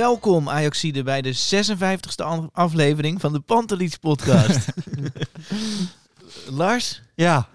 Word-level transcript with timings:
Welkom 0.00 0.48
Ajaxide 0.48 1.02
bij 1.02 1.22
de 1.22 1.34
56e 1.34 2.24
an- 2.24 2.50
aflevering 2.52 3.20
van 3.20 3.32
de 3.32 3.40
Pantelis 3.40 3.96
podcast. 3.96 4.58
Lars, 6.60 7.02
Ja, 7.14 7.48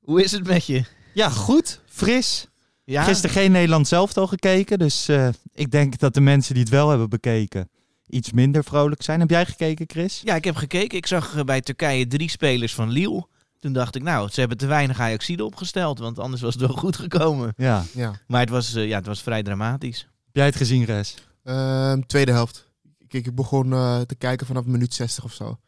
hoe 0.00 0.22
is 0.22 0.32
het 0.32 0.46
met 0.46 0.66
je? 0.66 0.84
ja 1.14 1.28
goed, 1.28 1.80
fris. 1.86 2.46
Ja, 2.84 3.02
Gisteren 3.02 3.36
geen 3.36 3.52
Nederland 3.52 3.88
zelf 3.88 4.16
al 4.16 4.26
gekeken, 4.26 4.78
dus 4.78 5.08
eh, 5.08 5.28
ik 5.54 5.70
denk 5.70 5.98
dat 5.98 6.14
de 6.14 6.20
mensen 6.20 6.54
die 6.54 6.62
het 6.62 6.72
wel 6.72 6.88
hebben 6.88 7.08
bekeken 7.08 7.70
iets 8.06 8.32
minder 8.32 8.64
vrolijk 8.64 9.02
zijn. 9.02 9.20
Heb 9.20 9.30
jij 9.30 9.46
gekeken, 9.46 9.86
Chris? 9.88 10.20
ja, 10.24 10.34
ik 10.34 10.44
heb 10.44 10.56
gekeken. 10.56 10.98
Ik 10.98 11.06
zag 11.06 11.36
eh, 11.36 11.44
bij 11.44 11.60
Turkije 11.60 12.06
drie 12.06 12.30
spelers 12.30 12.74
van 12.74 12.90
Lille. 12.90 13.26
Toen 13.60 13.72
dacht 13.72 13.94
ik, 13.94 14.02
nou, 14.02 14.28
ze 14.30 14.40
hebben 14.40 14.58
te 14.58 14.66
weinig 14.66 15.00
Ajaxide 15.00 15.44
opgesteld, 15.44 15.98
want 15.98 16.18
anders 16.18 16.42
was 16.42 16.54
het 16.54 16.62
wel 16.66 16.76
goed 16.76 16.96
gekomen. 16.96 17.52
Ja. 17.56 17.84
Ja. 17.94 18.20
Maar 18.26 18.40
het 18.40 18.50
was, 18.50 18.74
eh, 18.74 18.88
ja, 18.88 18.96
het 18.96 19.06
was 19.06 19.22
vrij 19.22 19.42
dramatisch. 19.42 19.98
Heb 19.98 20.36
jij 20.36 20.46
het 20.46 20.56
gezien, 20.56 20.84
Res? 20.84 21.14
Ehm, 21.48 22.00
tweede 22.06 22.32
helft. 22.32 22.68
Ik, 22.98 23.12
ik 23.12 23.34
begon 23.34 23.72
eh, 23.72 24.00
te 24.00 24.14
kijken 24.14 24.46
vanaf 24.46 24.64
minuut 24.64 24.94
60 24.94 25.24
of 25.24 25.32
zo. 25.32 25.58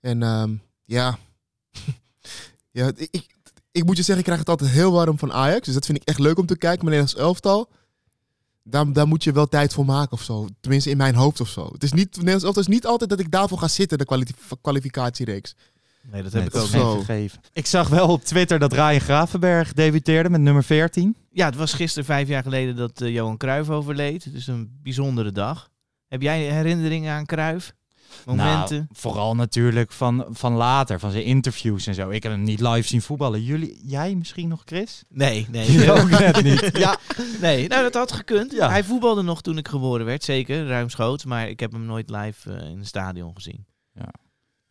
En 0.00 0.22
ehm, 0.22 0.54
ja, 0.84 1.18
ja 2.78 2.90
ik, 2.96 3.26
ik, 3.72 3.84
moet 3.84 3.96
je 3.96 4.02
zeggen, 4.02 4.18
ik 4.18 4.24
krijg 4.24 4.38
het 4.38 4.48
altijd 4.48 4.70
heel 4.70 4.92
warm 4.92 5.18
van 5.18 5.32
Ajax. 5.32 5.64
Dus 5.64 5.74
dat 5.74 5.86
vind 5.86 5.98
ik 5.98 6.08
echt 6.08 6.18
leuk 6.18 6.38
om 6.38 6.46
te 6.46 6.56
kijken. 6.56 6.84
Maar 6.84 6.94
Nederlands 6.94 7.22
elftal, 7.22 7.70
daar, 8.62 8.92
daar 8.92 9.08
moet 9.08 9.24
je 9.24 9.32
wel 9.32 9.46
tijd 9.48 9.72
voor 9.72 9.84
maken 9.84 10.12
of 10.12 10.22
zo. 10.22 10.46
Tenminste 10.60 10.90
in 10.90 10.96
mijn 10.96 11.14
hoofd 11.14 11.40
of 11.40 11.48
zo. 11.48 11.68
Het 11.72 11.82
is 11.82 11.92
niet, 11.92 12.16
Nederlands 12.16 12.44
elftal 12.44 12.62
is 12.62 12.68
niet 12.68 12.86
altijd 12.86 13.10
dat 13.10 13.20
ik 13.20 13.30
daarvoor 13.30 13.58
ga 13.58 13.68
zitten, 13.68 13.98
de 13.98 14.04
kwali- 14.04 14.34
kwalificatiereeks. 14.60 15.54
Nee, 16.10 16.22
dat 16.22 16.32
heb 16.32 16.46
ik 16.46 16.54
ook. 16.54 16.66
zo. 16.66 16.98
gegeven. 16.98 17.40
Ik 17.52 17.66
zag 17.66 17.88
wel 17.88 18.08
op 18.08 18.24
Twitter 18.24 18.58
dat 18.58 18.72
Ryan 18.72 19.00
Gravenberg 19.00 19.72
debuteerde 19.72 20.30
met 20.30 20.40
nummer 20.40 20.64
14. 20.64 21.16
Ja, 21.30 21.46
het 21.46 21.56
was 21.56 21.72
gisteren 21.72 22.04
vijf 22.04 22.28
jaar 22.28 22.42
geleden 22.42 22.76
dat 22.76 23.00
eh, 23.00 23.12
Johan 23.14 23.36
Cruijff 23.36 23.70
overleed. 23.70 24.32
Dus 24.32 24.46
een 24.46 24.78
bijzondere 24.82 25.32
dag. 25.32 25.70
Heb 26.08 26.22
jij 26.22 26.38
herinneringen 26.40 27.12
aan 27.12 27.26
Cruijff? 27.26 27.72
Momenten? 28.26 28.76
Nou, 28.76 28.88
vooral 28.92 29.34
natuurlijk 29.34 29.92
van, 29.92 30.26
van 30.30 30.52
later, 30.52 31.00
van 31.00 31.10
zijn 31.10 31.24
interviews 31.24 31.86
en 31.86 31.94
zo. 31.94 32.10
Ik 32.10 32.22
heb 32.22 32.32
hem 32.32 32.42
niet 32.42 32.60
live 32.60 32.88
zien 32.88 33.02
voetballen. 33.02 33.42
Jullie, 33.42 33.80
jij 33.84 34.14
misschien 34.14 34.48
nog, 34.48 34.62
Chris? 34.64 35.02
Nee, 35.08 35.46
nee. 35.50 35.72
Ja, 35.72 35.92
ook 35.92 36.10
net 36.10 36.42
niet. 36.42 36.70
Ja, 36.78 36.96
Nee, 37.40 37.68
nou 37.68 37.82
dat 37.82 37.94
had 37.94 38.12
gekund. 38.12 38.52
Ja. 38.52 38.68
Hij 38.68 38.84
voetbalde 38.84 39.22
nog 39.22 39.42
toen 39.42 39.58
ik 39.58 39.68
geboren 39.68 40.06
werd, 40.06 40.24
zeker, 40.24 40.66
ruimschoots. 40.66 41.24
Maar 41.24 41.48
ik 41.48 41.60
heb 41.60 41.72
hem 41.72 41.84
nooit 41.84 42.10
live 42.10 42.52
eh, 42.52 42.70
in 42.70 42.78
een 42.78 42.86
stadion 42.86 43.34
gezien. 43.34 43.66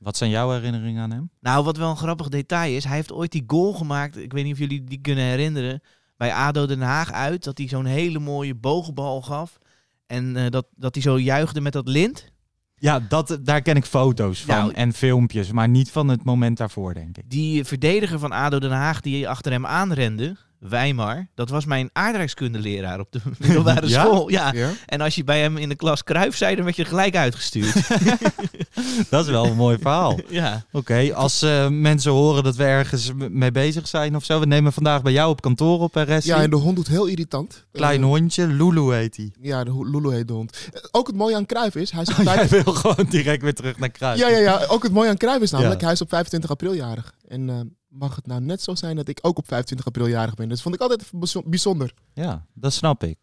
Wat 0.02 0.18
zijn 0.18 0.30
jouw 0.30 0.52
herinneringen 0.52 1.04
aan 1.04 1.12
hem? 1.12 1.30
Nou, 1.40 1.64
wat 1.64 1.78
wel 1.78 1.90
een 1.90 1.98
grappig 1.98 2.30
detail 2.30 2.76
is, 2.76 2.84
hij 2.84 2.96
heeft 2.96 3.12
ooit 3.12 3.32
die 3.32 3.44
goal 3.48 3.74
gemaakt. 3.74 4.18
Ik 4.18 4.34
weet 4.34 4.44
niet 4.44 4.54
of 4.54 4.60
jullie 4.60 4.84
die 4.84 5.02
kunnen 5.02 5.24
herinneren. 5.24 5.82
Bij 6.18 6.34
ADO 6.34 6.66
Den 6.66 6.82
Haag 6.82 7.12
uit, 7.12 7.44
dat 7.44 7.58
hij 7.58 7.68
zo'n 7.68 7.86
hele 7.86 8.20
mooie 8.20 8.56
bogenbal 8.56 9.22
gaf. 9.22 9.58
En 10.06 10.36
eh, 10.36 10.50
dat, 10.50 10.68
dat 10.76 10.94
hij 10.94 11.04
zo 11.04 11.20
juichte 11.20 11.62
met 11.62 11.74
dat 11.74 11.88
lint. 11.88 12.32
Ja, 12.76 13.00
dat, 13.00 13.40
daar 13.42 13.62
ken 13.62 13.76
ik 13.76 13.86
foto's 13.86 14.42
van 14.42 14.56
Nou, 14.56 14.74
en 14.74 14.94
filmpjes, 14.94 15.52
maar 15.52 15.70
niet 15.70 15.92
van 15.92 16.08
het 16.08 16.24
moment 16.24 16.58
daarvoor, 16.58 16.94
denk 16.94 17.18
ik. 17.18 17.30
Die 17.30 17.64
verdediger 17.64 18.20
van 18.20 18.32
ADO 18.32 18.60
Den 18.60 18.72
Haag 18.72 19.02
die 19.02 19.30
achter 19.30 19.52
hem 19.52 19.66
aanrende, 19.66 20.36
Weimar, 20.70 21.28
dat 21.36 21.50
was 21.50 21.66
mijn 21.66 21.90
aardrijkskundeleraar 21.94 23.00
op 23.00 23.12
de 23.12 23.20
middelbare 23.40 23.88
Ja? 23.88 24.02
school. 24.02 24.30
Ja. 24.30 24.52
Ja? 24.54 24.70
En 24.86 25.02
als 25.02 25.16
je 25.16 25.24
bij 25.24 25.42
hem 25.42 25.58
in 25.58 25.70
de 25.70 25.76
klas 25.76 26.04
Kruif 26.04 26.36
zei, 26.38 26.56
dan 26.56 26.64
werd 26.64 26.76
je 26.76 26.86
gelijk 26.86 27.16
uitgestuurd. 27.16 27.74
Dat 29.10 29.26
is 29.26 29.32
wel 29.32 29.46
een 29.46 29.56
mooi 29.56 29.78
verhaal. 29.78 30.20
ja. 30.30 30.66
Oké, 30.72 31.14
als 31.14 31.42
eh, 31.42 31.68
mensen 31.68 32.12
horen 32.12 32.44
dat 32.44 32.56
we 32.56 32.64
ergens 32.64 33.12
mee 33.16 33.52
bezig 33.52 33.88
zijn 33.88 34.16
of 34.16 34.24
zo. 34.26 34.40
We 34.40 34.46
nemen 34.46 34.74
vandaag 34.74 35.02
bij 35.02 35.12
jou 35.12 35.30
op 35.30 35.42
kantoor 35.42 35.80
op, 35.80 35.94
hè, 35.94 36.02
Ressie. 36.02 36.34
ja, 36.34 36.42
en 36.42 36.50
de 36.50 36.56
hond 36.56 36.76
doet 36.76 36.88
heel 36.88 37.06
irritant. 37.06 37.66
Klein 37.72 38.02
Eh, 38.02 38.08
hondje, 38.08 38.48
Lulu 38.48 38.94
heet 38.94 39.18
hij. 39.18 39.32
Ja, 39.42 39.64
de 39.64 39.90
Lulu 39.92 40.14
heet 40.14 40.28
de 40.28 40.34
hond. 40.34 40.70
Eh, 40.74 40.82
Ook 40.92 41.08
het 41.08 41.16
mooie 41.16 41.36
aan 41.36 41.46
Cruijff 41.46 41.76
is, 41.76 41.92
hij 41.92 42.02
is 42.02 42.10
op 42.10 42.16
Jij 42.16 42.24
25 42.26 42.64
wil 42.82 42.94
gewoon 42.94 43.10
direct 43.10 43.42
weer 43.42 43.54
terug 43.54 43.78
naar 43.80 43.90
Kruis. 43.90 44.20
Ja, 44.20 44.28
ja, 44.28 44.38
ja. 44.38 44.66
Ook 44.68 44.84
het 44.84 44.92
mooie 44.92 45.10
aan 45.10 45.18
Cruijff 45.18 45.42
is 45.42 45.52
namelijk, 45.52 45.80
Ja. 45.80 45.86
hij 45.86 45.94
is 45.96 46.02
op 46.02 46.10
25 46.10 46.50
april 46.50 46.74
jarig. 46.74 47.14
En 47.28 47.50
eh, 47.50 47.56
mag 47.92 48.16
het 48.16 48.28
nou 48.28 48.42
net 48.42 48.62
zo 48.62 48.76
zijn 48.76 48.96
dat 48.96 49.08
ik 49.08 49.20
ook 49.22 49.38
op 49.38 49.48
25 49.48 49.88
april 49.88 50.08
jarig 50.08 50.34
ben. 50.34 50.50
Dat 50.50 50.62
vond 50.62 50.76
ik 50.76 50.82
altijd 50.82 51.10
bijzo- 51.14 51.44
bijzonder. 51.46 51.94
Ja, 52.14 52.46
dat 52.54 52.74
snap 52.74 53.04
ik. 53.04 53.18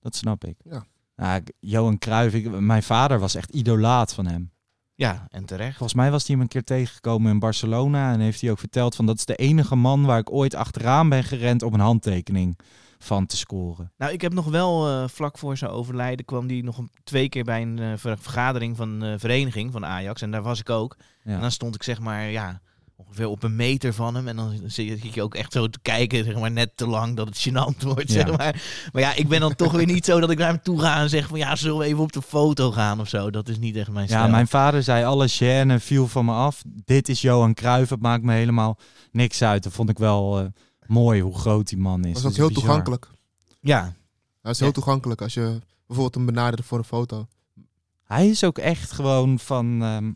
Dat 0.00 0.16
snap 0.16 0.44
ik. 0.44 0.56
Ja. 0.64 0.84
Nou, 1.16 1.36
ik- 1.40 1.52
Johan 1.60 1.98
Cruijff, 1.98 2.34
ik- 2.34 2.60
mijn 2.60 2.82
vader 2.82 3.18
was 3.18 3.34
echt 3.34 3.50
idolaat 3.50 4.14
van 4.14 4.26
hem. 4.26 4.50
ja, 4.94 5.26
en 5.30 5.44
terecht. 5.44 5.70
Volgens 5.76 5.94
mij 5.98 6.10
was 6.10 6.26
hij 6.26 6.34
hem 6.34 6.42
een 6.44 6.48
keer 6.50 6.64
tegengekomen 6.64 7.30
in 7.32 7.38
Barcelona. 7.38 8.12
En 8.12 8.20
heeft 8.20 8.40
hij 8.40 8.50
ook 8.50 8.58
verteld 8.58 8.94
van 8.96 9.06
dat 9.06 9.16
is 9.18 9.24
de 9.24 9.34
enige 9.36 9.74
man 9.76 10.04
waar 10.04 10.18
ik 10.18 10.32
ooit 10.32 10.54
achteraan 10.54 11.08
ben 11.08 11.24
gerend 11.24 11.62
om 11.62 11.74
een 11.74 11.80
handtekening 11.80 12.58
van 12.98 13.26
te 13.26 13.36
scoren. 13.36 13.92
Nou, 13.96 14.12
ik 14.12 14.20
heb 14.20 14.32
nog 14.32 14.44
wel 14.44 14.88
eh, 14.88 15.08
vlak 15.08 15.38
voor 15.38 15.56
zijn 15.56 15.70
overlijden 15.70 16.24
kwam 16.24 16.46
die 16.46 16.64
nog 16.64 16.78
een, 16.78 16.90
twee 17.04 17.28
keer 17.28 17.44
bij 17.44 17.62
een 17.62 17.78
eh, 17.78 17.92
ver- 17.96 18.18
vergadering 18.18 18.76
van 18.76 19.00
een 19.00 19.18
vereniging 19.18 19.72
van 19.72 19.84
Ajax. 19.86 20.22
En 20.22 20.30
daar 20.30 20.42
was 20.42 20.60
ik 20.60 20.70
ook. 20.70 20.96
En 21.24 21.32
Ja. 21.32 21.40
dan 21.40 21.50
stond 21.50 21.74
ik 21.74 21.82
zeg 21.82 22.00
maar, 22.00 22.30
ja, 22.30 22.60
ongeveer 23.00 23.26
op 23.28 23.42
een 23.42 23.56
meter 23.56 23.94
van 23.94 24.14
hem. 24.14 24.28
En 24.28 24.36
dan 24.36 24.52
zit 24.66 25.14
je 25.14 25.22
ook 25.22 25.34
echt 25.34 25.52
zo 25.52 25.66
te 25.68 25.78
kijken, 25.82 26.24
zeg 26.24 26.34
maar, 26.38 26.50
net 26.50 26.76
te 26.76 26.86
lang 26.86 27.16
dat 27.16 27.28
het 27.28 27.48
gênant 27.48 27.82
wordt, 27.82 28.12
Ja. 28.12 28.26
zeg 28.26 28.36
maar. 28.36 28.88
Maar 28.92 29.02
ja, 29.02 29.14
ik 29.14 29.28
ben 29.28 29.40
dan 29.40 29.54
toch 29.54 29.72
weer 29.72 29.86
niet 29.86 30.04
zo 30.04 30.20
dat 30.20 30.30
ik 30.30 30.38
naar 30.38 30.48
hem 30.48 30.62
toe 30.62 30.80
ga 30.80 31.00
en 31.00 31.08
zeg 31.08 31.26
van, 31.28 31.38
ja, 31.38 31.56
zullen 31.56 31.78
we 31.78 31.84
even 31.84 31.98
op 32.02 32.12
de 32.12 32.22
foto 32.22 32.70
gaan 32.72 33.00
of 33.00 33.08
zo. 33.08 33.30
Dat 33.30 33.48
is 33.48 33.58
niet 33.58 33.76
echt 33.76 33.90
mijn 33.90 34.08
stijl. 34.08 34.24
Ja, 34.24 34.30
mijn 34.30 34.48
vader 34.48 34.82
zei 34.82 35.04
alle 35.04 35.28
gêne 35.30 35.82
viel 35.82 36.08
van 36.08 36.24
me 36.24 36.32
af. 36.32 36.62
Dit 36.84 37.08
is 37.08 37.20
Johan 37.20 37.54
Cruijff, 37.54 37.90
het 37.90 38.00
maakt 38.00 38.22
me 38.22 38.32
helemaal 38.32 38.78
niks 39.12 39.42
uit. 39.42 39.62
Dat 39.62 39.72
vond 39.72 39.88
ik 39.90 39.98
wel 39.98 40.38
eh, 40.40 40.46
mooi 40.86 41.20
hoe 41.20 41.38
groot 41.38 41.68
die 41.68 41.78
man 41.78 42.04
is. 42.04 42.12
Was 42.12 42.22
Dat 42.22 42.30
ook 42.30 42.36
heel 42.36 42.48
bizar. 42.48 42.62
toegankelijk. 42.64 43.08
Ja, 43.60 43.96
Hij 44.42 44.50
is 44.50 44.58
Ja. 44.58 44.64
heel 44.64 44.72
toegankelijk 44.74 45.22
als 45.22 45.34
je 45.34 45.60
bijvoorbeeld 45.86 46.14
hem 46.14 46.26
benadert 46.26 46.64
voor 46.66 46.78
een 46.78 46.84
foto. 46.84 47.26
Hij 48.04 48.28
is 48.28 48.44
ook 48.44 48.58
echt 48.58 48.90
gewoon 48.92 49.38
van... 49.38 49.82
ehm, 49.82 50.12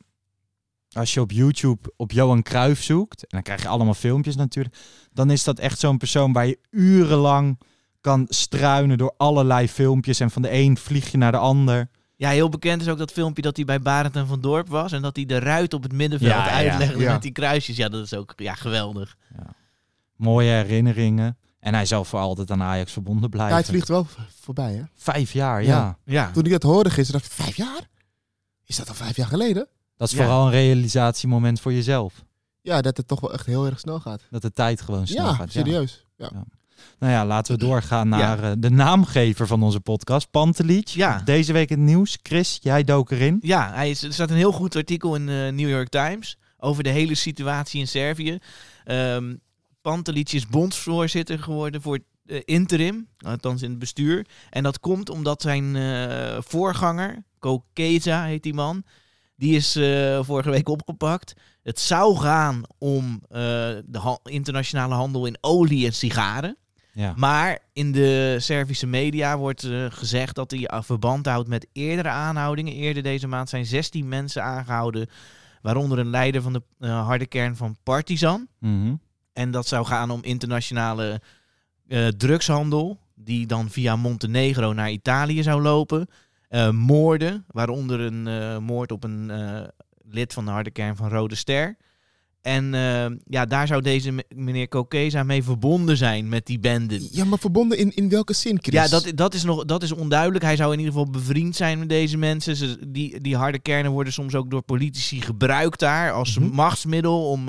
als 0.92 1.14
je 1.14 1.20
op 1.20 1.30
YouTube 1.30 1.92
op 1.97 2.12
Johan 2.12 2.42
Cruijff 2.42 2.82
zoekt... 2.82 3.22
en 3.22 3.28
dan 3.28 3.42
krijg 3.42 3.62
je 3.62 3.69
allemaal 3.69 3.94
filmpjes 3.94 4.36
natuurlijk... 4.36 4.76
dan 5.12 5.30
is 5.30 5.44
dat 5.44 5.58
echt 5.58 5.78
zo'n 5.78 5.98
persoon 5.98 6.32
waar 6.32 6.47
je 6.47 6.58
urenlang 6.70 7.60
kan 8.00 8.26
struinen 8.28 8.98
door 8.98 9.14
allerlei 9.16 9.69
filmpjes... 9.69 10.20
en 10.20 10.30
van 10.30 10.42
de 10.42 10.53
een 10.53 10.76
vlieg 10.76 11.10
je 11.10 11.19
naar 11.19 11.32
de 11.32 11.38
ander. 11.38 11.88
Ja, 12.16 12.30
heel 12.30 12.48
bekend 12.48 12.80
is 12.80 12.88
ook 12.88 12.98
dat 12.98 13.12
filmpje 13.12 13.42
dat 13.42 13.56
hij 13.56 13.64
bij 13.64 13.80
Barend 13.80 14.16
en 14.16 14.26
Van 14.26 14.41
Dorp 14.41 14.69
was. 14.69 14.92
En 14.92 15.03
dat 15.03 15.16
hij 15.16 15.25
de 15.26 15.38
ruit 15.38 15.75
op 15.75 15.82
het 15.82 15.92
middenveld 15.92 16.30
Ja, 16.30 16.50
uitlegde 16.50 16.98
ja. 16.98 17.12
met 17.12 17.22
die 17.22 17.32
kruisjes. 17.32 17.76
Ja, 17.76 17.88
dat 17.88 18.04
is 18.04 18.14
ook 18.14 18.33
ja, 18.36 18.54
geweldig. 18.54 19.16
Mooie 20.16 20.50
herinneringen. 20.50 21.36
En 21.60 21.74
hij 21.74 21.86
zal 21.86 22.04
voor 22.04 22.18
altijd 22.18 22.50
aan 22.50 22.62
Ajax 22.62 22.92
verbonden 22.92 23.30
blijven. 23.30 23.54
Tijd 23.54 23.66
vliegt 23.66 23.88
wel 23.88 24.06
voorbij, 24.41 24.72
hè? 24.72 24.83
Vijf 24.95 25.33
jaar, 25.33 25.62
Ja. 25.62 25.68
ja. 25.68 25.98
Ja, 26.04 26.30
Toen 26.30 26.45
ik 26.45 26.50
dat 26.50 26.62
hoorde 26.62 26.91
gisteren, 26.91 27.21
dacht 27.21 27.33
ik, 27.33 27.45
vijf 27.45 27.56
jaar? 27.56 27.88
Is 28.65 28.77
dat 28.77 28.88
al 28.88 28.95
vijf 28.95 29.16
jaar 29.16 29.27
geleden? 29.27 29.68
Dat 29.97 30.09
is 30.09 30.15
Ja. 30.16 30.22
vooral 30.22 30.44
een 30.47 30.50
realisatiemoment 30.53 31.60
voor 31.60 31.72
jezelf. 31.72 32.24
Ja, 32.60 32.80
dat 32.80 32.97
het 32.97 33.09
toch 33.09 33.21
wel 33.21 33.33
echt 33.33 33.47
heel 33.47 33.66
erg 33.66 33.80
snel 33.80 34.00
gaat. 34.00 34.22
Dat 34.30 34.42
de 34.42 34.53
tijd 34.53 34.80
gewoon 34.80 35.06
snel 35.06 35.27
ja, 35.27 35.33
gaat. 35.34 35.53
serieus. 35.53 36.04
Ja. 36.16 36.30
Ja. 36.33 36.44
Nou 36.98 37.12
ja, 37.12 37.27
laten 37.27 37.54
we 37.54 37.59
doorgaan 37.60 38.09
naar 38.09 38.42
eh, 38.42 38.53
de 38.59 38.71
naamgever 38.71 39.47
van 39.47 39.62
onze 39.62 39.80
podcast, 39.80 40.30
Pantelic. 40.30 40.89
Ja. 40.89 41.22
Deze 41.24 41.53
week 41.53 41.68
het 41.68 41.78
nieuws. 41.78 42.18
Chris, 42.22 42.59
jij 42.62 42.84
dook 42.84 43.10
erin. 43.10 43.39
ja 43.41 43.72
hij 43.72 43.91
is, 43.91 44.03
er 44.03 44.12
staat 44.12 44.30
een 44.30 44.36
heel 44.36 44.53
goed 44.53 44.77
artikel 44.77 45.15
in 45.15 45.27
de 45.27 45.50
New 45.54 45.68
York 45.68 45.89
Times 45.89 46.36
over 46.59 46.83
de 46.83 46.88
hele 46.91 47.15
situatie 47.15 47.80
in 47.80 47.88
Servië. 47.88 48.38
Ehm 48.84 49.34
Pantelic 49.80 50.33
is 50.33 50.47
bondsvoorzitter 50.47 51.38
geworden 51.38 51.83
voor 51.83 51.98
eh, 52.27 52.41
interim, 52.45 53.09
althans 53.18 53.62
in 53.62 53.71
het 53.71 53.78
bestuur. 53.78 54.27
En 54.50 54.62
dat 54.62 54.80
komt 54.80 55.10
omdat 55.10 55.42
zijn 55.42 55.77
eh, 55.77 56.36
voorganger, 56.41 57.24
Kokeza 57.38 58.24
heet 58.24 58.42
die 58.42 58.54
man, 58.54 58.84
die 59.42 59.56
is 59.56 59.77
eh, 59.77 60.22
vorige 60.22 60.50
week 60.50 60.68
opgepakt. 60.68 61.34
Het 61.62 61.80
zou 61.80 62.16
gaan 62.16 62.62
om 62.78 63.22
eh, 63.28 63.39
de 63.84 63.98
ha- 63.98 64.18
internationale 64.24 64.94
handel 64.94 65.27
in 65.27 65.36
olie 65.41 65.86
en 65.86 65.92
sigaren. 65.92 66.56
Ja. 66.92 67.12
Maar 67.16 67.59
in 67.72 67.92
de 67.92 68.36
Servische 68.39 68.86
media 68.86 69.39
wordt 69.39 69.62
eh, 69.65 69.84
gezegd 69.89 70.34
dat 70.34 70.50
hij 70.50 70.83
verband 70.83 71.27
houdt 71.27 71.48
met 71.48 71.66
eerdere 71.72 72.09
aanhoudingen. 72.09 72.72
Eerder 72.72 73.03
deze 73.03 73.27
maand 73.27 73.48
zijn 73.48 73.66
16 73.66 74.09
mensen 74.09 74.42
aangehouden, 74.42 75.09
waaronder 75.62 75.98
een 75.98 76.10
leider 76.10 76.42
van 76.42 76.53
de 76.78 76.86
harde 76.86 77.27
kern 77.27 77.56
van 77.56 77.77
Partizan. 77.83 78.48
Mhm. 78.59 78.95
En 79.33 79.50
dat 79.50 79.66
zou 79.66 79.86
gaan 79.86 80.10
om 80.10 80.22
internationale 80.22 81.21
drugshandel, 82.16 82.98
die 83.15 83.47
dan 83.47 83.71
via 83.71 83.97
Montenegro 83.97 84.72
naar 84.72 84.91
Italië 84.91 85.42
zou 85.42 85.62
lopen. 85.62 86.09
Eh, 86.53 86.71
moorden, 86.71 87.45
waaronder 87.49 88.01
een 88.01 88.27
eh, 88.27 88.59
moord 88.59 88.93
op 88.93 89.04
een 89.04 89.31
eh, 89.31 89.60
lid 90.09 90.33
van 90.33 90.45
de 90.45 90.51
harde 90.51 90.71
kern 90.71 90.97
van 90.97 91.09
Rode 91.09 91.34
Ster. 91.34 91.77
En 92.41 92.65
ja, 93.25 93.45
daar 93.47 93.66
zou 93.66 93.83
deze 93.83 94.10
me- 94.13 94.25
meneer 94.34 94.69
Kokeza 94.69 95.22
mee 95.22 95.43
verbonden 95.43 95.97
zijn 95.97 96.28
met 96.28 96.47
die 96.47 96.59
bende. 96.59 97.09
Ja, 97.13 97.25
maar 97.25 97.39
verbonden 97.39 97.78
in, 97.78 97.95
in 97.95 98.09
welke 98.09 98.33
zin, 98.33 98.59
Chris? 98.63 98.75
Ja, 98.75 98.89
dat, 98.89 99.13
dat, 99.15 99.34
is 99.34 99.45
nog, 99.45 99.65
dat 99.65 99.83
is 99.83 99.93
onduidelijk. 99.93 100.45
Hij 100.45 100.57
zou 100.57 100.72
in 100.72 100.78
ieder 100.78 100.95
geval 100.95 101.10
bevriend 101.10 101.57
zijn 101.57 101.78
met 101.78 101.89
deze 101.89 102.16
mensen. 102.16 102.57
Ze, 102.57 102.78
die, 102.89 103.21
die 103.21 103.37
harde 103.37 103.59
kernen 103.59 103.93
worden 103.93 104.13
soms 104.13 104.34
ook 104.34 104.51
door 104.51 104.63
politici 104.63 105.21
gebruikt 105.21 105.78
daar 105.81 106.13
als 106.13 106.39
Mhm. 106.39 106.55
machtsmiddel 106.55 107.31
om 107.31 107.48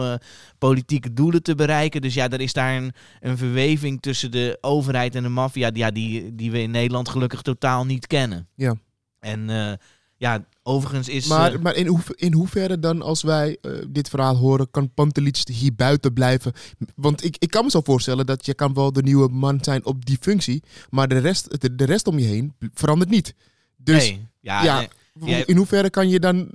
politieke 0.58 1.14
doelen 1.14 1.44
te 1.44 1.56
bereiken. 1.56 2.02
Dus 2.02 2.14
ja, 2.14 2.30
er 2.30 2.42
is 2.42 2.54
daar 2.54 2.76
een, 2.76 2.92
een 3.20 3.38
verweving 3.38 4.02
tussen 4.02 4.32
de 4.32 4.58
overheid 4.62 5.16
en 5.16 5.24
de 5.24 5.30
maffia 5.30 5.72
die, 5.72 5.84
ja, 5.84 5.92
die, 5.92 6.36
die 6.36 6.52
we 6.52 6.62
in 6.62 6.72
Nederland 6.72 7.10
gelukkig 7.10 7.42
totaal 7.42 7.86
niet 7.86 8.08
kennen. 8.08 8.48
Ja. 8.56 8.76
En 9.24 9.50
eh, 9.50 9.74
ja, 10.18 10.46
overigens 10.64 11.10
is... 11.10 11.28
Maar, 11.28 11.54
eh, 11.54 11.60
maar 11.60 11.76
in, 11.76 11.88
hoe, 11.88 12.00
in 12.16 12.34
hoeverre 12.34 12.80
dan, 12.80 13.02
als 13.02 13.22
wij 13.22 13.58
eh, 13.62 13.72
dit 13.90 14.10
verhaal 14.10 14.36
horen, 14.36 14.72
kan 14.72 14.94
Pantelic 14.94 15.38
hier 15.52 15.76
buiten 15.76 16.14
blijven? 16.14 16.54
Want 16.96 17.24
ik, 17.24 17.36
ik 17.40 17.50
kan 17.50 17.64
me 17.64 17.72
zo 17.72 17.82
voorstellen 17.84 18.26
dat 18.26 18.46
je 18.46 18.54
kan 18.54 18.74
wel 18.74 18.94
de 18.94 19.04
nieuwe 19.04 19.30
man 19.30 19.58
zijn 19.62 19.86
op 19.86 20.06
die 20.06 20.18
functie, 20.20 20.64
maar 20.90 21.08
de 21.08 21.18
rest, 21.18 21.62
de, 21.62 21.76
de 21.76 21.86
rest 21.86 22.08
om 22.08 22.20
je 22.20 22.26
heen 22.26 22.54
verandert 22.74 23.10
niet. 23.10 23.36
Dus 23.78 24.10
nee. 24.10 24.28
Ja, 24.40 24.64
ja, 24.64 24.88
nee. 25.14 25.38
Ja. 25.38 25.46
in 25.46 25.58
hoeverre 25.58 25.90
kan 25.90 26.10
je 26.10 26.20
dan... 26.20 26.52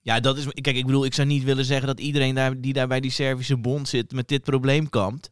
Ja, 0.00 0.20
dat 0.20 0.36
is. 0.36 0.46
Kijk, 0.46 0.76
ik 0.76 0.86
bedoel, 0.86 1.04
ik 1.04 1.14
zou 1.14 1.28
niet 1.28 1.44
willen 1.44 1.64
zeggen 1.64 1.86
dat 1.86 2.00
iedereen 2.00 2.34
daar, 2.34 2.60
die 2.60 2.72
daar 2.72 2.88
bij 2.88 3.00
die 3.00 3.10
Servische 3.10 3.56
bond 3.56 3.88
zit 3.88 4.12
met 4.12 4.28
dit 4.28 4.42
probleem 4.42 4.90
kampt. 4.90 5.28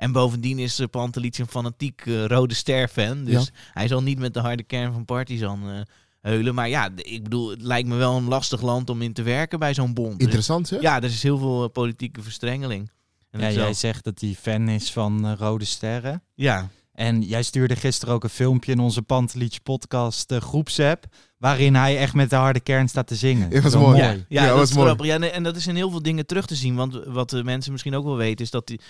En 0.00 0.12
bovendien 0.12 0.58
is 0.58 0.80
uh, 0.80 0.86
Pantelic 0.90 1.38
een 1.38 1.46
fanatiek 1.46 2.02
eh, 2.06 2.24
Rode 2.24 2.54
Ster-fan. 2.54 3.24
Dus 3.24 3.50
hij 3.72 3.88
zal 3.88 4.02
niet 4.02 4.18
met 4.18 4.34
de 4.34 4.40
harde 4.40 4.62
kern 4.62 4.92
van 4.92 5.04
Partizan 5.04 5.70
eh, 5.70 5.80
heulen. 6.20 6.54
Maar 6.54 6.68
ja, 6.68 6.88
ik 6.96 7.22
bedoel, 7.22 7.50
het 7.50 7.62
lijkt 7.62 7.88
me 7.88 7.96
wel 7.96 8.16
een 8.16 8.28
lastig 8.28 8.60
land 8.62 8.90
om 8.90 9.02
in 9.02 9.12
te 9.12 9.22
werken 9.22 9.58
bij 9.58 9.74
zo'n 9.74 9.94
bond. 9.94 10.20
Interessant, 10.20 10.70
hè? 10.70 10.76
Ja, 10.80 10.96
er 10.96 11.04
is 11.04 11.22
heel 11.22 11.38
veel 11.38 11.64
eh, 11.64 11.70
politieke 11.72 12.22
verstrengeling. 12.22 12.90
En 13.30 13.40
Ja, 13.40 13.50
jij 13.50 13.74
zegt 13.74 14.04
dat 14.04 14.20
hij 14.20 14.34
fan 14.40 14.68
is 14.68 14.92
van 14.92 15.34
Rode 15.34 15.64
Sterren. 15.64 16.22
ja. 16.34 16.68
En 16.94 17.22
jij 17.22 17.42
stuurde 17.42 17.76
gisteren 17.76 18.14
ook 18.14 18.24
een 18.24 18.30
filmpje 18.30 18.72
in 18.72 18.78
onze 18.78 19.02
Pantelic 19.02 19.58
podcast 19.62 20.30
eh, 20.30 20.40
groepsapp. 20.40 21.04
Waarin 21.38 21.74
hij 21.74 21.98
echt 21.98 22.14
met 22.14 22.30
de 22.30 22.36
harde 22.36 22.60
kern 22.60 22.88
staat 22.88 23.06
te 23.06 23.14
zingen. 23.14 23.50
Ja, 23.50 23.60
was 23.60 23.74
mooi. 23.74 23.96
Ja, 23.98 24.10
ja, 24.10 24.18
Ja, 24.28 24.46
dat 24.46 24.56
was 24.56 24.68
is 24.68 24.74
mooi. 24.74 24.86
grappig. 24.86 25.06
Ja, 25.06 25.18
en 25.20 25.42
dat 25.42 25.56
is 25.56 25.66
in 25.66 25.74
heel 25.76 25.90
veel 25.90 26.02
dingen 26.02 26.26
terug 26.26 26.46
te 26.46 26.54
zien. 26.54 26.74
Want 26.74 27.00
wat 27.06 27.30
de 27.30 27.44
mensen 27.44 27.72
misschien 27.72 27.94
ook 27.94 28.04
wel 28.04 28.16
weten, 28.16 28.44
is 28.44 28.50
dat, 28.50 28.66
die, 28.66 28.80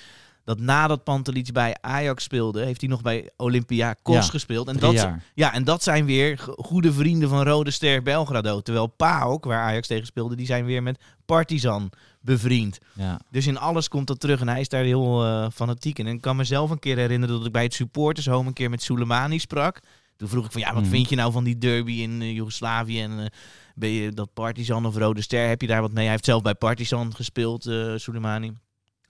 dat 0.44 0.58
nadat 0.60 1.04
Pantelic 1.04 1.52
bij 1.52 1.76
Ajax 1.81 2.25
speelde, 2.25 2.64
heeft 2.64 2.81
hij 2.81 2.90
nog 2.90 3.02
bij 3.02 3.31
Olympiakos 3.37 4.14
Ja, 4.14 4.22
gespeeld. 4.22 4.69
En 4.69 4.76
dat, 4.78 4.92
jaar. 4.92 5.25
ja, 5.34 5.52
en 5.54 5.64
dat 5.64 5.82
zijn 5.82 6.04
weer 6.04 6.38
go- 6.38 6.52
goede 6.56 6.92
vrienden 6.92 7.28
van 7.28 7.42
Rode 7.42 7.70
Ster 7.70 8.02
Belgrado. 8.02 8.60
Terwijl 8.60 8.87
PAOK, 8.87 9.44
waar 9.44 9.62
Ajax 9.62 9.87
tegen 9.87 10.06
speelde, 10.06 10.37
die 10.37 10.46
zijn 10.46 10.64
weer 10.64 10.82
met 10.82 11.00
Partizan 11.26 11.90
bevriend. 12.20 12.78
Ja. 12.92 13.20
Dus 13.31 13.46
in 13.46 13.58
alles 13.58 13.88
komt 13.88 14.06
dat 14.06 14.20
terug 14.20 14.40
en 14.40 14.48
hij 14.48 14.60
is 14.60 14.69
daar 14.69 14.84
heel 14.84 15.25
eh, 15.25 15.46
fanatiek 15.54 15.98
in. 15.98 16.06
En 16.06 16.14
ik 16.14 16.20
kan 16.20 16.37
mezelf 16.37 16.70
een 16.70 16.78
keer 16.78 16.96
herinneren 16.96 17.37
dat 17.37 17.46
ik 17.46 17.52
bij 17.52 17.62
het 17.62 17.75
supporters 17.75 18.26
home 18.26 18.48
een 18.48 18.52
keer 18.54 18.70
met 18.70 18.82
Soleimani 18.82 19.38
sprak. 19.38 19.81
Toen 20.16 20.28
vroeg 20.28 20.44
ik 20.44 20.52
van 20.52 20.60
ja, 20.60 20.72
wat 20.75 20.82
Mhm. 20.82 20.90
vind 20.90 21.08
je 21.08 21.16
nou 21.16 21.32
van 21.32 21.44
die 21.44 21.58
derby 21.58 21.92
in 21.92 22.22
eh, 22.22 22.34
Joegoslavië 22.34 23.00
en 23.02 23.19
eh, 23.20 23.26
ben 23.75 23.88
je 23.90 24.10
dat 24.12 24.32
Partizan 24.34 24.87
of 24.87 24.96
Rode 24.96 25.22
Ster, 25.22 25.48
heb 25.48 25.60
je 25.60 25.66
daar 25.66 25.81
wat 25.81 25.92
mee? 25.92 26.02
Hij 26.02 26.12
heeft 26.12 26.25
zelf 26.25 26.42
bij 26.42 26.54
Partizan 26.54 27.14
gespeeld, 27.14 27.66
eh 27.66 27.92
Soleimani. 27.96 28.52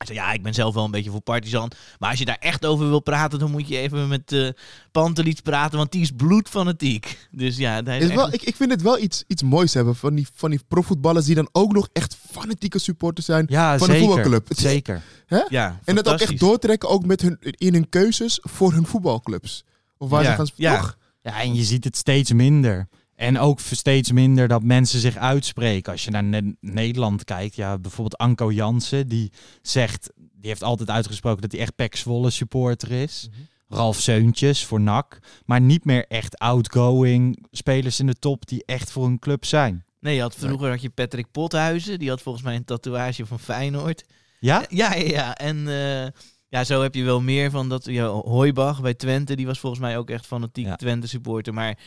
Hij 0.05 0.15
zei, 0.15 0.19
ja, 0.27 0.33
ik 0.33 0.43
ben 0.43 0.55
zelf 0.55 0.75
wel 0.75 0.85
een 0.85 0.91
beetje 0.91 1.11
voor 1.11 1.21
Partizan. 1.21 1.71
Maar 1.99 2.11
als 2.11 2.19
je 2.19 2.25
daar 2.25 2.37
echt 2.41 2.67
over 2.67 2.89
wil 2.89 3.01
praten, 3.01 3.39
dan 3.39 3.51
moet 3.51 3.69
je 3.69 3.77
even 3.79 4.09
met 4.09 4.33
eh 4.33 4.49
Pantelic 4.93 5.43
praten, 5.43 5.79
want 5.79 5.93
die 5.93 6.01
is 6.01 6.11
bloedfanatiek. 6.17 7.29
Dus 7.31 7.57
ja, 7.57 7.83
hij 7.83 7.97
is 7.99 8.03
Is 8.05 8.09
echt- 8.11 8.19
wel, 8.19 8.33
ik, 8.33 8.43
ik 8.43 8.57
vind 8.57 8.71
het 8.71 8.83
wel 8.83 8.99
iets, 8.99 9.25
iets 9.27 9.43
moois 9.43 9.75
hebben 9.75 9.97
van 9.97 10.15
die, 10.15 10.27
van 10.35 10.51
die 10.51 10.61
profvoetballers 10.69 11.27
die 11.27 11.35
dan 11.35 11.49
ook 11.53 11.73
nog 11.73 11.89
echt 11.93 12.17
fanatieke 12.31 12.79
supporters 12.79 13.27
zijn. 13.27 13.47
Ja, 13.49 13.79
Van 13.79 13.89
een 13.89 13.95
zeker. 13.95 14.09
voetbalclub. 14.09 14.49
Het 14.49 14.57
is- 14.57 14.63
Zeker. 14.63 15.03
ja, 15.49 15.81
En 15.85 15.95
dat 15.95 16.09
ook 16.09 16.19
echt 16.21 16.39
doortrekken 16.41 16.89
ook 16.89 17.07
met 17.07 17.21
hun, 17.21 17.37
in 17.41 17.73
hun 17.73 17.89
keuzes 17.89 18.39
voor 18.43 18.73
hun 18.73 18.87
voetbalclubs. 18.87 19.65
Of 19.99 20.09
waar 20.11 20.23
Ja, 20.23 20.31
ze 20.31 20.37
gaan 20.37 20.49
ja. 20.55 20.77
toch? 20.81 20.97
Ja, 21.23 21.41
en 21.41 21.55
je 21.55 21.65
ziet 21.65 21.85
het 21.85 21.97
steeds 21.97 22.33
minder. 22.33 22.89
En 23.21 23.39
ook 23.39 23.61
steeds 23.61 24.13
minder 24.13 24.49
dat 24.49 24.63
mensen 24.63 25.01
zich 25.01 25.17
uitspreken. 25.17 25.93
Als 25.93 26.05
je 26.05 26.11
naar 26.11 26.25
Ne- 26.25 26.55
Nederland 26.61 27.25
kijkt, 27.25 27.55
ja, 27.55 27.79
bijvoorbeeld 27.79 28.17
Anko 28.19 28.53
Jansen, 28.53 29.09
die 29.09 29.33
zegt, 29.63 30.11
die 30.17 30.49
heeft 30.51 30.63
altijd 30.63 30.91
uitgesproken 30.91 31.43
dat 31.43 31.53
hij 31.53 31.61
echt 31.61 31.75
Pek 31.75 31.97
Zwolle 31.97 32.31
supporter 32.31 32.91
is. 32.91 33.29
Mhm. 33.31 33.41
Ralf 33.79 34.01
Seuntjes 34.01 34.65
voor 34.65 34.81
NAC, 34.81 35.19
maar 35.45 35.61
niet 35.61 35.85
meer 35.85 36.05
echt 36.09 36.39
outgoing 36.39 37.47
spelers 37.51 38.01
in 38.01 38.07
de 38.07 38.15
top 38.19 38.47
die 38.47 38.63
echt 38.67 38.91
voor 38.91 39.05
een 39.07 39.19
club 39.19 39.45
zijn. 39.45 39.85
Nee, 40.01 40.15
je 40.15 40.21
had, 40.21 40.35
vroeger 40.35 40.71
had 40.71 40.83
je 40.83 40.91
Patrick 40.91 41.31
Pothuizen. 41.31 41.99
Die 41.99 42.09
had 42.09 42.23
volgens 42.23 42.45
mij 42.45 42.55
een 42.57 42.65
tatoeage 42.65 43.27
van 43.27 43.39
Feyenoord. 43.41 44.05
Ja? 44.39 44.65
Ja, 44.69 44.95
ja, 44.95 45.05
ja. 45.07 45.35
En 45.35 45.69
eh, 45.69 46.09
ja, 46.49 46.65
zo 46.65 46.83
heb 46.83 46.95
je 46.95 47.05
wel 47.05 47.21
meer 47.21 47.51
van 47.51 47.69
dat. 47.69 47.85
Ja, 47.85 48.07
Hooibach 48.07 48.81
bij 48.81 48.95
Twente, 48.95 49.37
die 49.37 49.47
was 49.47 49.59
volgens 49.59 49.83
mij 49.83 49.99
ook 49.99 50.11
echt 50.11 50.27
fanatiek 50.27 50.67
Ja. 50.67 50.77
Twente 50.77 51.07
supporter. 51.09 51.55
Maar 51.55 51.79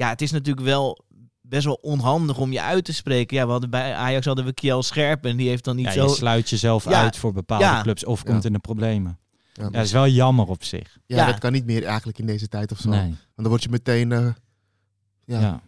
ja, 0.00 0.08
het 0.08 0.22
is 0.22 0.30
natuurlijk 0.30 0.66
wel 0.66 1.04
best 1.40 1.64
wel 1.64 1.78
onhandig 1.82 2.38
om 2.38 2.52
je 2.52 2.60
uit 2.62 2.84
te 2.84 2.92
spreken. 2.92 3.36
Ja, 3.36 3.44
we 3.44 3.50
hadden 3.50 3.70
bij 3.70 3.94
Ajax 3.94 4.26
hadden 4.26 4.44
we 4.44 4.52
Kiel 4.52 4.82
Scherp 4.82 5.24
en 5.24 5.36
die 5.36 5.48
heeft 5.48 5.64
dan 5.64 5.76
niet 5.76 5.84
Ja, 5.86 5.92
zo... 5.92 6.02
je 6.04 6.14
sluit 6.14 6.50
jezelf 6.50 6.84
Ja. 6.84 7.00
uit 7.02 7.16
voor 7.16 7.32
bepaalde 7.32 7.64
Ja. 7.64 7.82
clubs 7.82 8.04
of 8.04 8.22
Ja. 8.24 8.30
komt 8.30 8.44
in 8.44 8.52
de 8.52 8.58
problemen. 8.58 9.18
Ja, 9.52 9.62
Ja, 9.64 9.70
dat 9.70 9.84
is 9.84 9.92
wel 9.92 10.08
jammer 10.08 10.46
op 10.46 10.64
zich. 10.64 10.98
ja, 11.06 11.16
Ja. 11.16 11.26
dat 11.26 11.38
kan 11.38 11.52
niet 11.52 11.66
meer 11.66 11.84
eigenlijk 11.84 12.18
in 12.18 12.26
deze 12.26 12.48
tijd 12.48 12.72
of 12.72 12.78
zo. 12.78 12.88
Nee. 12.88 13.00
Want 13.08 13.16
dan 13.36 13.48
word 13.48 13.62
je 13.62 13.68
meteen... 13.68 14.12
eh, 14.12 14.26
ja. 15.24 15.40
Ja. 15.40 15.60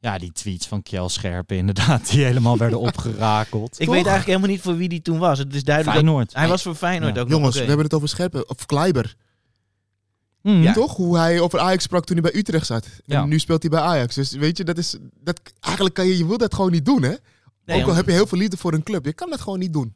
ja. 0.00 0.18
die 0.18 0.32
tweets 0.32 0.66
van 0.66 0.82
Kjell 0.82 1.08
Scherpen 1.08 1.56
inderdaad, 1.56 2.10
die 2.10 2.24
helemaal 2.24 2.56
werden 2.56 2.80
opgerakeld. 2.88 3.80
Ik 3.80 3.86
Toch? 3.86 3.94
weet 3.94 4.06
eigenlijk 4.06 4.26
helemaal 4.26 4.48
niet 4.48 4.60
voor 4.60 4.76
wie 4.76 4.88
die 4.88 5.02
toen 5.02 5.18
was. 5.18 5.38
Het 5.38 5.54
is 5.54 5.64
duidelijk 5.64 5.96
dat- 5.96 6.04
Feyenoord. 6.04 6.34
hij 6.34 6.48
was 6.48 6.62
voor 6.62 6.74
Feyenoord 6.74 7.14
Ja. 7.14 7.20
ook 7.20 7.28
nog, 7.28 7.36
Jongens, 7.36 7.54
oké. 7.54 7.62
we 7.62 7.68
hebben 7.68 7.86
het 7.86 7.94
over 7.94 8.08
Scherpen. 8.08 8.48
Of 8.48 8.66
Kleiber. 8.66 9.14
Ja. 10.42 10.72
Toch? 10.72 10.96
Hoe 10.96 11.18
hij 11.18 11.40
over 11.40 11.58
Ajax 11.58 11.82
sprak 11.84 12.04
toen 12.04 12.16
hij 12.18 12.30
bij 12.30 12.40
Utrecht 12.40 12.66
zat. 12.66 12.84
En 12.86 12.92
Ja. 13.04 13.24
nu 13.24 13.38
speelt 13.38 13.62
hij 13.62 13.70
bij 13.70 13.80
Ajax. 13.80 14.14
Dus 14.14 14.32
weet 14.32 14.56
je, 14.56 14.64
dat 14.64 14.78
is... 14.78 14.96
Dat, 15.20 15.40
eigenlijk 15.60 15.94
kan 15.94 16.06
je... 16.06 16.18
Je 16.18 16.26
wil 16.26 16.38
dat 16.38 16.54
gewoon 16.54 16.70
niet 16.70 16.84
doen, 16.84 17.02
hè? 17.02 17.14
Nee, 17.64 17.82
Ook 17.82 17.88
al 17.88 17.94
heb 17.94 18.06
je 18.06 18.12
heel 18.12 18.26
veel 18.26 18.38
liefde 18.38 18.56
voor 18.56 18.72
een 18.72 18.82
club. 18.82 19.04
Je 19.04 19.12
kan 19.12 19.30
dat 19.30 19.40
gewoon 19.40 19.58
niet 19.58 19.72
doen. 19.72 19.94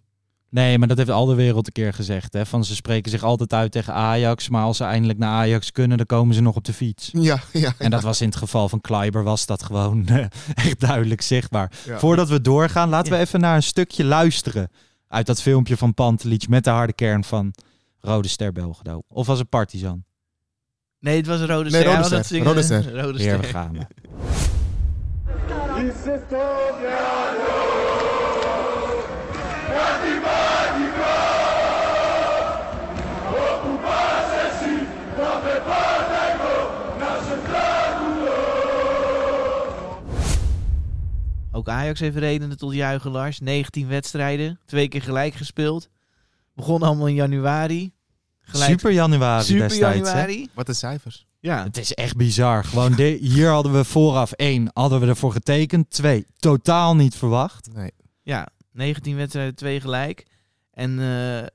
Nee, 0.50 0.78
maar 0.78 0.88
dat 0.88 0.96
heeft 0.96 1.10
al 1.10 1.26
de 1.26 1.34
wereld 1.34 1.66
een 1.66 1.72
keer 1.72 1.92
gezegd. 1.92 2.32
Hè? 2.32 2.46
Van 2.46 2.64
ze 2.64 2.74
spreken 2.74 3.10
zich 3.10 3.22
altijd 3.22 3.52
uit 3.52 3.72
tegen 3.72 3.94
Ajax, 3.94 4.48
maar 4.48 4.62
als 4.62 4.76
ze 4.76 4.84
eindelijk 4.84 5.18
naar 5.18 5.30
Ajax 5.30 5.72
kunnen, 5.72 5.96
dan 5.96 6.06
komen 6.06 6.34
ze 6.34 6.40
nog 6.40 6.56
op 6.56 6.64
de 6.64 6.72
fiets. 6.72 7.08
Ja, 7.12 7.40
ja. 7.52 7.72
En 7.78 7.90
dat 7.90 8.02
was 8.02 8.20
in 8.20 8.26
het 8.28 8.36
geval 8.36 8.68
van 8.68 8.80
Kleiber 8.80 9.22
was 9.22 9.46
dat 9.46 9.62
gewoon 9.62 10.06
eh, 10.08 10.26
echt 10.54 10.80
duidelijk 10.80 11.20
zichtbaar. 11.20 11.72
Ja. 11.86 11.98
Voordat 11.98 12.28
we 12.28 12.40
doorgaan, 12.40 12.88
laten 12.88 13.12
we 13.12 13.18
even 13.18 13.40
naar 13.40 13.56
een 13.56 13.62
stukje 13.62 14.04
luisteren 14.04 14.70
uit 15.08 15.26
dat 15.26 15.42
filmpje 15.42 15.76
van 15.76 15.94
Pantelic 15.94 16.48
met 16.48 16.64
de 16.64 16.70
harde 16.70 16.92
kern 16.92 17.24
van 17.24 17.54
Rode 18.00 18.28
Ster 18.28 18.52
Belgrado. 18.52 19.02
Of 19.08 19.26
was 19.26 19.38
het 19.38 19.48
Partizan? 19.48 20.04
Nee, 21.00 21.16
het 21.16 21.26
was 21.26 21.40
een 21.40 21.46
Rode 21.46 21.70
Nee, 21.70 21.80
Ster. 21.80 21.92
Rode 21.94 22.08
Hij 22.08 22.10
was 22.10 22.26
Ster. 22.26 22.42
Rode 22.42 22.62
Ster. 22.62 23.00
Rode 23.00 23.12
we 23.12 23.22
Ster. 23.22 23.44
gaan. 23.44 23.86
Ook 41.52 41.68
Ajax 41.68 42.00
heeft 42.00 42.16
redenen 42.16 42.56
tot 42.56 42.72
juichen, 42.72 43.10
Lars. 43.10 43.40
19 43.40 43.88
wedstrijden, 43.88 44.60
twee 44.66 44.88
keer 44.88 45.02
gelijk 45.02 45.34
gespeeld. 45.34 45.88
Begon 46.54 46.82
allemaal 46.82 47.06
in 47.08 47.14
januari. 47.14 47.92
Gelijk, 48.48 48.70
Super 48.70 48.90
januari 48.92 49.44
super 49.44 49.68
destijds. 49.68 50.08
Hè? 50.08 50.14
januari. 50.14 50.48
Wat 50.54 50.68
een 50.68 50.74
cijfers. 50.74 51.26
Ja. 51.40 51.62
Het 51.62 51.76
is 51.76 51.94
echt 51.94 52.16
bizar. 52.16 52.64
Gewoon 52.64 52.92
de, 52.92 53.18
hier 53.20 53.48
hadden 53.48 53.72
we 53.72 53.84
vooraf 53.84 54.32
één, 54.32 54.70
hadden 54.72 55.00
we 55.00 55.06
ervoor 55.06 55.32
getekend. 55.32 55.90
Twee, 55.90 56.26
totaal 56.36 56.96
niet 56.96 57.14
verwacht. 57.14 57.68
Nee. 57.72 57.90
ja, 58.22 58.48
19 58.72 59.16
wedstrijden, 59.16 59.54
twee 59.54 59.80
gelijk. 59.80 60.26
En 60.70 60.98
eh, 60.98 61.46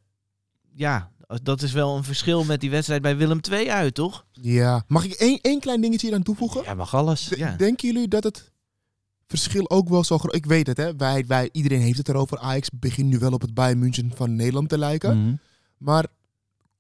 ja, 0.73 1.11
dat 1.43 1.61
is 1.61 1.71
wel 1.71 1.97
een 1.97 2.03
verschil 2.03 2.43
met 2.43 2.59
die 2.59 2.69
wedstrijd 2.69 3.01
bij 3.01 3.17
Willem 3.17 3.39
II 3.51 3.69
uit, 3.69 3.93
toch? 3.93 4.25
Ja. 4.31 4.83
Mag 4.87 5.05
ik 5.05 5.11
één, 5.11 5.39
één 5.41 5.59
klein 5.59 5.81
dingetje 5.81 6.07
hier 6.07 6.15
aan 6.15 6.23
toevoegen? 6.23 6.63
Ja, 6.63 6.73
mag 6.73 6.95
alles. 6.95 7.31
Ja. 7.35 7.55
Denken 7.55 7.87
jullie 7.91 8.07
dat 8.07 8.23
het 8.23 8.51
verschil 9.27 9.69
ook 9.69 9.89
wel 9.89 10.03
zo 10.03 10.17
groot? 10.17 10.35
Ik 10.35 10.45
weet 10.45 10.67
het, 10.67 10.77
hè. 10.77 10.95
Wij, 10.95 11.25
wij, 11.27 11.49
iedereen 11.51 11.81
heeft 11.81 11.97
het 11.97 12.09
erover. 12.09 12.37
Ajax 12.39 12.69
begint 12.69 13.09
nu 13.09 13.19
wel 13.19 13.31
op 13.31 13.41
het 13.41 13.53
Bayern 13.53 13.79
München 13.79 14.11
van 14.15 14.35
Nederland 14.35 14.69
te 14.69 14.77
lijken. 14.77 15.21
Mhm. 15.23 15.35
Maar 15.77 16.05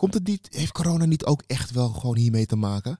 komt 0.01 0.13
het 0.13 0.27
niet, 0.27 0.47
heeft 0.51 0.71
corona 0.71 1.05
niet 1.05 1.25
ook 1.25 1.43
echt 1.47 1.71
wel 1.71 1.89
gewoon 1.89 2.17
hiermee 2.17 2.45
te 2.45 2.55
maken? 2.55 2.99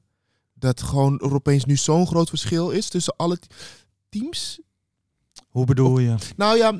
Dat 0.53 0.81
gewoon 0.81 1.19
er 1.19 1.33
opeens 1.33 1.65
nu 1.65 1.77
zo'n 1.77 2.07
groot 2.07 2.29
verschil 2.29 2.69
is 2.69 2.89
tussen 2.89 3.15
alle 3.17 3.39
teams? 4.09 4.59
Hoe 5.47 5.65
bedoel 5.65 5.99
je? 5.99 6.15
Nou 6.35 6.57
ja, 6.57 6.79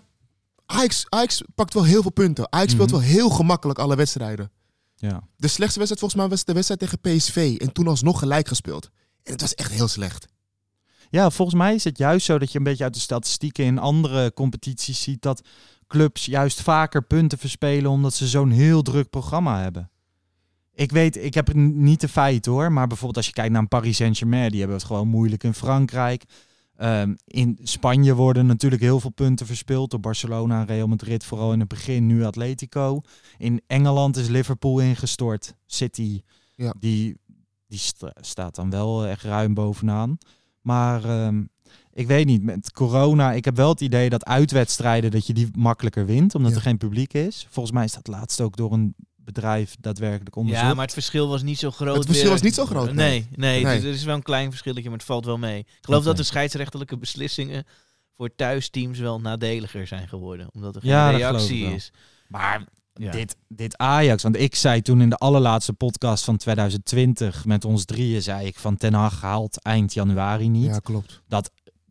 Ajax, 0.66 1.06
Ajax 1.10 1.42
pakt 1.56 1.74
wel 1.74 1.84
heel 1.84 2.02
veel 2.02 2.12
punten. 2.12 2.52
Ajax 2.52 2.72
speelt 2.72 2.92
Mhm. 2.92 3.00
wel 3.00 3.10
heel 3.10 3.30
gemakkelijk 3.30 3.80
alle 3.80 3.96
wedstrijden. 3.96 4.52
Ja. 4.96 5.24
De 5.36 5.48
slechtste 5.48 5.80
wedstrijd 5.80 6.00
volgens 6.00 6.16
mij 6.22 6.30
was 6.30 6.44
de 6.46 6.54
wedstrijd 6.54 6.80
tegen 6.80 7.00
PSV. 7.00 7.58
En 7.62 7.72
toen 7.74 7.88
alsnog 7.88 8.20
gelijk 8.20 8.48
gespeeld. 8.48 8.90
En 9.24 9.32
het 9.32 9.42
was 9.42 9.56
echt 9.56 9.72
heel 9.72 9.88
slecht. 9.88 10.28
Ja, 11.10 11.30
volgens 11.30 11.58
mij 11.58 11.76
is 11.76 11.84
het 11.84 11.98
juist 11.98 12.26
zo 12.26 12.40
dat 12.40 12.52
je 12.52 12.58
een 12.58 12.64
beetje 12.64 12.84
uit 12.84 12.94
de 12.94 13.00
statistieken 13.00 13.66
in 13.66 13.78
andere 13.80 14.34
competities 14.34 15.02
ziet 15.02 15.22
dat 15.22 15.42
clubs 15.88 16.26
juist 16.26 16.62
vaker 16.62 17.04
punten 17.04 17.38
verspelen 17.38 17.92
omdat 17.92 18.14
ze 18.14 18.28
zo'n 18.28 18.52
heel 18.52 18.82
druk 18.82 19.10
programma 19.10 19.62
hebben. 19.62 19.91
Ik 20.74 20.92
weet, 20.92 21.18
ik 21.18 21.34
heb 21.34 21.54
niet 21.54 22.02
de 22.02 22.08
feiten 22.08 22.52
hoor, 22.52 22.72
maar 22.72 22.88
bijvoorbeeld 22.88 23.18
als 23.18 23.26
je 23.28 23.34
kijkt 23.34 23.52
naar 23.52 23.62
een 23.62 23.68
Paris 23.68 23.98
Saint-Germain, 23.98 24.50
die 24.50 24.60
hebben 24.60 24.78
het 24.78 24.86
gewoon 24.86 25.08
moeilijk 25.08 25.44
in 25.44 25.54
Frankrijk. 25.54 26.24
Ehm, 26.76 27.14
in 27.26 27.58
Spanje 27.64 28.16
worden 28.16 28.46
natuurlijk 28.46 28.82
heel 28.82 29.00
veel 29.00 29.10
punten 29.10 29.46
verspeeld 29.46 29.92
door 29.92 30.00
Barcelona 30.00 30.60
en 30.60 30.66
Real 30.66 30.88
Madrid, 30.88 31.24
vooral 31.26 31.54
in 31.54 31.60
het 31.60 31.68
begin, 31.68 32.06
nu 32.08 32.24
Atletico. 32.26 33.02
In 33.38 33.62
Engeland 33.68 34.18
is 34.18 34.28
Liverpool 34.28 34.80
ingestort. 34.80 35.56
City, 35.66 36.22
Ja. 36.56 36.74
die, 36.80 37.18
die 37.68 37.80
sta- 37.80 38.14
staat 38.22 38.56
dan 38.56 38.70
wel 38.70 39.06
echt 39.06 39.24
ruim 39.24 39.54
bovenaan. 39.54 40.18
Maar 40.62 41.04
ehm, 41.04 41.44
ik 41.94 42.08
weet 42.08 42.26
niet, 42.26 42.44
met 42.44 42.72
corona, 42.72 43.32
ik 43.32 43.46
heb 43.46 43.56
wel 43.56 43.70
het 43.70 43.82
idee 43.82 44.10
dat 44.10 44.26
uitwedstrijden, 44.26 45.12
dat 45.12 45.28
je 45.28 45.34
die 45.34 45.48
makkelijker 45.58 46.06
wint, 46.06 46.36
omdat 46.36 46.52
Ja. 46.52 46.58
er 46.58 46.64
geen 46.64 46.78
publiek 46.78 47.14
is. 47.14 47.48
Volgens 47.50 47.76
mij 47.76 47.84
is 47.84 47.94
dat 47.94 48.08
laatst 48.08 48.42
ook 48.42 48.56
door 48.58 48.72
een 48.74 48.96
bedrijf 49.34 49.76
daadwerkelijk 49.80 50.36
onderzocht. 50.36 50.68
Ja, 50.68 50.74
maar 50.74 50.84
het 50.86 50.94
verschil 50.94 51.28
was 51.28 51.42
niet 51.44 51.60
zo 51.60 51.72
groot. 51.72 51.96
Het 51.96 52.06
verschil 52.06 52.24
weer. 52.24 52.34
was 52.34 52.42
niet 52.42 52.54
zo 52.56 52.66
groot, 52.66 52.94
Nee, 52.94 53.28
nee. 53.36 53.64
dus 53.64 53.84
er 53.84 53.90
is 53.94 54.04
wel 54.04 54.16
een 54.16 54.22
klein 54.24 54.50
verschilletje, 54.50 54.90
maar 54.90 54.98
het 54.98 55.08
valt 55.08 55.26
wel 55.26 55.38
mee. 55.38 55.60
Ik 55.60 55.66
geloof 55.82 56.04
dat 56.04 56.18
de 56.18 56.24
scheidsrechtelijke 56.24 56.98
beslissingen 56.98 57.66
voor 58.18 58.36
thuisteams 58.36 59.00
wel 59.00 59.20
nadeliger 59.22 59.88
zijn 59.88 60.08
geworden. 60.08 60.50
Omdat 60.54 60.76
er 60.76 60.82
geen 60.82 60.90
Ja, 60.90 61.12
dat 61.12 61.20
reactie 61.20 61.66
is. 61.66 61.92
Maar 62.28 62.66
Ja. 62.94 63.12
dit, 63.12 63.36
dit 63.48 63.78
Ajax, 63.78 64.24
want 64.24 64.38
ik 64.38 64.56
zei 64.56 64.82
toen 64.82 65.02
in 65.02 65.10
de 65.10 65.18
allerlaatste 65.18 65.74
podcast 65.74 66.24
van 66.24 66.38
2020 66.38 67.46
met 67.46 67.66
ons 67.66 67.86
drieën, 67.86 68.22
zei 68.22 68.46
ik 68.48 68.60
van 68.60 68.78
Ten 68.78 68.94
Hag 68.94 69.22
haalt 69.22 69.62
eind 69.62 69.94
januari 69.94 70.50
niet. 70.50 70.66
Ja, 70.66 70.80
klopt. 70.80 71.22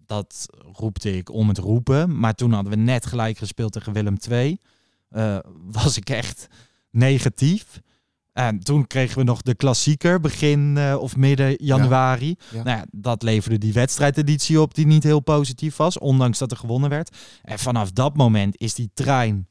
Dat 0.06 0.46
roepte 0.72 1.16
ik 1.16 1.30
om 1.32 1.48
het 1.48 1.58
roepen. 1.58 2.18
Maar 2.18 2.34
toen 2.34 2.52
hadden 2.52 2.72
we 2.72 2.78
net 2.78 3.06
gelijk 3.06 3.38
gespeeld 3.38 3.72
tegen 3.72 3.92
Willem 3.92 4.16
II. 4.30 4.58
Eh, 5.08 5.38
was 5.62 5.96
ik 5.96 6.10
echt 6.10 6.46
negatief. 6.90 7.80
En 8.32 8.58
toen 8.60 8.86
kregen 8.86 9.18
we 9.18 9.24
nog 9.24 9.42
de 9.42 9.54
klassieker 9.54 10.20
begin 10.20 10.76
eh, 10.76 10.96
of 11.00 11.16
midden 11.16 11.54
januari. 11.64 12.36
Ja. 12.50 12.62
Nou 12.62 12.76
ja, 12.78 12.86
dat 12.90 13.22
leverde 13.22 13.58
die 13.58 13.72
wedstrijdeditie 13.72 14.60
op 14.60 14.74
die 14.74 14.86
niet 14.86 15.02
heel 15.02 15.20
positief 15.20 15.76
was. 15.76 15.98
Ondanks 15.98 16.38
dat 16.38 16.50
er 16.50 16.56
gewonnen 16.56 16.90
werd. 16.90 17.16
En 17.42 17.58
vanaf 17.58 17.90
dat 17.90 18.16
moment 18.16 18.58
is 18.58 18.74
die 18.74 18.90
trein... 18.94 19.48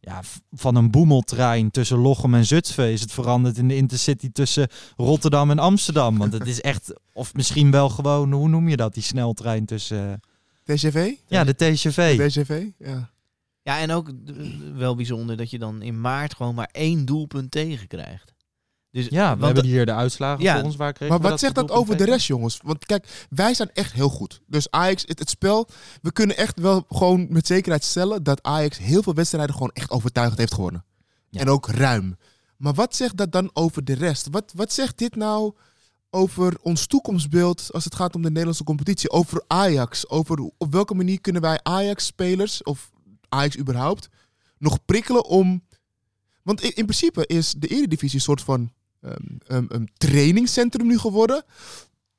Ja, 0.00 0.20
van 0.52 0.74
een 0.74 0.90
boemeltrein 0.90 1.70
tussen 1.70 1.98
Lochem 1.98 2.34
en 2.34 2.44
Zutphen 2.46 2.92
is 2.92 3.00
het 3.00 3.12
veranderd 3.12 3.58
in 3.58 3.68
de 3.68 3.76
intercity 3.76 4.30
tussen 4.32 4.68
Rotterdam 4.96 5.50
en 5.50 5.58
Amsterdam. 5.58 6.18
Want 6.18 6.32
het 6.32 6.46
is 6.46 6.60
echt, 6.60 6.92
of 7.12 7.34
misschien 7.34 7.70
wel 7.70 7.88
gewoon, 7.88 8.32
hoe 8.32 8.48
noem 8.48 8.68
je 8.68 8.76
dat, 8.76 8.94
die 8.94 9.02
sneltrein 9.02 9.64
tussen... 9.64 10.20
eh, 10.64 10.74
TGV? 10.76 11.12
ja, 11.26 11.44
de 11.44 11.54
TGV. 11.54 12.28
TGV? 12.28 12.64
Ja. 12.78 13.10
Ja, 13.66 13.78
en 13.78 13.90
ook 13.90 14.10
wel 14.74 14.94
bijzonder 14.94 15.36
dat 15.36 15.50
je 15.50 15.58
dan 15.58 15.82
in 15.82 16.00
maart 16.00 16.34
gewoon 16.34 16.54
maar 16.54 16.68
één 16.72 17.04
doelpunt 17.04 17.50
tegenkrijgt. 17.50 18.34
Dus, 18.90 19.06
Ja, 19.08 19.34
we 19.34 19.40
want 19.40 19.54
hebben 19.54 19.72
hier 19.72 19.86
de 19.86 19.92
uitslagen 19.94 20.44
Ja, 20.44 20.54
voor 20.54 20.64
ons. 20.64 20.76
Waar 20.76 20.92
kregen 20.92 21.20
Maar 21.20 21.30
wat 21.30 21.40
zegt 21.40 21.54
dat 21.54 21.70
over 21.70 21.96
de 21.96 22.04
rest, 22.04 22.26
jongens? 22.26 22.60
Want 22.62 22.86
kijk, 22.86 23.26
wij 23.30 23.54
zijn 23.54 23.70
echt 23.72 23.92
heel 23.92 24.08
goed. 24.08 24.40
Dus 24.46 24.70
Ajax, 24.70 25.04
het, 25.06 25.18
het 25.18 25.30
spel, 25.30 25.68
we 26.02 26.12
kunnen 26.12 26.36
echt 26.36 26.60
wel 26.60 26.84
gewoon 26.88 27.26
met 27.30 27.46
zekerheid 27.46 27.84
stellen 27.84 28.22
dat 28.22 28.42
Ajax 28.42 28.78
heel 28.78 29.02
veel 29.02 29.14
wedstrijden 29.14 29.54
gewoon 29.54 29.70
echt 29.72 29.90
overtuigend 29.90 30.38
heeft 30.38 30.54
gewonnen. 30.54 30.84
Ja. 31.30 31.40
En 31.40 31.48
ook 31.48 31.68
ruim. 31.68 32.16
Maar 32.56 32.74
wat 32.74 32.96
zegt 32.96 33.16
dat 33.16 33.32
dan 33.32 33.50
over 33.52 33.84
de 33.84 33.94
rest? 33.94 34.28
Wat, 34.30 34.52
wat 34.54 34.72
zegt 34.72 34.98
dit 34.98 35.16
nou 35.16 35.54
over 36.10 36.56
ons 36.62 36.86
toekomstbeeld 36.86 37.72
als 37.72 37.84
het 37.84 37.94
gaat 37.94 38.14
om 38.14 38.22
de 38.22 38.28
Nederlandse 38.28 38.64
competitie? 38.64 39.10
Over 39.10 39.44
Ajax? 39.46 40.08
Over 40.08 40.50
op 40.58 40.72
welke 40.72 40.94
manier 40.94 41.20
kunnen 41.20 41.42
wij 41.42 41.60
Ajax-spelers, 41.62 42.62
of 42.62 42.90
Ajax 43.28 43.58
überhaupt, 43.58 44.08
nog 44.58 44.84
prikkelen 44.84 45.24
om... 45.24 45.64
Want 46.42 46.60
in, 46.60 46.74
in 46.74 46.84
principe 46.84 47.26
is 47.26 47.54
de 47.58 47.66
Eredivisie 47.66 48.14
een 48.14 48.20
soort 48.20 48.40
van 48.40 48.72
ehm, 49.00 49.64
een 49.68 49.90
trainingscentrum 49.96 50.86
nu 50.86 50.98
geworden. 50.98 51.44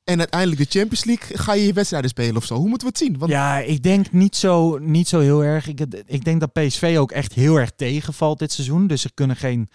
En 0.04 0.20
uiteindelijk 0.20 0.62
de 0.62 0.80
Champions 0.80 1.04
League 1.04 1.38
ga 1.38 1.54
je 1.54 1.66
je 1.66 1.74
wedstrijden 1.74 2.10
spelen 2.10 2.36
of 2.36 2.46
zo. 2.46 2.56
Hoe 2.56 2.70
moeten 2.70 2.88
we 2.88 2.94
het 2.94 3.04
zien? 3.04 3.18
Want 3.18 3.32
Ja, 3.32 3.60
ik 3.60 3.84
denk 3.84 4.12
niet 4.12 4.36
zo, 4.36 4.78
niet 4.78 5.08
zo 5.08 5.20
heel 5.20 5.44
erg. 5.44 5.68
Ik, 5.68 5.80
ik 6.06 6.24
denk 6.24 6.40
dat 6.40 6.54
PSV 6.54 6.96
ook 7.00 7.12
echt 7.12 7.34
heel 7.34 7.56
erg 7.56 7.72
tegenvalt 7.76 8.40
dit 8.40 8.52
seizoen. 8.52 8.88
Dus 8.88 9.02
ze 9.02 9.12
kunnen 9.14 9.36
geen 9.36 9.70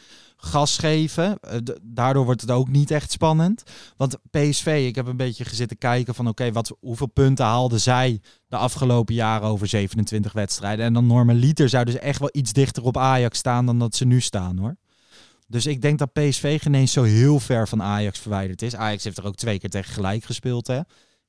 gas 0.44 0.78
geven. 0.78 1.40
Eh, 1.40 1.58
Daardoor 1.82 2.24
wordt 2.24 2.40
het 2.40 2.50
ook 2.50 2.68
niet 2.68 2.90
echt 2.90 3.10
spannend. 3.10 3.62
Want 3.96 4.18
PSV, 4.30 4.84
ik 4.88 4.94
heb 4.94 5.06
een 5.06 5.16
beetje 5.16 5.44
gezitten 5.44 5.78
kijken 5.78 6.14
van 6.14 6.28
oké, 6.28 6.52
wat 6.52 6.76
hoeveel 6.80 7.06
punten 7.06 7.44
haalden 7.44 7.80
zij 7.80 8.20
de 8.48 8.56
afgelopen 8.56 9.14
jaren 9.14 9.48
over 9.48 9.66
27 9.66 10.32
wedstrijden. 10.32 10.84
En 10.84 10.92
dan 10.92 11.06
normaliter 11.06 11.68
zouden 11.68 11.94
ze 11.94 12.00
echt 12.00 12.18
wel 12.18 12.30
iets 12.32 12.52
dichter 12.52 12.82
op 12.82 12.96
Ajax 12.96 13.38
staan 13.38 13.66
dan 13.66 13.78
dat 13.78 13.94
ze 13.94 14.04
nu 14.04 14.20
staan 14.20 14.58
hoor. 14.58 14.76
Dus 15.46 15.66
ik 15.66 15.82
denk 15.82 15.98
dat 15.98 16.12
PSV 16.12 16.62
geen 16.62 16.74
eens 16.74 16.92
zo 16.92 17.02
heel 17.02 17.40
ver 17.40 17.68
van 17.68 17.82
Ajax 17.82 18.18
verwijderd 18.18 18.62
is. 18.62 18.76
Ajax 18.76 19.04
heeft 19.04 19.18
er 19.18 19.26
ook 19.26 19.36
twee 19.36 19.58
keer 19.58 19.70
tegen 19.70 19.92
gelijk 19.92 20.24
gespeeld 20.24 20.66
hè, 20.66 20.80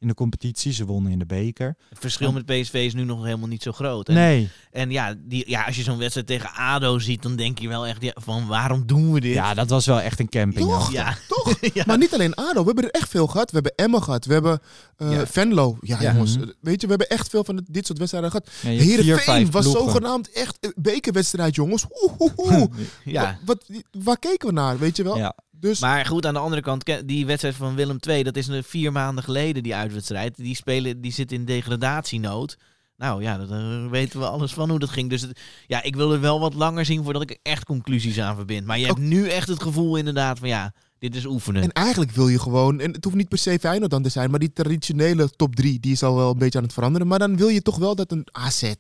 in 0.04 0.08
de 0.10 0.14
competitie. 0.14 0.74
Ze 0.74 0.86
wonnen 0.86 1.12
in 1.12 1.20
de 1.20 1.26
beker. 1.26 1.76
Het 1.90 2.00
verschil 2.00 2.32
met 2.32 2.46
PSV 2.46 2.74
is 2.74 2.94
nu 2.94 3.04
nog 3.04 3.24
helemaal 3.24 3.48
niet 3.48 3.64
zo 3.64 3.72
groot. 3.72 4.08
En, 4.08 4.14
Nee, 4.14 4.50
en 4.72 4.92
ja, 4.92 5.14
die, 5.18 5.50
ja, 5.50 5.64
als 5.64 5.76
je 5.76 5.84
zo'n 5.84 5.98
wedstrijd 5.98 6.28
tegen 6.28 6.50
ADO 6.54 7.00
ziet, 7.00 7.22
dan 7.22 7.36
denk 7.36 7.60
je 7.60 7.68
wel 7.68 7.88
echt 7.88 8.02
ja, 8.02 8.12
van 8.16 8.48
waarom 8.48 8.86
doen 8.86 9.12
we 9.14 9.20
dit? 9.20 9.34
ja, 9.34 9.54
dat 9.54 9.70
was 9.70 9.86
wel 9.86 10.02
echt 10.02 10.20
een 10.20 10.30
camping. 10.30 10.66
Toch? 10.68 10.92
Ja. 10.92 11.18
toch? 11.28 11.52
Ja. 11.74 11.84
Maar 11.88 11.98
niet 11.98 12.14
alleen 12.14 12.34
ADO. 12.36 12.60
We 12.60 12.66
hebben 12.66 12.84
er 12.84 12.92
echt 13.00 13.10
veel 13.10 13.28
gehad. 13.28 13.48
We 13.52 13.54
hebben 13.56 13.76
Emmen 13.76 14.04
gehad. 14.04 14.26
We 14.26 14.34
hebben 14.34 14.60
eh, 14.98 15.12
Ja. 15.12 15.28
Venlo. 15.28 15.78
Ja, 15.82 16.02
Ja. 16.02 16.12
jongens. 16.14 16.38
Mhm. 16.38 16.50
Weet 16.62 16.82
je, 16.82 16.88
we 16.88 16.94
hebben 16.98 17.10
echt 17.18 17.30
veel 17.30 17.44
van 17.44 17.56
dit- 17.56 17.74
dit 17.74 17.86
soort 17.86 17.98
wedstrijden 17.98 18.32
gehad. 18.32 18.50
Vijf 18.50 19.50
was 19.52 19.64
ploegen. 19.64 19.72
zogenaamd 19.84 20.32
echt 20.32 20.58
een 20.60 20.74
bekerwedstrijd, 20.76 21.56
jongens. 21.56 21.86
Oeh, 22.04 22.14
oeh, 22.20 22.32
oeh. 22.38 22.64
ja. 23.06 23.38
Wat, 23.46 23.66
waar 24.04 24.20
keken 24.20 24.48
we 24.48 24.54
naar, 24.54 24.80
weet 24.80 24.96
je 24.98 25.04
wel? 25.04 25.18
Ja. 25.18 25.36
Dus 25.60 25.80
Maar 25.80 26.06
goed, 26.06 26.26
aan 26.26 26.34
de 26.34 26.40
andere 26.40 26.62
kant, 26.62 26.92
die 27.06 27.26
wedstrijd 27.26 27.56
van 27.56 27.76
Willem 27.76 27.98
II, 28.08 28.24
dat 28.24 28.36
is 28.38 28.48
een 28.48 28.64
vier 28.64 28.92
maanden 28.92 29.24
geleden, 29.24 29.64
die 29.64 29.76
uitwedstrijd. 29.76 30.36
Die 30.36 30.56
spelen, 30.56 31.02
die 31.02 31.12
zit 31.12 31.32
in 31.32 31.46
degradatienood. 31.46 32.58
Nou 32.98 33.22
ja, 33.24 33.38
daar 33.38 33.90
weten 33.90 34.20
we 34.20 34.26
alles 34.28 34.54
van 34.54 34.70
hoe 34.70 34.80
dat 34.80 34.90
ging. 34.90 35.10
Dus 35.10 35.22
het- 35.22 35.40
ja, 35.68 35.84
ik 35.84 35.96
wil 35.96 36.14
er 36.14 36.20
wel 36.22 36.40
wat 36.40 36.54
langer 36.54 36.86
zien 36.86 37.04
voordat 37.04 37.22
ik 37.22 37.30
er 37.30 37.38
echt 37.42 37.66
conclusies 37.66 38.20
aan 38.20 38.36
verbind. 38.36 38.66
Maar 38.66 38.80
je 38.80 38.86
hebt 38.86 38.98
nu 39.00 39.28
echt 39.28 39.48
het 39.48 39.62
gevoel 39.62 39.96
inderdaad 39.96 40.40
van 40.40 40.48
ja, 40.48 40.74
dit 41.00 41.16
is 41.16 41.26
oefenen. 41.26 41.62
En 41.62 41.72
eigenlijk 41.72 42.12
wil 42.12 42.28
je 42.28 42.40
gewoon, 42.40 42.80
en 42.80 42.92
het 42.92 43.04
hoeft 43.04 43.16
niet 43.16 43.30
per 43.30 43.38
se 43.38 43.58
Feyenoord 43.60 43.92
dan 43.92 44.04
te 44.04 44.10
zijn, 44.10 44.30
maar 44.30 44.40
die 44.40 44.54
traditionele 44.54 45.30
top 45.30 45.56
3, 45.56 45.80
die 45.80 45.92
is 45.92 46.04
al 46.04 46.16
wel 46.16 46.32
een 46.32 46.38
beetje 46.38 46.58
aan 46.58 46.64
het 46.64 46.74
veranderen. 46.74 47.08
Maar 47.08 47.20
dan 47.20 47.38
wil 47.38 47.48
je 47.48 47.62
toch 47.62 47.78
wel 47.78 47.96
dat 47.96 48.12
een 48.12 48.28
AZ, 48.32 48.74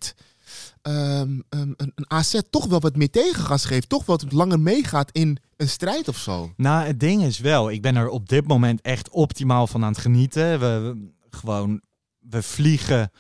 ehm, 0.84 1.40
ehm, 1.50 1.72
een, 1.78 1.92
een 1.96 2.06
AZ 2.12 2.40
toch 2.50 2.66
wel 2.66 2.80
wat 2.80 2.96
meer 2.96 3.10
tegengas 3.10 3.66
geeft. 3.66 3.90
Toch 3.90 4.06
wat 4.06 4.32
langer 4.32 4.60
meegaat 4.60 5.12
in 5.12 5.38
een 5.58 5.70
strijd 5.70 6.08
of 6.08 6.18
zo. 6.18 6.54
Nou, 6.58 6.86
het 6.86 7.00
ding 7.00 7.24
is 7.24 7.40
wel, 7.40 7.72
ik 7.72 7.82
ben 7.82 7.96
er 7.96 8.10
op 8.10 8.30
dit 8.30 8.48
moment 8.48 8.82
echt 8.82 9.10
optimaal 9.10 9.68
van 9.68 9.84
aan 9.84 9.92
het 9.92 10.02
genieten. 10.02 10.60
We, 10.60 10.66
we- 10.80 11.12
gewoon, 11.38 11.82
we 12.20 12.42
vliegen 12.44 13.12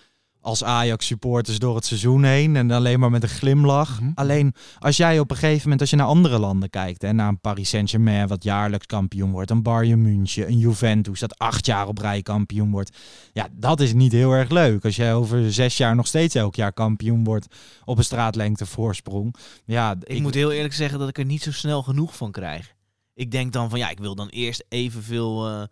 als 0.43 0.63
Ajax 0.63 1.05
supporters 1.05 1.59
door 1.59 1.75
het 1.75 1.85
seizoen 1.85 2.23
heen 2.23 2.55
en 2.55 2.71
alleen 2.71 2.99
maar 2.99 3.09
met 3.11 3.23
een 3.23 3.29
glimlach. 3.29 4.01
Mhm. 4.01 4.11
Alleen 4.15 4.53
als 4.79 4.97
jij 4.97 5.19
op 5.19 5.31
een 5.31 5.37
gegeven 5.37 5.61
moment, 5.61 5.81
als 5.81 5.89
je 5.89 5.95
naar 5.95 6.05
andere 6.05 6.39
landen 6.39 6.69
kijkt, 6.69 7.01
hè, 7.01 7.13
naar 7.13 7.27
een 7.27 7.39
Paris 7.39 7.69
Saint-Germain 7.69 8.27
wat 8.27 8.43
jaarlijks 8.43 8.85
kampioen 8.85 9.31
wordt, 9.31 9.49
een 9.49 9.63
Bayern 9.63 10.01
München, 10.01 10.47
een 10.47 10.57
Juventus 10.57 11.19
dat 11.19 11.37
acht 11.37 11.65
jaar 11.65 11.87
op 11.87 11.97
rij 11.97 12.21
kampioen 12.21 12.71
wordt. 12.71 12.97
Ja, 13.33 13.47
dat 13.51 13.79
is 13.79 13.93
niet 13.93 14.11
heel 14.11 14.31
erg 14.31 14.49
leuk. 14.49 14.85
Als 14.85 14.95
jij 14.95 15.13
over 15.13 15.53
zes 15.53 15.77
jaar 15.77 15.95
nog 15.95 16.07
steeds 16.07 16.35
elk 16.35 16.55
jaar 16.55 16.73
kampioen 16.73 17.23
wordt 17.23 17.55
op 17.85 17.97
een 17.97 18.03
straatlengte 18.03 18.65
voorsprong. 18.65 19.35
Ja, 19.65 19.95
ik, 20.03 20.21
moet 20.21 20.33
heel 20.33 20.51
eerlijk 20.51 20.73
zeggen 20.73 20.99
dat 20.99 21.09
ik 21.09 21.17
er 21.17 21.25
niet 21.25 21.43
zo 21.43 21.51
snel 21.51 21.83
genoeg 21.83 22.15
van 22.15 22.31
krijg. 22.31 22.73
Ik 23.13 23.31
denk 23.31 23.53
dan 23.53 23.69
van 23.69 23.79
ja, 23.79 23.89
ik 23.89 23.99
wil 23.99 24.15
dan 24.15 24.27
eerst 24.27 24.65
evenveel. 24.69 25.47
eh 25.47 25.63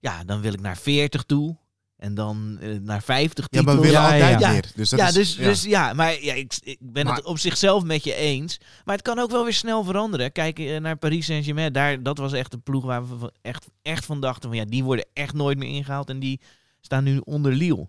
ja, 0.00 0.24
dan 0.24 0.40
wil 0.40 0.52
ik 0.52 0.60
naar 0.60 0.76
40 0.76 1.22
toe. 1.22 1.56
En 2.00 2.14
dan 2.14 2.58
eh, 2.60 2.68
naar 2.82 3.02
50 3.02 3.46
Ja, 3.50 3.62
maar 3.62 3.74
we 3.74 3.80
titels. 3.80 4.00
willen 4.00 4.16
Ja, 4.18 4.26
altijd 4.26 4.40
ja. 4.40 4.50
meer. 4.52 4.72
Dus 4.74 4.88
dat 4.90 4.98
ja, 4.98 5.06
is, 5.06 5.12
dus, 5.14 5.34
ja. 5.36 5.44
dus 5.44 5.62
ja, 5.62 5.92
maar 5.92 6.22
ja, 6.22 6.34
ik, 6.34 6.54
ik 6.62 6.76
ben 6.80 7.04
Maar- 7.04 7.16
het 7.16 7.24
op 7.24 7.38
zichzelf 7.38 7.82
met 7.84 8.04
je 8.04 8.14
eens. 8.14 8.60
Maar 8.84 8.94
het 8.94 9.04
kan 9.04 9.18
ook 9.18 9.30
wel 9.30 9.44
weer 9.44 9.52
snel 9.52 9.84
veranderen. 9.84 10.32
Kijk 10.32 10.58
eh, 10.58 10.80
naar 10.80 10.96
Paris 10.96 11.26
Saint-Germain. 11.26 11.72
Daar, 11.72 12.02
dat 12.02 12.18
was 12.18 12.32
echt 12.32 12.52
een 12.52 12.62
ploeg 12.62 12.84
waar 12.84 13.08
we 13.08 13.16
van- 13.18 13.32
echt, 13.42 13.66
echt 13.82 14.04
van 14.04 14.20
dachten 14.20 14.48
van 14.48 14.58
ja, 14.58 14.64
die 14.64 14.84
worden 14.84 15.06
echt 15.12 15.34
nooit 15.34 15.58
meer 15.58 15.68
ingehaald. 15.68 16.08
En 16.08 16.18
die 16.18 16.40
staan 16.80 17.04
nu 17.04 17.20
onder 17.24 17.52
Lille. 17.52 17.88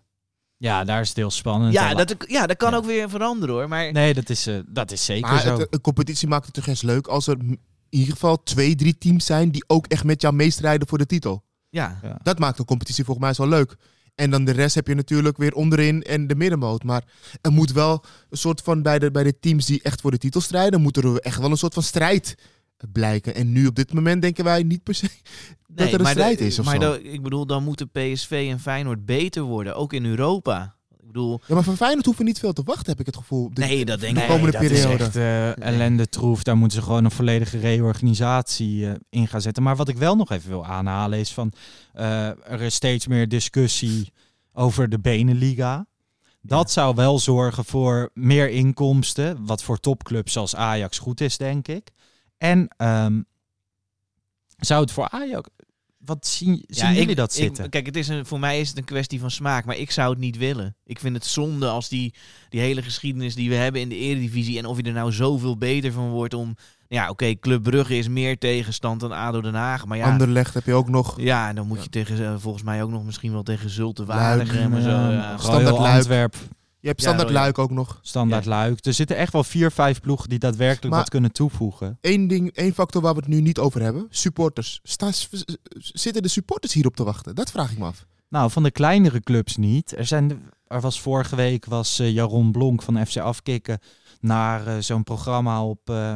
Ja, 0.58 0.84
daar 0.84 1.02
is 1.02 1.08
het 1.08 1.18
heel 1.18 1.32
spannend. 1.32 1.74
Ja, 1.74 1.94
dat, 1.94 2.16
ja, 2.28 2.48
dat 2.48 2.58
kan 2.58 2.72
Ja. 2.72 2.78
ook 2.78 2.86
weer 2.86 3.10
veranderen 3.10 3.56
hoor. 3.56 3.68
Maar 3.68 3.92
Nee, 3.92 4.14
dat 4.14 4.30
is, 4.30 4.48
eh, 4.48 4.60
dat 4.68 4.92
is 4.92 5.06
zeker 5.06 5.30
Maar 5.32 5.42
zo. 5.42 5.58
het, 5.58 5.68
een 5.74 5.82
competitie 5.82 6.28
maakt 6.28 6.46
het 6.46 6.54
toch 6.54 6.68
eens 6.68 6.82
leuk 6.82 7.08
als 7.08 7.28
er 7.28 7.38
in 7.40 7.60
ieder 7.90 8.14
geval 8.14 8.44
twee, 8.44 8.76
drie 8.76 8.98
teams 8.98 9.26
zijn 9.26 9.52
die 9.52 9.64
ook 9.68 9.88
echt 9.88 10.04
met 10.04 10.22
jou 10.22 10.34
meestrijden 10.34 10.88
voor 10.88 10.98
de 10.98 11.06
titel. 11.06 11.44
ja, 11.70 12.00
Ja. 12.04 12.20
Dat 12.24 12.40
maakt 12.40 12.60
een 12.60 12.66
competitie 12.66 13.04
volgens 13.06 13.26
mij 13.26 13.36
zo 13.36 13.48
leuk. 13.48 13.76
En 14.16 14.30
dan 14.32 14.46
de 14.46 14.52
rest 14.52 14.76
heb 14.76 14.88
je 14.88 14.96
natuurlijk 14.96 15.38
weer 15.38 15.54
onderin 15.54 16.02
en 16.04 16.28
de 16.28 16.36
middenmoot. 16.36 16.84
Maar 16.84 17.04
er 17.42 17.52
moet 17.52 17.72
wel 17.72 18.04
een 18.30 18.38
soort 18.38 18.62
van 18.62 18.82
bij 18.82 19.00
de, 19.00 19.12
bij 19.12 19.24
de 19.24 19.40
teams 19.40 19.66
die 19.66 19.82
echt 19.82 20.02
voor 20.02 20.12
de 20.12 20.18
titel 20.18 20.42
strijden, 20.42 20.82
moet 20.82 20.98
er 20.98 21.16
echt 21.18 21.40
wel 21.40 21.52
een 21.52 21.58
soort 21.58 21.74
van 21.74 21.84
strijd 21.84 22.36
blijken. 22.92 23.36
En 23.36 23.52
nu 23.52 23.68
op 23.68 23.76
dit 23.76 23.94
moment 23.94 24.22
denken 24.22 24.44
wij 24.44 24.64
niet 24.64 24.84
per 24.84 24.96
se 24.96 25.08
dat 25.68 25.92
er 25.94 26.00
een 26.00 26.06
strijd 26.06 26.38
de- 26.38 26.46
is 26.46 26.60
of 26.60 26.66
maar 26.66 26.82
zo. 26.82 26.92
de- 26.94 27.04
ik 27.04 27.22
bedoel, 27.22 27.46
dan 27.46 27.64
moeten 27.64 27.90
PSV 27.90 28.48
en 28.52 28.60
Feyenoord 28.60 29.06
beter 29.06 29.42
worden, 29.44 29.76
ook 29.76 29.94
in 29.94 30.06
Europa. 30.06 30.76
Ik 31.12 31.18
bedoel, 31.18 31.42
Ja, 31.48 31.54
maar 31.56 31.64
van 31.64 31.76
Feyenoord 31.76 32.06
hoeven 32.06 32.24
we 32.24 32.30
niet 32.30 32.40
veel 32.40 32.54
te 32.54 32.64
wachten, 32.64 32.86
heb 32.90 33.00
ik 33.00 33.06
het 33.06 33.18
gevoel. 33.18 33.50
dit- 33.54 33.66
nee, 33.66 33.86
dat 33.86 34.00
denk 34.00 34.16
de 34.16 34.22
ik 34.22 34.28
komende 34.28 34.52
dat 34.52 34.62
periode. 34.62 34.94
is 34.94 35.00
echt 35.00 35.16
eh, 35.16 35.58
ellende 35.58 36.10
troef. 36.10 36.44
Daar 36.44 36.58
moeten 36.58 36.78
ze 36.78 36.84
gewoon 36.84 37.06
een 37.06 37.12
volledige 37.12 37.58
reorganisatie 37.60 38.88
eh, 38.88 38.94
in 39.10 39.28
gaan 39.28 39.42
zetten. 39.42 39.64
Maar 39.64 39.76
wat 39.76 39.88
ik 39.88 39.98
wel 39.98 40.16
nog 40.16 40.32
even 40.32 40.50
wil 40.50 40.66
aanhalen 40.66 41.20
is 41.20 41.34
van... 41.34 41.52
eh, 41.94 42.28
er 42.28 42.62
is 42.62 42.76
steeds 42.76 43.08
meer 43.08 43.28
discussie 43.30 44.14
over 44.54 44.90
de 44.90 45.00
Beneliga. 45.00 45.86
Dat 46.42 46.72
zou 46.72 46.96
wel 46.96 47.20
zorgen 47.20 47.66
voor 47.66 48.10
meer 48.14 48.50
inkomsten. 48.50 49.46
Wat 49.46 49.64
voor 49.64 49.80
topclubs 49.80 50.34
zoals 50.34 50.56
Ajax 50.56 51.00
goed 51.00 51.22
is, 51.22 51.38
denk 51.38 51.68
ik. 51.68 51.90
En 52.38 52.68
ehm, 52.78 53.22
zou 54.58 54.82
het 54.82 54.92
voor 54.92 55.10
Ajax... 55.10 55.50
Wat 56.06 56.28
zien, 56.28 56.64
zien 56.68 56.86
Ja, 56.88 56.94
jullie 56.94 57.10
ik- 57.10 57.16
dat 57.16 57.32
ik- 57.34 57.42
zitten? 57.44 57.70
kijk, 57.70 57.86
het 57.86 57.96
is 57.96 58.08
een, 58.08 58.26
voor 58.26 58.40
mij 58.40 58.60
is 58.60 58.70
het 58.70 58.78
een 58.78 58.84
kwestie 58.84 59.20
van 59.20 59.32
smaak, 59.32 59.66
maar 59.66 59.78
ik 59.78 59.92
zou 59.92 60.10
het 60.10 60.20
niet 60.20 60.38
willen. 60.38 60.76
Ik 60.86 61.00
vind 61.00 61.16
het 61.16 61.26
zonde 61.26 61.68
als 61.68 61.90
die, 61.90 62.14
die 62.50 62.60
hele 62.60 62.82
geschiedenis 62.82 63.36
die 63.36 63.50
we 63.50 63.56
hebben 63.56 63.82
in 63.82 63.90
de 63.90 63.96
Eredivisie 63.98 64.58
en 64.58 64.66
of 64.66 64.78
je 64.78 64.84
er 64.84 64.94
nou 64.94 65.12
zoveel 65.12 65.58
beter 65.58 65.92
van 65.92 66.10
wordt 66.10 66.34
om... 66.34 66.56
Ja, 66.88 67.10
oké, 67.10 67.40
Club 67.40 67.64
Brugge 67.64 67.98
is 67.98 68.08
meer 68.08 68.38
tegenstand 68.38 69.00
dan 69.00 69.12
ADO 69.12 69.42
Den 69.42 69.54
Haag, 69.54 69.86
maar 69.86 69.98
ja... 69.98 70.12
Anderlecht 70.12 70.54
heb 70.54 70.66
je 70.66 70.74
ook 70.74 70.90
nog. 70.90 71.22
Ja, 71.22 71.50
en 71.50 71.56
dan 71.56 71.68
moet 71.68 71.78
Ja. 71.78 71.84
je 71.84 71.90
tegen, 71.90 72.26
eh, 72.26 72.34
volgens 72.38 72.64
mij 72.64 72.84
ook 72.84 72.90
nog 72.90 73.04
misschien 73.04 73.32
wel 73.32 73.44
tegen 73.44 73.70
Zulte 73.70 74.06
Waregem 74.06 74.74
en 74.74 74.82
zo. 74.82 74.90
Ja. 74.90 75.22
Royal 75.26 75.40
Standaard 75.40 75.78
Luik. 75.78 75.96
Antwerp, 75.96 76.36
Je 76.82 76.88
hebt 76.88 77.02
standaard. 77.02 77.30
Luik 77.30 77.58
ook 77.58 77.72
nog. 77.72 78.00
Standaard 78.02 78.46
Luik. 78.46 78.86
Er 78.86 78.94
zitten 78.94 79.18
echt 79.18 79.34
wel 79.34 79.44
vier, 79.44 79.72
vijf 79.72 80.00
ploegen 80.00 80.30
die 80.30 80.40
daadwerkelijk 80.40 80.90
Maar- 80.90 81.00
wat 81.00 81.10
kunnen 81.10 81.32
toevoegen. 81.32 81.98
Eén 82.02 82.28
ding, 82.28 82.52
één 82.52 82.74
factor 82.74 83.02
waar 83.02 83.14
we 83.14 83.20
het 83.20 83.28
nu 83.28 83.42
niet 83.42 83.60
over 83.60 83.82
hebben. 83.82 84.08
Supporters. 84.10 84.80
Zitten 85.78 86.22
de 86.22 86.28
supporters 86.28 86.74
hierop 86.74 86.96
te 86.96 87.04
wachten? 87.04 87.36
Dat 87.36 87.52
vraag 87.52 87.72
ik 87.72 87.78
me 87.78 87.86
af. 87.86 88.06
Nou, 88.30 88.52
van 88.52 88.64
de 88.64 88.72
kleinere 88.72 89.20
clubs 89.20 89.58
niet. 89.58 89.98
Er, 89.98 90.06
zijn, 90.06 90.42
er 90.68 90.82
was 90.82 91.02
vorige 91.02 91.36
week 91.36 91.66
was 91.66 92.00
eh, 92.00 92.12
Jaron 92.12 92.52
Blonk 92.52 92.82
van 92.82 93.06
FC 93.06 93.18
Afkikken 93.18 93.80
naar 94.20 94.68
eh, 94.68 94.78
zo'n 94.80 95.04
programma 95.04 95.66
op, 95.66 95.90
eh, 95.90 96.16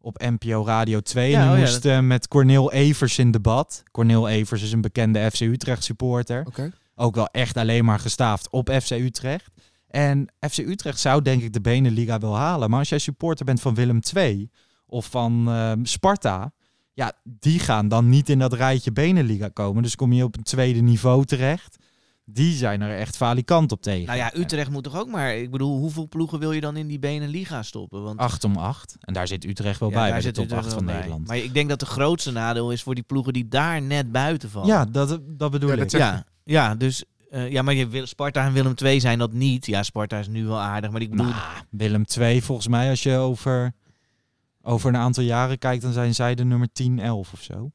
op 0.00 0.18
NPO 0.18 0.64
Radio 0.64 1.00
2. 1.00 1.30
Ja, 1.30 1.36
en 1.36 1.42
die 1.42 1.50
oh 1.64 1.82
ja, 1.82 1.92
moest 2.00 2.06
met 2.06 2.28
Cornel 2.28 2.72
Evers 2.72 3.18
in 3.18 3.30
debat. 3.30 3.82
Cornel 3.90 4.28
Evers 4.28 4.62
is 4.62 4.72
een 4.72 4.80
bekende 4.80 5.30
FC 5.30 5.40
Utrecht 5.40 5.84
supporter. 5.84 6.44
Oké. 6.46 6.72
Ook 6.94 7.14
wel 7.14 7.26
echt 7.26 7.56
alleen 7.56 7.84
maar 7.84 7.98
gestaafd 7.98 8.50
op 8.50 8.70
FC 8.82 8.90
Utrecht. 8.90 9.50
En 9.88 10.28
FC 10.50 10.58
Utrecht 10.58 11.00
zou 11.00 11.22
denk 11.22 11.42
ik 11.42 11.52
de 11.52 11.60
Beneliga 11.60 12.18
wel 12.18 12.36
halen. 12.36 12.70
Maar 12.70 12.78
als 12.78 12.88
jij 12.88 12.98
supporter 12.98 13.44
bent 13.44 13.60
van 13.60 13.74
Willem 13.74 14.00
II 14.14 14.50
of 14.86 15.06
van 15.06 15.48
ehm, 15.48 15.84
Sparta... 15.84 16.52
Ja, 16.92 17.12
die 17.22 17.58
gaan 17.58 17.88
dan 17.88 18.08
niet 18.08 18.28
in 18.28 18.38
dat 18.38 18.52
rijtje 18.52 18.92
Beneliga 18.92 19.48
komen. 19.48 19.82
Dus 19.82 19.96
kom 19.96 20.12
je 20.12 20.24
op 20.24 20.36
een 20.36 20.42
tweede 20.42 20.80
niveau 20.80 21.24
terecht. 21.24 21.76
Die 22.24 22.54
zijn 22.54 22.80
er 22.80 22.98
echt 22.98 23.16
falikant 23.16 23.72
op 23.72 23.82
tegen. 23.82 24.06
Nou 24.06 24.18
ja, 24.18 24.36
Utrecht 24.36 24.70
moet 24.70 24.84
toch 24.84 24.96
ook 24.96 25.08
maar... 25.08 25.36
Ik 25.36 25.50
bedoel, 25.50 25.78
hoeveel 25.78 26.08
ploegen 26.08 26.38
wil 26.38 26.52
je 26.52 26.60
dan 26.60 26.76
in 26.76 26.86
die 26.86 26.98
Beneliga 26.98 27.62
stoppen? 27.62 28.02
Want 28.02 28.18
8 28.18 28.44
om 28.44 28.56
8. 28.56 28.96
En 29.00 29.14
daar 29.14 29.26
zit 29.26 29.44
Utrecht 29.44 29.80
wel 29.80 29.90
Ja, 29.90 29.94
bij, 29.94 30.04
daar 30.04 30.12
bij 30.12 30.20
de 30.20 30.26
zit 30.26 30.34
top 30.34 30.44
Utrecht 30.44 30.64
8 30.64 30.74
wel 30.74 30.78
van 30.78 30.86
bij. 30.86 30.94
Nederland. 30.94 31.26
Maar 31.26 31.36
ik 31.36 31.54
denk 31.54 31.68
dat 31.68 31.80
de 31.80 31.86
grootste 31.86 32.30
nadeel 32.32 32.72
is 32.72 32.82
voor 32.82 32.94
die 32.94 33.04
ploegen 33.04 33.32
die 33.32 33.48
daar 33.48 33.82
net 33.82 34.12
buiten 34.12 34.50
vallen. 34.50 34.68
Ja, 34.68 34.84
dat, 34.84 35.20
dat 35.26 35.50
bedoel 35.50 35.68
Ja, 35.68 35.74
ik. 35.74 35.80
dat 35.80 35.90
ja, 35.90 36.24
ja 36.44 36.74
dus... 36.74 37.04
eh, 37.30 37.50
ja, 37.50 37.62
maar 37.62 37.74
je, 37.74 37.88
wil- 37.88 38.06
Sparta 38.06 38.44
en 38.46 38.52
Willem 38.52 38.74
II 38.82 39.00
zijn 39.00 39.18
dat 39.18 39.32
niet. 39.32 39.66
Ja, 39.66 39.82
Sparta 39.82 40.18
is 40.18 40.28
nu 40.28 40.46
wel 40.46 40.58
aardig, 40.60 40.90
maar 40.90 41.00
ik 41.00 41.10
bedoel... 41.10 41.26
Nou, 41.26 41.42
Willem 41.70 42.04
2, 42.06 42.42
volgens 42.42 42.68
mij, 42.68 42.90
als 42.90 43.02
je 43.02 43.16
over, 43.16 43.72
over 44.62 44.88
een 44.88 44.96
aantal 44.96 45.22
jaren 45.24 45.58
kijkt, 45.58 45.82
dan 45.82 45.92
zijn 45.92 46.14
zij 46.14 46.34
de 46.34 46.44
nummer 46.44 46.68
10, 46.72 46.98
11 46.98 47.32
of 47.32 47.42
zo. 47.42 47.70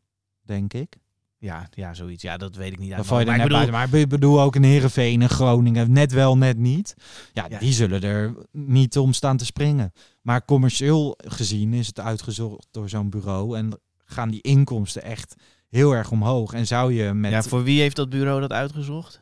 Denk 0.46 0.74
ik. 0.74 0.96
ja, 1.38 1.68
ja, 1.72 1.94
zoiets. 1.94 2.24
Ja, 2.24 2.38
dat 2.38 2.56
weet 2.56 2.72
ik 2.72 2.80
niet. 2.80 2.90
Dan 2.90 2.98
uit 2.98 3.08
val 3.08 3.20
je 3.20 3.26
mijn 3.26 3.40
hoofd. 3.40 3.52
net 3.52 3.60
maar 3.60 3.68
ik 3.68 3.72
buiten. 3.72 3.92
Maar 4.00 4.02
ik 4.02 4.10
bedoel 4.22 4.42
ook 4.42 4.56
een 4.56 4.64
Heerenveen 4.64 5.22
en 5.22 5.30
Groningen. 5.30 5.92
Net 5.92 6.12
wel, 6.12 6.38
net 6.38 6.58
niet. 6.58 6.94
Ja, 7.34 7.46
Ja. 7.50 7.60
die 7.60 7.74
zullen 7.74 8.02
er 8.02 8.34
niet 8.52 8.98
om 8.98 9.14
staan 9.14 9.38
te 9.38 9.46
springen. 9.46 9.92
Maar 10.22 10.46
commercieel 10.46 11.18
gezien 11.28 11.74
is 11.74 11.88
het 11.88 12.00
uitgezocht 12.00 12.68
door 12.72 12.90
zo'n 12.90 13.10
bureau. 13.10 13.58
En 13.58 13.80
gaan 14.06 14.30
die 14.30 14.42
inkomsten 14.42 15.04
echt 15.04 15.36
heel 15.70 15.92
erg 15.96 16.12
omhoog. 16.12 16.54
En 16.54 16.68
zou 16.68 16.94
je 16.94 17.04
met... 17.04 17.14
bedoel- 17.14 17.30
Ja, 17.30 17.36
Ja, 17.38 17.44
voor 17.44 17.64
wie 17.64 17.80
heeft 17.82 17.96
dat 17.96 18.10
bureau 18.10 18.42
dat 18.42 18.52
uitgezocht? 18.52 19.22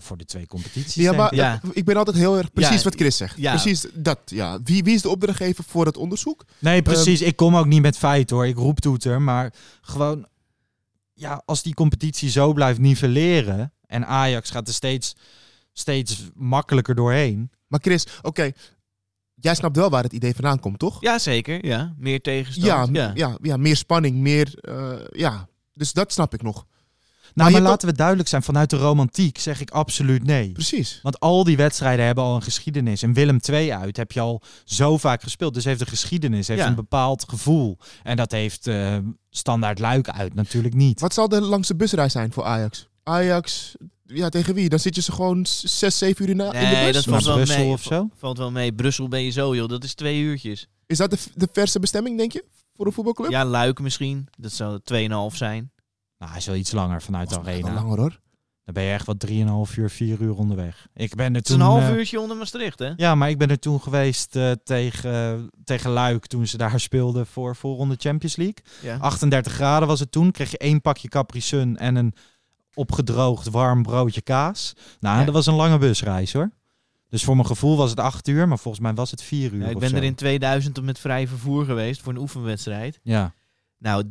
Voor 0.00 0.16
de 0.16 0.24
twee 0.24 0.46
competities. 0.46 0.94
Ja, 0.94 1.12
maar 1.12 1.32
ik. 1.32 1.38
Ja. 1.38 1.60
ik 1.72 1.84
ben 1.84 1.96
altijd 1.96 2.16
heel 2.16 2.36
erg 2.36 2.52
precies 2.52 2.76
Ja, 2.76 2.82
wat 2.82 2.94
Chris 2.94 3.16
zegt. 3.16 3.36
ja. 3.36 3.50
Precies 3.50 3.86
dat, 3.94 4.18
ja. 4.24 4.58
Wie, 4.64 4.84
wie 4.84 4.94
is 4.94 5.02
de 5.02 5.08
opdrachtgever 5.08 5.64
voor 5.64 5.86
het 5.86 5.96
onderzoek? 5.96 6.44
Nee, 6.58 6.82
precies. 6.82 7.20
ik 7.22 7.36
kom 7.36 7.56
ook 7.56 7.66
niet 7.66 7.82
met 7.82 7.96
feiten 7.98 8.36
hoor. 8.36 8.46
Ik 8.46 8.56
roep 8.56 8.80
toeter. 8.80 9.22
Maar 9.22 9.52
gewoon... 9.80 10.26
Ja, 11.14 11.42
als 11.44 11.62
die 11.62 11.74
competitie 11.74 12.30
zo 12.30 12.52
blijft 12.52 12.78
nivelleren... 12.78 13.72
En 13.86 14.06
Ajax 14.06 14.50
gaat 14.50 14.68
er 14.68 14.74
steeds, 14.74 15.14
steeds 15.72 16.28
makkelijker 16.34 16.94
doorheen... 16.94 17.50
Maar 17.66 17.80
Chris, 17.82 18.06
oké. 18.22 18.50
Jij 19.34 19.54
snapt 19.54 19.76
wel 19.76 19.90
waar 19.90 20.02
het 20.02 20.12
idee 20.12 20.34
vandaan 20.34 20.60
komt, 20.60 20.78
toch? 20.78 21.00
Ja, 21.00 21.18
zeker. 21.18 21.66
Ja, 21.66 21.94
meer 21.98 22.20
tegenstand. 22.20 22.96
Ja, 22.96 23.02
ja. 23.06 23.12
ja. 23.14 23.36
Ja, 23.42 23.56
meer 23.56 23.76
spanning, 23.76 24.16
meer... 24.16 24.58
eh, 24.60 24.92
ja, 25.10 25.48
dus 25.74 25.92
dat 25.92 26.12
snap 26.12 26.34
ik 26.34 26.42
nog. 26.42 26.66
Nou, 27.34 27.50
maar 27.50 27.60
laten 27.60 27.88
we 27.88 27.94
duidelijk 27.94 28.28
zijn. 28.28 28.42
Vanuit 28.42 28.70
de 28.70 28.76
romantiek 28.76 29.38
zeg 29.38 29.60
ik 29.60 29.70
absoluut 29.70 30.24
nee. 30.24 30.52
Precies. 30.52 31.00
Want 31.02 31.20
al 31.20 31.44
die 31.44 31.56
wedstrijden 31.56 32.04
hebben 32.06 32.24
al 32.24 32.34
een 32.34 32.42
geschiedenis. 32.42 33.02
En 33.02 33.12
Willem 33.12 33.38
II 33.50 33.72
uit 33.72 33.96
heb 33.96 34.12
je 34.12 34.20
al 34.20 34.42
zo 34.64 34.96
vaak 34.98 35.22
gespeeld. 35.22 35.54
Dus 35.54 35.64
heeft 35.64 35.80
een 35.80 35.86
geschiedenis, 35.86 36.48
heeft 36.48 36.60
Ja. 36.60 36.66
een 36.66 36.74
bepaald 36.74 37.24
gevoel. 37.28 37.78
En 38.02 38.16
dat 38.16 38.30
heeft 38.32 38.66
eh, 38.66 38.96
standaard 39.30 39.78
Luik 39.78 40.08
uit 40.08 40.34
natuurlijk 40.34 40.74
niet. 40.74 41.00
Wat 41.00 41.14
zal 41.14 41.28
de 41.28 41.40
langste 41.40 41.76
busreis 41.76 42.12
zijn 42.12 42.32
voor 42.32 42.44
Ajax? 42.44 42.88
Ajax, 43.02 43.74
ja, 44.06 44.28
tegen 44.28 44.54
wie? 44.54 44.68
Dan 44.68 44.78
zit 44.78 44.94
je 44.94 45.00
ze 45.02 45.12
gewoon 45.12 45.46
zes, 45.46 45.98
zeven 45.98 46.24
uur 46.24 46.30
in, 46.30 46.36
de- 46.38 46.44
in 46.44 46.50
de 46.50 46.56
Nee, 46.58 46.84
bus? 46.84 46.94
dat 46.94 47.04
valt 47.04 47.24
wel 47.24 47.34
Brussel 47.36 47.58
mee. 47.64 47.72
of 47.72 47.82
zo? 47.82 48.08
Valt 48.18 48.38
wel 48.38 48.50
mee. 48.50 48.72
Brussel 48.72 49.08
ben 49.08 49.22
je 49.24 49.30
zo, 49.30 49.54
joh. 49.56 49.68
Dat 49.68 49.84
is 49.84 49.94
twee 49.94 50.20
uurtjes. 50.20 50.66
Is 50.86 50.98
dat 50.98 51.10
de, 51.10 51.18
de 51.34 51.48
verse 51.52 51.78
bestemming, 51.80 52.18
denk 52.18 52.32
je? 52.32 52.44
Voor 52.76 52.86
een 52.86 52.92
voetbalclub? 52.92 53.30
Ja, 53.30 53.44
Luik 53.44 53.80
misschien. 53.80 54.26
Dat 54.38 54.52
zou 54.52 54.78
2,5 55.32 55.36
zijn. 55.36 55.70
Nou, 56.18 56.30
hij 56.30 56.40
is 56.40 56.46
wel 56.46 56.56
iets 56.56 56.72
langer 56.72 57.02
vanuit 57.02 57.28
de 57.28 57.38
arena. 57.38 57.72
langer 57.72 57.98
hoor. 57.98 58.20
Dan 58.64 58.74
ben 58.76 58.82
je 58.86 58.92
echt 58.92 59.06
wat 59.06 59.26
3,5 59.26 59.74
uur, 59.76 59.90
4 59.90 60.20
uur 60.20 60.36
onderweg. 60.36 60.86
Ik 60.94 61.14
ben 61.14 61.26
er 61.26 61.34
Het 61.36 61.48
is 61.48 61.52
toen... 61.54 61.60
een 61.60 61.66
half 61.70 61.82
eh, 61.82 61.94
uurtje 61.96 62.20
onder 62.20 62.36
Maastricht, 62.36 62.78
hè? 62.78 62.92
Ja, 62.96 63.14
maar 63.14 63.28
ik 63.30 63.38
ben 63.38 63.50
er 63.50 63.58
toen 63.58 63.80
geweest 63.80 64.36
eh, 64.36 64.50
tegen, 64.64 65.50
tegen 65.64 65.90
Luik 65.90 66.26
toen 66.26 66.46
ze 66.46 66.56
daar 66.56 66.80
speelden 66.80 67.26
voor 67.26 67.56
voorronde 67.56 67.94
Champions 67.98 68.36
League. 68.36 68.56
Ja. 68.82 68.96
38 68.98 69.52
graden 69.52 69.88
was 69.88 70.00
het 70.00 70.12
toen. 70.12 70.30
Kreeg 70.30 70.50
je 70.50 70.58
één 70.58 70.80
pakje 70.80 71.08
Capri 71.08 71.40
Sun 71.40 71.76
en 71.76 71.96
een 71.96 72.14
opgedroogd 72.74 73.48
warm 73.50 73.82
broodje 73.82 74.20
kaas. 74.22 74.72
Nou, 75.00 75.18
Ja. 75.18 75.24
dat 75.24 75.34
was 75.34 75.46
een 75.46 75.54
lange 75.54 75.78
busreis 75.78 76.32
hoor. 76.32 76.50
Dus 77.08 77.24
voor 77.24 77.34
mijn 77.34 77.46
gevoel 77.46 77.76
was 77.76 77.90
het 77.90 78.00
8 78.00 78.28
uur, 78.28 78.48
maar 78.48 78.58
volgens 78.58 78.82
mij 78.82 78.94
was 78.94 79.10
het 79.10 79.22
4 79.22 79.52
uur. 79.52 79.62
Ja, 79.62 79.68
ik 79.68 79.74
of 79.74 79.80
ben 79.80 79.90
zo. 79.90 79.96
er 79.96 80.02
in 80.02 80.14
2000 80.14 80.82
met 80.82 80.98
vrij 80.98 81.28
vervoer 81.28 81.64
geweest 81.64 82.00
voor 82.00 82.12
een 82.12 82.18
oefenwedstrijd. 82.18 83.00
Ja. 83.02 83.34
Nou, 83.78 84.04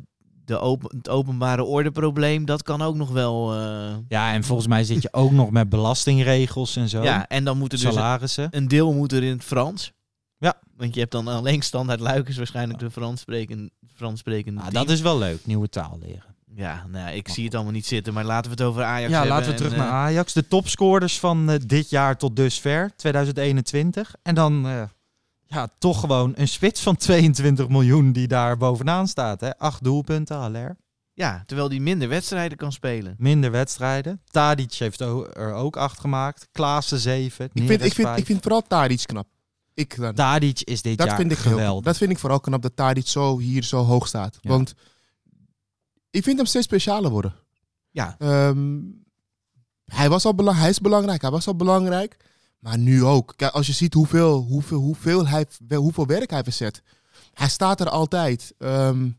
de 0.47 0.59
open, 0.59 0.97
het 0.97 1.09
openbare 1.09 1.63
ordeprobleem, 1.63 2.45
dat 2.45 2.63
kan 2.63 2.81
ook 2.81 2.95
nog 2.95 3.09
wel... 3.09 3.53
eh, 3.53 3.95
ja, 4.07 4.33
en 4.33 4.43
volgens 4.43 4.67
mij 4.67 4.83
zit 4.83 5.01
je 5.01 5.13
ook 5.13 5.31
nog 5.31 5.51
met 5.51 5.69
belastingregels 5.69 6.75
en 6.75 6.89
zo. 6.89 7.03
ja, 7.03 7.27
en 7.27 7.43
dan 7.43 7.57
moet 7.57 7.73
er 7.73 7.79
dus 7.79 7.93
Salarissen. 7.93 8.47
een 8.51 8.67
deel 8.67 8.93
moet 8.93 9.11
er 9.11 9.23
in 9.23 9.31
het 9.31 9.43
Frans. 9.43 9.91
Ja. 10.37 10.53
Want 10.75 10.93
je 10.93 10.99
hebt 10.99 11.11
dan 11.11 11.27
alleen 11.27 11.61
standaard 11.61 11.99
Luik 11.99 12.27
is 12.29 12.37
waarschijnlijk 12.37 12.79
de 12.79 12.91
Frans 12.91 13.21
spreken, 13.21 13.71
Frans 13.95 14.19
sprekende 14.19 14.59
Nou, 14.59 14.71
team. 14.71 14.85
dat 14.85 14.93
is 14.95 15.01
wel 15.01 15.17
leuk, 15.17 15.45
nieuwe 15.45 15.69
taal 15.69 15.97
leren. 16.01 16.35
Ja, 16.55 16.85
nou, 16.91 17.05
ja, 17.05 17.09
ik 17.11 17.27
zie 17.27 17.45
het 17.45 17.55
allemaal 17.55 17.71
niet 17.73 17.85
zitten, 17.85 18.13
maar 18.13 18.23
laten 18.25 18.51
we 18.51 18.57
het 18.57 18.65
over 18.65 18.83
Ajax 18.83 19.11
Ja, 19.11 19.17
hebben. 19.17 19.35
laten 19.37 19.51
we 19.51 19.57
terug 19.57 19.71
eh, 19.71 19.77
naar 19.77 19.89
Ajax. 19.89 20.33
De 20.33 20.47
topscorers 20.47 21.19
van 21.19 21.49
eh, 21.49 21.59
dit 21.65 21.89
jaar 21.89 22.17
tot 22.17 22.35
dusver, 22.35 22.91
2021. 22.95 24.15
En 24.23 24.35
dan 24.35 24.67
eh, 24.67 24.81
ja, 25.47 25.69
toch 25.77 25.99
gewoon 25.99 26.33
een 26.35 26.47
spits 26.47 26.81
van 26.81 26.95
22 26.95 27.67
miljoen 27.67 28.11
die 28.11 28.27
daar 28.27 28.57
bovenaan 28.57 29.07
staat. 29.07 29.41
Hè? 29.41 29.57
Acht 29.57 29.83
doelpunten, 29.83 30.37
Haller. 30.37 30.77
Ja, 31.13 31.43
terwijl 31.45 31.69
die 31.69 31.81
minder 31.81 32.07
wedstrijden 32.09 32.57
kan 32.57 32.71
spelen. 32.71 33.15
Minder 33.17 33.51
wedstrijden. 33.51 34.21
Tadic 34.29 34.73
heeft 34.73 34.99
er 34.99 35.53
ook 35.53 35.77
acht 35.77 35.99
gemaakt. 35.99 36.47
Klaassen 36.51 36.99
zeven. 36.99 37.49
Ik 37.53 37.67
vind, 37.67 37.83
ik, 37.83 37.93
vind, 37.93 38.17
ik 38.17 38.25
vind 38.25 38.41
vooral 38.41 38.61
Tadic 38.61 39.03
knap. 39.05 39.27
Ik 39.73 39.95
dan. 39.95 40.13
Tadic 40.13 40.61
is 40.61 40.81
dit 40.81 40.97
dat 40.97 41.07
jaar 41.07 41.15
vind 41.15 41.31
ik 41.31 41.37
heel- 41.37 41.51
geweldig. 41.51 41.83
dat 41.83 41.97
vind 41.97 42.11
ik 42.11 42.19
vooral 42.19 42.39
knap 42.39 42.61
dat 42.61 42.75
Tadic 42.75 43.07
zo 43.07 43.39
hier 43.39 43.63
zo 43.63 43.83
hoog 43.83 44.07
staat. 44.07 44.37
Ja. 44.41 44.49
Want 44.49 44.73
ik 46.09 46.23
vind 46.23 46.37
hem 46.37 46.45
steeds 46.45 46.65
specialer 46.65 47.11
worden. 47.11 47.33
Ja. 47.91 48.15
Ehm, 48.19 48.79
hij, 49.85 50.09
was 50.09 50.25
al 50.25 50.35
belang, 50.35 50.57
hij 50.57 50.69
is 50.69 50.79
belangrijk, 50.79 51.21
hij 51.21 51.31
was 51.31 51.47
al 51.47 51.55
belangrijk. 51.55 52.17
Maar 52.59 52.77
nu 52.77 53.03
ook. 53.03 53.33
Kijk, 53.35 53.53
als 53.53 53.67
je 53.67 53.73
ziet 53.73 53.93
hoeveel, 53.93 54.37
hoeveel, 54.41 54.79
hoeveel, 54.79 55.27
hij, 55.27 55.45
hoeveel 55.75 56.05
werk 56.05 56.29
hij 56.29 56.43
verzet. 56.43 56.81
Hij 57.33 57.49
staat 57.49 57.79
er 57.79 57.89
altijd. 57.89 58.53
Ehm, 58.57 59.09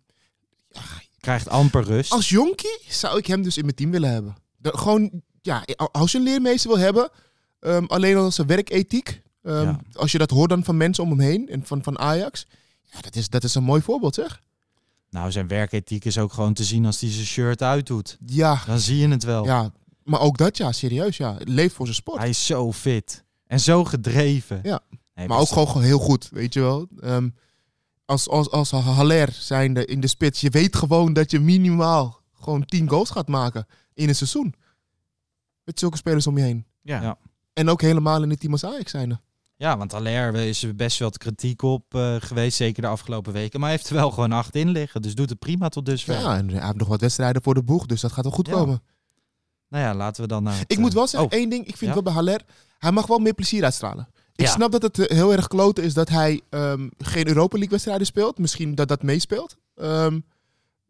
Krijgt 1.20 1.48
amper 1.48 1.82
rust. 1.84 2.12
als 2.12 2.28
jonkie 2.28 2.78
zou 2.88 3.18
ik 3.18 3.26
hem 3.26 3.42
dus 3.42 3.56
in 3.56 3.64
mijn 3.64 3.76
team 3.76 3.90
willen 3.90 4.10
hebben. 4.12 4.34
Gewoon, 4.62 5.22
ja, 5.42 5.64
als 5.92 6.12
je 6.12 6.18
een 6.18 6.24
leermeester 6.24 6.70
wil 6.70 6.78
hebben, 6.78 7.10
ehm, 7.60 7.84
alleen 7.84 8.16
al 8.16 8.30
zijn 8.30 8.46
werkethiek. 8.46 9.22
ehm, 9.42 9.62
Ja. 9.62 9.80
Als 9.92 10.12
je 10.12 10.18
dat 10.18 10.30
hoort 10.30 10.50
dan 10.50 10.64
van 10.64 10.76
mensen 10.76 11.04
om 11.04 11.10
hem 11.10 11.20
heen 11.20 11.48
en 11.48 11.66
van, 11.66 11.82
van 11.82 11.98
Ajax. 11.98 12.46
Ja, 12.92 13.00
dat 13.00 13.16
is, 13.16 13.28
dat 13.28 13.44
is 13.44 13.54
een 13.54 13.62
mooi 13.62 13.82
voorbeeld, 13.82 14.14
zeg. 14.14 14.42
Nou, 15.10 15.30
zijn 15.30 15.48
werkethiek 15.48 16.04
is 16.04 16.18
ook 16.18 16.32
gewoon 16.32 16.54
te 16.54 16.64
zien 16.64 16.86
als 16.86 17.00
hij 17.00 17.10
zijn 17.10 17.26
shirt 17.26 17.62
uitdoet. 17.62 18.16
Ja, 18.26 18.62
Dan 18.66 18.78
zie 18.78 18.96
je 18.98 19.08
het 19.08 19.24
wel. 19.24 19.44
ja, 19.44 19.72
maar 20.02 20.20
ook 20.20 20.36
dat, 20.38 20.56
ja, 20.56 20.72
serieus, 20.72 21.16
ja. 21.16 21.36
Leeft 21.38 21.74
voor 21.74 21.84
zijn 21.86 21.96
sport. 21.98 22.18
Hij 22.18 22.28
is 22.28 22.46
zo 22.46 22.72
fit. 22.72 23.24
En 23.48 23.60
zo 23.60 23.84
gedreven. 23.84 24.60
Ja. 24.62 24.80
Nee, 25.14 25.28
maar 25.28 25.38
ook 25.38 25.48
gewoon, 25.48 25.66
gewoon 25.66 25.82
heel 25.82 25.98
goed, 25.98 26.28
weet 26.32 26.54
je 26.54 26.60
wel. 26.60 26.86
Ehm, 27.00 27.28
als, 28.04 28.28
als, 28.28 28.50
als 28.50 28.70
Haller 28.70 29.28
zijnde 29.32 29.84
in 29.84 30.00
de 30.00 30.06
spits, 30.06 30.40
je 30.40 30.50
weet 30.50 30.76
gewoon 30.76 31.12
dat 31.12 31.30
je 31.30 31.40
minimaal 31.40 32.20
gewoon 32.32 32.64
10 32.64 32.88
goals 32.88 33.10
gaat 33.10 33.28
maken 33.28 33.66
in 33.94 34.08
een 34.08 34.14
seizoen. 34.14 34.54
Met 35.64 35.78
zulke 35.78 35.96
spelers 35.96 36.26
om 36.26 36.38
je 36.38 36.44
heen. 36.44 36.66
Ja. 36.82 37.02
Ja. 37.02 37.18
En 37.52 37.68
ook 37.68 37.80
helemaal 37.80 38.22
in 38.22 38.30
het 38.30 38.40
team 38.40 38.52
als 38.52 38.64
Ajax 38.64 38.90
zijnde. 38.90 39.20
Ja, 39.56 39.76
want 39.76 39.92
Aller 39.94 40.34
is 40.34 40.62
er 40.62 40.74
best 40.76 40.98
wel 40.98 41.08
wat 41.08 41.18
kritiek 41.18 41.62
op 41.62 41.94
eh, 41.94 42.16
geweest, 42.18 42.56
zeker 42.56 42.82
de 42.82 42.88
afgelopen 42.88 43.32
weken. 43.32 43.60
Maar 43.60 43.68
hij 43.68 43.78
heeft 43.78 43.90
er 43.90 43.96
wel 43.96 44.10
gewoon 44.10 44.32
acht 44.32 44.54
in 44.54 44.68
liggen, 44.68 45.02
dus 45.02 45.14
doet 45.14 45.30
het 45.30 45.38
prima 45.38 45.68
tot 45.68 45.86
dusver. 45.86 46.14
Ja, 46.20 46.36
en 46.36 46.48
hij 46.50 46.64
heeft 46.64 46.76
nog 46.76 46.88
wat 46.88 47.00
wedstrijden 47.00 47.42
voor 47.42 47.54
de 47.54 47.62
boeg, 47.62 47.86
dus 47.86 48.00
dat 48.00 48.12
gaat 48.12 48.24
wel 48.24 48.32
goed 48.32 48.46
Ja. 48.46 48.52
komen. 48.52 48.82
Nou 49.68 49.84
ja, 49.84 49.94
laten 49.94 50.22
we 50.22 50.28
dan 50.28 50.42
naar 50.42 50.58
het, 50.58 50.72
Ik 50.72 50.78
moet 50.78 50.88
eh, 50.90 50.94
wel 50.96 51.06
zeggen, 51.06 51.30
oh, 51.30 51.38
één 51.38 51.48
ding. 51.48 51.60
Ik 51.66 51.76
vind 51.76 51.80
Ja? 51.88 51.92
wel 51.94 52.02
bij 52.02 52.12
Haller, 52.12 52.40
hij 52.78 52.92
mag 52.92 53.06
wel 53.06 53.18
meer 53.18 53.34
plezier 53.34 53.64
uitstralen. 53.64 54.08
Ik 54.34 54.44
Ja. 54.46 54.50
snap 54.52 54.72
dat 54.72 54.82
het 54.82 54.98
eh, 54.98 55.16
heel 55.16 55.32
erg 55.32 55.48
kloten 55.48 55.84
is 55.84 55.94
dat 55.94 56.08
hij 56.08 56.40
ehm, 56.50 56.88
geen 56.98 57.28
Europa 57.28 57.52
League 57.54 57.70
wedstrijden 57.70 58.06
speelt. 58.06 58.38
Misschien 58.38 58.74
dat 58.74 58.88
dat 58.88 59.02
meespeelt. 59.02 59.56
Ehm, 59.76 60.20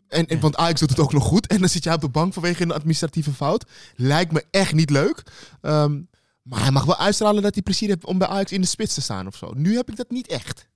en, 0.08 0.26
en. 0.26 0.40
Want 0.40 0.56
Ajax 0.56 0.80
doet 0.80 0.90
het 0.90 0.98
ook 0.98 1.12
nog 1.12 1.24
goed. 1.24 1.46
En 1.46 1.60
dan 1.60 1.68
zit 1.68 1.84
jij 1.84 1.94
op 1.94 2.00
de 2.00 2.08
bank 2.08 2.32
vanwege 2.32 2.62
een 2.62 2.72
administratieve 2.72 3.32
fout. 3.32 3.64
Lijkt 3.96 4.32
me 4.32 4.44
echt 4.50 4.72
niet 4.72 4.90
leuk. 4.90 5.22
Ehm, 5.60 6.00
maar 6.42 6.60
hij 6.62 6.70
mag 6.70 6.84
wel 6.84 6.96
uitstralen 6.98 7.42
dat 7.42 7.54
hij 7.54 7.62
plezier 7.62 7.88
heeft 7.88 8.04
om 8.04 8.18
bij 8.18 8.28
Ajax 8.28 8.52
in 8.52 8.60
de 8.60 8.66
spits 8.66 8.94
te 8.94 9.00
staan 9.00 9.26
of 9.26 9.36
zo. 9.36 9.52
Nu 9.54 9.76
heb 9.76 9.90
ik 9.90 9.96
dat 9.96 10.10
niet 10.10 10.26
echt. 10.26 10.68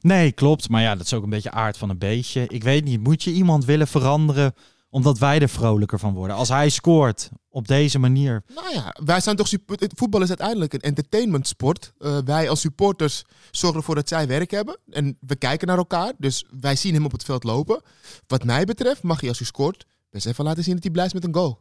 Nee, 0.00 0.32
klopt. 0.32 0.68
Maar 0.68 0.82
ja, 0.82 0.94
dat 0.96 1.06
is 1.06 1.12
ook 1.14 1.22
een 1.22 1.30
beetje 1.30 1.50
aard 1.50 1.76
van 1.76 1.90
een 1.90 1.98
beestje. 1.98 2.44
Ik 2.48 2.62
weet 2.62 2.84
niet, 2.84 3.00
moet 3.00 3.22
je 3.22 3.32
iemand 3.32 3.64
willen 3.64 3.88
veranderen 3.88 4.54
omdat 4.90 5.18
wij 5.18 5.40
er 5.40 5.48
vrolijker 5.48 5.98
van 5.98 6.14
worden? 6.14 6.36
Als 6.36 6.48
hij 6.48 6.68
scoort 6.68 7.28
op 7.48 7.68
deze 7.68 7.98
manier. 7.98 8.42
Nou 8.54 8.74
ja, 8.74 8.94
wij 9.04 9.20
zijn 9.20 9.36
toch 9.36 9.48
voetbal 9.96 10.22
is 10.22 10.28
uiteindelijk 10.28 10.72
een 10.72 10.80
entertainmentsport. 10.80 11.92
Eh, 11.98 12.18
wij 12.24 12.48
als 12.48 12.60
supporters 12.60 13.24
zorgen 13.50 13.78
ervoor 13.78 13.94
dat 13.94 14.08
zij 14.08 14.26
werk 14.26 14.50
hebben. 14.50 14.78
En 14.90 15.16
we 15.20 15.36
kijken 15.36 15.66
naar 15.68 15.76
elkaar. 15.78 16.12
Dus 16.18 16.44
wij 16.60 16.76
zien 16.76 16.94
hem 16.94 17.04
op 17.04 17.12
het 17.12 17.24
veld 17.24 17.44
lopen. 17.44 17.82
Wat 18.26 18.44
mij 18.44 18.64
betreft 18.64 19.02
mag 19.02 19.20
hij 19.20 19.28
als 19.28 19.38
hij 19.38 19.46
scoort 19.46 19.86
best 20.10 20.26
even 20.26 20.44
laten 20.44 20.62
zien 20.64 20.74
dat 20.74 20.82
hij 20.82 20.92
blij 20.92 21.06
is 21.06 21.12
met 21.12 21.24
een 21.24 21.34
goal. 21.34 21.60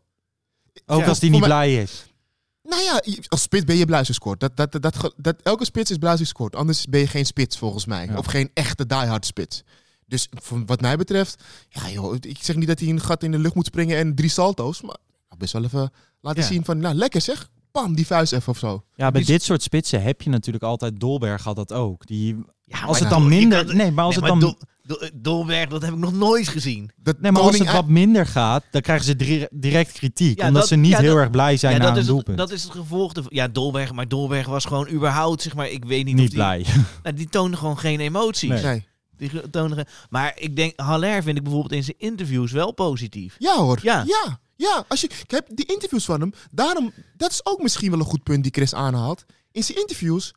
Ook 0.86 1.00
Ja, 1.00 1.06
als 1.08 1.20
hij 1.20 1.30
niet 1.30 1.40
mij- 1.40 1.50
blij 1.50 1.76
is. 1.82 2.06
Nou 2.64 2.82
ja, 2.82 3.02
je- 3.06 3.24
als 3.28 3.42
spits 3.42 3.64
ben 3.66 3.76
je 3.76 3.86
blij 3.86 4.00
als 4.00 4.08
je 4.08 4.14
scoort. 4.14 4.40
Dat, 4.40 4.58
dat, 4.58 4.72
dat, 4.82 5.14
dat, 5.18 5.42
elke 5.42 5.66
spits 5.66 5.92
is 5.92 5.98
blij 5.98 6.10
als 6.12 6.20
hij 6.20 6.30
scoort. 6.30 6.56
Anders 6.56 6.86
ben 6.86 7.00
je 7.00 7.08
geen 7.08 7.26
spits 7.26 7.58
volgens 7.58 7.86
mij. 7.86 8.06
Ja. 8.06 8.18
Of 8.18 8.26
geen 8.26 8.50
echte 8.54 8.86
diehard 8.86 9.26
spits. 9.26 9.64
Dus 10.08 10.30
wat 10.66 10.82
mij 10.82 10.98
betreft, 10.98 11.44
ja 11.70 11.90
joh, 11.90 12.16
ik 12.20 12.38
zeg 12.44 12.56
niet 12.56 12.68
dat 12.68 12.80
hij 12.80 12.90
een 12.90 13.02
gat 13.02 13.24
in 13.24 13.32
de 13.32 13.40
lucht 13.40 13.56
moet 13.56 13.66
springen 13.66 13.98
en 13.98 14.16
drie 14.16 14.30
salto's. 14.30 14.82
Maar 14.82 14.98
best 15.38 15.54
wel 15.54 15.64
even 15.64 15.92
laten 16.22 16.42
Ja. 16.42 16.48
zien 16.48 16.66
van, 16.66 16.78
nou 16.78 16.96
lekker 16.96 17.22
zeg. 17.22 17.50
Pam, 17.72 17.96
die 17.96 18.06
vuist 18.06 18.34
even 18.34 18.50
of 18.50 18.58
zo. 18.58 18.84
Ja, 18.96 19.12
bij 19.12 19.22
Die- 19.22 19.30
dit 19.32 19.44
soort 19.44 19.62
spitsen 19.64 20.02
heb 20.02 20.22
je 20.22 20.30
natuurlijk 20.30 20.64
altijd 20.64 21.00
Dolberg 21.00 21.44
had 21.44 21.56
dat 21.56 21.74
ook. 21.74 22.06
Die, 22.08 22.36
Ja, 22.64 22.82
als 22.82 23.00
het 23.00 23.10
dan 23.10 23.28
minder. 23.28 23.66
kan- 23.66 23.76
Nee, 23.76 23.92
maar 23.92 24.06
als 24.06 24.16
Nee, 24.16 24.24
het 24.24 24.34
maar 24.34 24.42
dan. 24.50 24.58
Dol- 24.86 25.00
Dol- 25.00 25.10
Dolberg, 25.22 25.70
dat 25.70 25.82
heb 25.82 25.92
ik 25.94 25.98
nog 26.00 26.14
nooit 26.14 26.48
gezien. 26.48 26.92
Dat 26.96 27.20
Nee, 27.22 27.32
maar 27.32 27.42
als 27.42 27.58
het 27.58 27.72
wat 27.72 27.88
minder 27.88 28.26
gaat, 28.26 28.64
dan 28.72 28.82
krijgen 28.82 29.06
ze 29.06 29.16
dire- 29.16 29.50
direct 29.52 29.92
kritiek. 29.92 30.40
Ja, 30.40 30.48
omdat 30.48 30.62
dat- 30.62 30.70
ze 30.70 30.76
niet 30.76 30.92
ja, 30.92 31.00
heel 31.00 31.14
dat- 31.14 31.22
erg 31.22 31.30
blij 31.32 31.58
zijn 31.58 31.74
ja, 31.74 31.78
na 31.80 31.86
dat 31.86 31.94
een 31.96 32.02
is, 32.02 32.08
doelpunt. 32.08 32.40
het, 32.40 32.48
dat 32.48 32.58
is 32.58 32.64
het 32.64 32.72
gevolg. 32.72 33.12
Ja, 33.30 33.48
Dolberg, 33.48 33.92
maar 33.94 34.08
Dolberg 34.08 34.48
was 34.48 34.66
gewoon 34.66 34.90
überhaupt, 34.90 35.42
zeg 35.42 35.56
maar, 35.56 35.70
ik 35.70 35.86
weet 35.86 36.06
niet, 36.06 36.16
niet 36.16 36.24
of 36.24 36.30
die, 36.30 36.38
blij. 36.38 36.66
Nou, 37.04 37.16
die 37.16 37.30
toonde 37.30 37.58
gewoon 37.58 37.78
geen 37.78 38.00
emoties. 38.00 38.50
Nee. 38.50 38.64
Nee. 38.64 38.88
Die 39.18 39.32
maar 40.10 40.40
ik 40.40 40.56
denk, 40.56 40.80
Haller 40.80 41.24
vind 41.24 41.38
ik 41.38 41.44
bijvoorbeeld 41.44 41.74
in 41.74 41.84
zijn 41.84 42.00
interviews 42.00 42.52
wel 42.52 42.72
positief. 42.72 43.36
Ja 43.40 43.56
hoor. 43.58 43.80
Ja. 43.82 44.04
Ja. 44.08 44.40
ja. 44.56 44.86
Als 44.88 45.02
je, 45.02 45.08
ik 45.08 45.32
heb 45.32 45.48
die 45.54 45.66
interviews 45.66 46.06
van 46.06 46.20
hem. 46.20 46.34
Daarom, 46.52 46.94
dat 47.18 47.32
is 47.32 47.46
ook 47.46 47.62
misschien 47.62 47.92
wel 47.92 48.00
een 48.00 48.06
goed 48.06 48.24
punt 48.24 48.44
die 48.44 48.52
Chris 48.52 48.74
aanhaalt. 48.74 49.26
In 49.52 49.64
zijn 49.64 49.78
interviews 49.78 50.34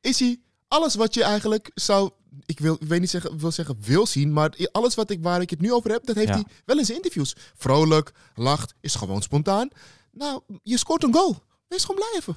is 0.00 0.18
hij 0.20 0.40
alles 0.68 0.94
wat 0.94 1.14
je 1.14 1.22
eigenlijk 1.22 1.70
zou... 1.74 2.10
Ik 2.46 2.60
wil, 2.60 2.76
ik 2.80 2.88
weet 2.88 3.00
niet 3.00 3.10
zeggen, 3.10 3.38
wil 3.38 3.50
zeggen 3.50 3.76
wil 3.80 4.06
zien, 4.06 4.32
maar 4.32 4.56
alles 4.72 4.94
wat 4.94 5.10
ik, 5.10 5.22
waar 5.22 5.40
ik 5.40 5.50
het 5.50 5.60
nu 5.60 5.72
over 5.72 5.90
heb, 5.90 6.06
dat 6.06 6.16
heeft 6.16 6.28
Ja. 6.28 6.34
hij 6.34 6.44
wel 6.64 6.78
in 6.78 6.84
zijn 6.84 6.96
interviews. 6.96 7.34
Vrolijk, 7.56 8.12
lacht, 8.34 8.74
is 8.80 8.94
gewoon 8.94 9.22
spontaan. 9.22 9.68
Nou, 10.12 10.40
je 10.62 10.78
scoort 10.78 11.02
een 11.02 11.14
goal. 11.14 11.42
Wees 11.68 11.84
gewoon 11.84 11.96
blij 11.96 12.12
even. 12.20 12.36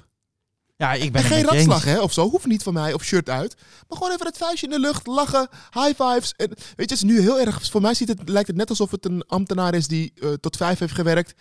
Ja, 0.77 0.93
ik 0.93 1.11
ben 1.11 1.21
En 1.21 1.27
geen 1.27 1.43
ratslag, 1.43 1.83
hè, 1.83 2.01
of 2.01 2.13
zo. 2.13 2.29
Hoeft 2.29 2.45
niet 2.45 2.63
van 2.63 2.73
mij, 2.73 2.93
of 2.93 3.03
shirt 3.03 3.29
uit. 3.29 3.55
Maar 3.87 3.97
gewoon 3.97 4.13
even 4.13 4.25
het 4.25 4.37
vuistje 4.37 4.65
in 4.65 4.71
de 4.71 4.79
lucht, 4.79 5.07
lachen, 5.07 5.47
high 5.71 6.01
fives. 6.01 6.33
En, 6.33 6.47
weet 6.47 6.57
je, 6.75 6.81
het 6.81 6.91
is 6.91 7.01
nu 7.03 7.19
heel 7.19 7.39
erg... 7.39 7.69
Voor 7.69 7.81
mij 7.81 7.93
ziet 7.93 8.07
het, 8.07 8.29
lijkt 8.29 8.47
het 8.47 8.57
net 8.57 8.69
alsof 8.69 8.91
het 8.91 9.05
een 9.05 9.25
ambtenaar 9.27 9.73
is 9.73 9.87
die 9.87 10.13
eh, 10.21 10.33
tot 10.33 10.57
vijf 10.57 10.79
heeft 10.79 10.93
gewerkt. 10.93 11.33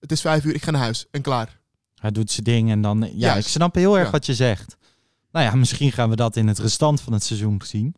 Het 0.00 0.12
is 0.12 0.20
vijf 0.20 0.44
uur, 0.44 0.54
ik 0.54 0.62
ga 0.62 0.70
naar 0.70 0.80
huis. 0.80 1.06
En 1.10 1.22
klaar. 1.22 1.58
Hij 1.94 2.10
doet 2.10 2.30
zijn 2.30 2.44
ding 2.44 2.70
en 2.70 2.82
dan... 2.82 3.00
Ja, 3.00 3.10
Juist. 3.14 3.46
ik 3.46 3.52
snap 3.52 3.74
heel 3.74 3.96
erg 3.96 4.04
Ja. 4.06 4.10
wat 4.10 4.26
je 4.26 4.34
zegt. 4.34 4.76
Nou 5.32 5.44
ja, 5.46 5.54
misschien 5.54 5.92
gaan 5.92 6.10
we 6.10 6.16
dat 6.16 6.36
in 6.36 6.48
het 6.48 6.58
restant 6.58 7.00
van 7.00 7.12
het 7.12 7.24
seizoen 7.24 7.62
zien. 7.64 7.94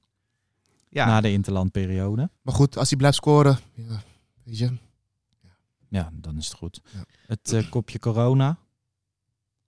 Ja, 0.89 1.07
Na 1.07 1.21
de 1.21 1.33
interlandperiode. 1.33 2.31
Maar 2.43 2.55
goed, 2.55 2.79
als 2.79 2.89
hij 2.89 2.99
blijft 2.99 3.17
scoren... 3.17 3.59
Ja, 3.75 4.03
weet 4.45 4.59
je. 4.59 4.73
Ja, 5.89 6.11
dan 6.13 6.37
is 6.37 6.49
het 6.49 6.57
goed. 6.57 6.81
Ja. 6.93 7.05
Het 7.27 7.53
eh, 7.53 7.71
kopje 7.71 7.99
corona. 7.99 8.59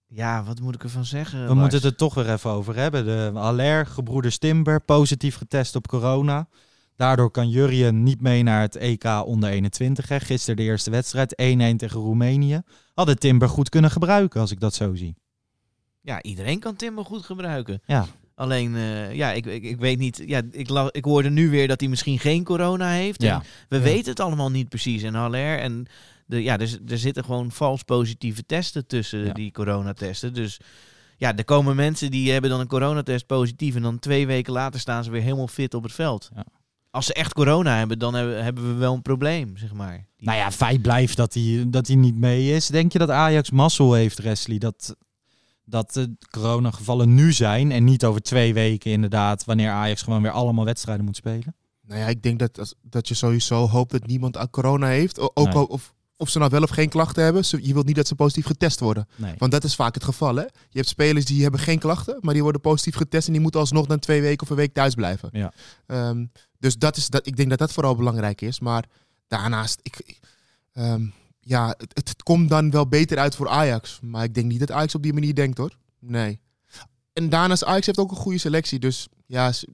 Ja, 0.07 0.43
wat 0.43 0.59
moet 0.59 0.75
ik 0.75 0.83
ervan 0.83 1.05
zeggen? 1.05 1.39
We 1.39 1.45
Lars? 1.45 1.59
moeten 1.59 1.77
het 1.77 1.87
er 1.87 1.95
toch 1.95 2.13
weer 2.13 2.29
even 2.31 2.49
over 2.49 2.75
hebben. 2.75 3.05
De 3.05 3.31
Aller, 3.39 3.85
gebroeders 3.85 4.37
Timber, 4.37 4.81
positief 4.81 5.35
getest 5.35 5.75
op 5.75 5.87
corona. 5.87 6.47
Daardoor 6.95 7.31
kan 7.31 7.49
Jurjen 7.49 8.03
niet 8.03 8.21
mee 8.21 8.43
naar 8.43 8.61
het 8.61 8.75
EK 8.75 9.03
onder 9.25 9.49
21. 9.49 10.07
Hè. 10.09 10.19
Gisteren 10.19 10.55
de 10.55 10.63
eerste 10.63 10.89
wedstrijd, 10.91 11.31
1-1 11.41 11.75
tegen 11.75 11.99
Roemenië. 11.99 12.61
Hadden 12.93 13.19
Timber 13.19 13.49
goed 13.49 13.69
kunnen 13.69 13.91
gebruiken, 13.91 14.41
als 14.41 14.51
ik 14.51 14.59
dat 14.59 14.73
zo 14.73 14.95
zie. 14.95 15.15
Ja, 16.01 16.21
iedereen 16.21 16.59
kan 16.59 16.75
Timber 16.75 17.05
goed 17.05 17.25
gebruiken. 17.25 17.81
Ja, 17.85 18.05
Alleen, 18.35 18.75
eh, 18.75 19.13
ja, 19.13 19.31
ik, 19.31 19.45
ik, 19.45 19.63
ik 19.63 19.77
weet 19.79 19.97
niet. 19.97 20.23
Ja, 20.25 20.41
ik, 20.51 20.69
ik 20.91 21.05
hoorde 21.05 21.29
nu 21.29 21.49
weer 21.49 21.67
dat 21.67 21.79
hij 21.79 21.89
misschien 21.89 22.19
geen 22.19 22.43
corona 22.43 22.89
heeft. 22.89 23.19
En 23.21 23.27
ja. 23.27 23.43
we 23.69 23.75
Ja. 23.77 23.81
weten 23.81 24.09
het 24.09 24.19
allemaal 24.19 24.51
niet 24.51 24.69
precies. 24.69 25.03
En 25.03 25.13
Haller 25.13 25.59
en 25.59 25.85
de, 26.25 26.43
ja, 26.43 26.59
er, 26.59 26.67
z- 26.67 26.77
er 26.87 26.97
zitten 26.97 27.23
gewoon 27.23 27.51
vals 27.51 27.83
positieve 27.83 28.45
testen 28.45 28.87
tussen 28.87 29.25
Ja. 29.25 29.33
die 29.33 29.51
coronatesten. 29.51 30.33
Dus 30.33 30.59
ja, 31.17 31.35
er 31.35 31.45
komen 31.45 31.75
mensen 31.75 32.11
die 32.11 32.31
hebben 32.31 32.49
dan 32.49 32.59
een 32.59 32.67
coronatest 32.67 33.25
positief. 33.25 33.75
En 33.75 33.81
dan 33.81 33.99
twee 33.99 34.27
weken 34.27 34.53
later 34.53 34.79
staan 34.79 35.03
ze 35.03 35.11
weer 35.11 35.21
helemaal 35.21 35.47
fit 35.47 35.73
op 35.73 35.83
het 35.83 35.93
veld. 35.93 36.29
Ja. 36.35 36.45
Als 36.91 37.05
ze 37.05 37.13
echt 37.13 37.33
corona 37.33 37.77
hebben, 37.77 37.99
dan 37.99 38.13
hebben, 38.13 38.67
we 38.67 38.73
wel 38.73 38.93
een 38.93 39.01
probleem, 39.01 39.57
zeg 39.57 39.73
maar. 39.73 40.05
Die- 40.17 40.27
Nou 40.27 40.37
ja, 40.39 40.51
feit 40.51 40.81
blijft 40.81 41.17
dat 41.17 41.33
hij, 41.33 41.65
dat 41.67 41.87
hij 41.87 41.95
niet 41.95 42.15
mee 42.17 42.51
is. 42.55 42.67
Denk 42.67 42.91
je 42.91 42.99
dat 42.99 43.09
Ajax 43.09 43.51
mazzel 43.51 43.93
heeft, 43.93 44.19
Wesley? 44.21 44.57
Dat, 44.57 44.95
dat 45.65 45.93
de 45.93 46.15
coronagevallen 46.29 47.13
nu 47.13 47.33
zijn 47.33 47.71
en 47.71 47.83
niet 47.83 48.05
over 48.05 48.21
twee 48.21 48.53
weken 48.53 48.91
inderdaad, 48.91 49.45
wanneer 49.45 49.69
Ajax 49.69 50.01
gewoon 50.01 50.21
weer 50.21 50.31
allemaal 50.31 50.65
wedstrijden 50.65 51.05
moet 51.05 51.15
spelen? 51.15 51.55
Nou 51.87 51.99
ja, 51.99 52.07
ik 52.07 52.23
denk 52.23 52.39
dat, 52.39 52.75
dat 52.81 53.07
je 53.07 53.13
sowieso 53.13 53.67
hoopt 53.67 53.91
dat 53.91 54.05
niemand 54.07 54.37
aan 54.37 54.49
corona 54.49 54.87
heeft. 54.87 55.19
Ook 55.35 55.53
Nee. 55.53 55.67
of, 55.67 55.93
of 56.17 56.29
ze 56.29 56.37
nou 56.39 56.49
wel 56.51 56.61
of 56.61 56.69
geen 56.69 56.89
klachten 56.89 57.23
hebben. 57.23 57.43
Je 57.61 57.73
wilt 57.73 57.85
niet 57.85 57.95
dat 57.95 58.07
ze 58.07 58.15
positief 58.15 58.45
getest 58.45 58.79
worden. 58.79 59.07
Nee. 59.15 59.33
Want 59.37 59.51
dat 59.51 59.63
is 59.63 59.75
vaak 59.75 59.93
het 59.93 60.03
geval, 60.03 60.35
hè. 60.35 60.41
Je 60.43 60.49
hebt 60.77 60.87
spelers 60.87 61.25
die 61.25 61.41
hebben 61.41 61.59
geen 61.59 61.79
klachten, 61.79 62.17
maar 62.21 62.33
die 62.33 62.43
worden 62.43 62.61
positief 62.61 62.95
getest 62.95 63.27
en 63.27 63.33
die 63.33 63.41
moeten 63.41 63.59
alsnog 63.59 63.85
dan 63.85 63.99
twee 63.99 64.21
weken 64.21 64.41
of 64.43 64.49
een 64.49 64.55
week 64.55 64.73
thuis 64.73 64.93
blijven. 64.93 65.29
Ja. 65.31 65.53
Ehm, 65.85 66.25
dus 66.59 66.77
dat 66.77 66.97
is, 66.97 67.09
dat, 67.09 67.27
ik 67.27 67.35
denk 67.37 67.49
dat 67.49 67.59
dat 67.59 67.73
vooral 67.73 67.95
belangrijk 67.95 68.41
is. 68.41 68.59
Maar 68.59 68.85
daarnaast, 69.27 69.79
ik, 69.81 69.95
ik- 70.05 70.19
ehm, 70.73 71.05
ja, 71.39 71.67
het, 71.77 72.07
het 72.07 72.23
komt 72.23 72.49
dan 72.49 72.71
wel 72.71 72.87
beter 72.87 73.17
uit 73.17 73.35
voor 73.35 73.49
Ajax. 73.49 73.99
Maar 74.01 74.23
ik 74.23 74.33
denk 74.33 74.47
niet 74.47 74.59
dat 74.59 74.71
Ajax 74.71 74.95
op 74.95 75.03
die 75.03 75.13
manier 75.13 75.35
denkt, 75.35 75.57
hoor. 75.57 75.77
Nee. 75.99 76.39
En 77.13 77.29
daarnaast, 77.29 77.63
Ajax 77.63 77.85
heeft 77.85 77.97
ook 77.99 78.11
een 78.11 78.17
goede 78.17 78.37
selectie. 78.37 78.79
Dus 78.79 79.07
ja, 79.25 79.51
ze, 79.51 79.67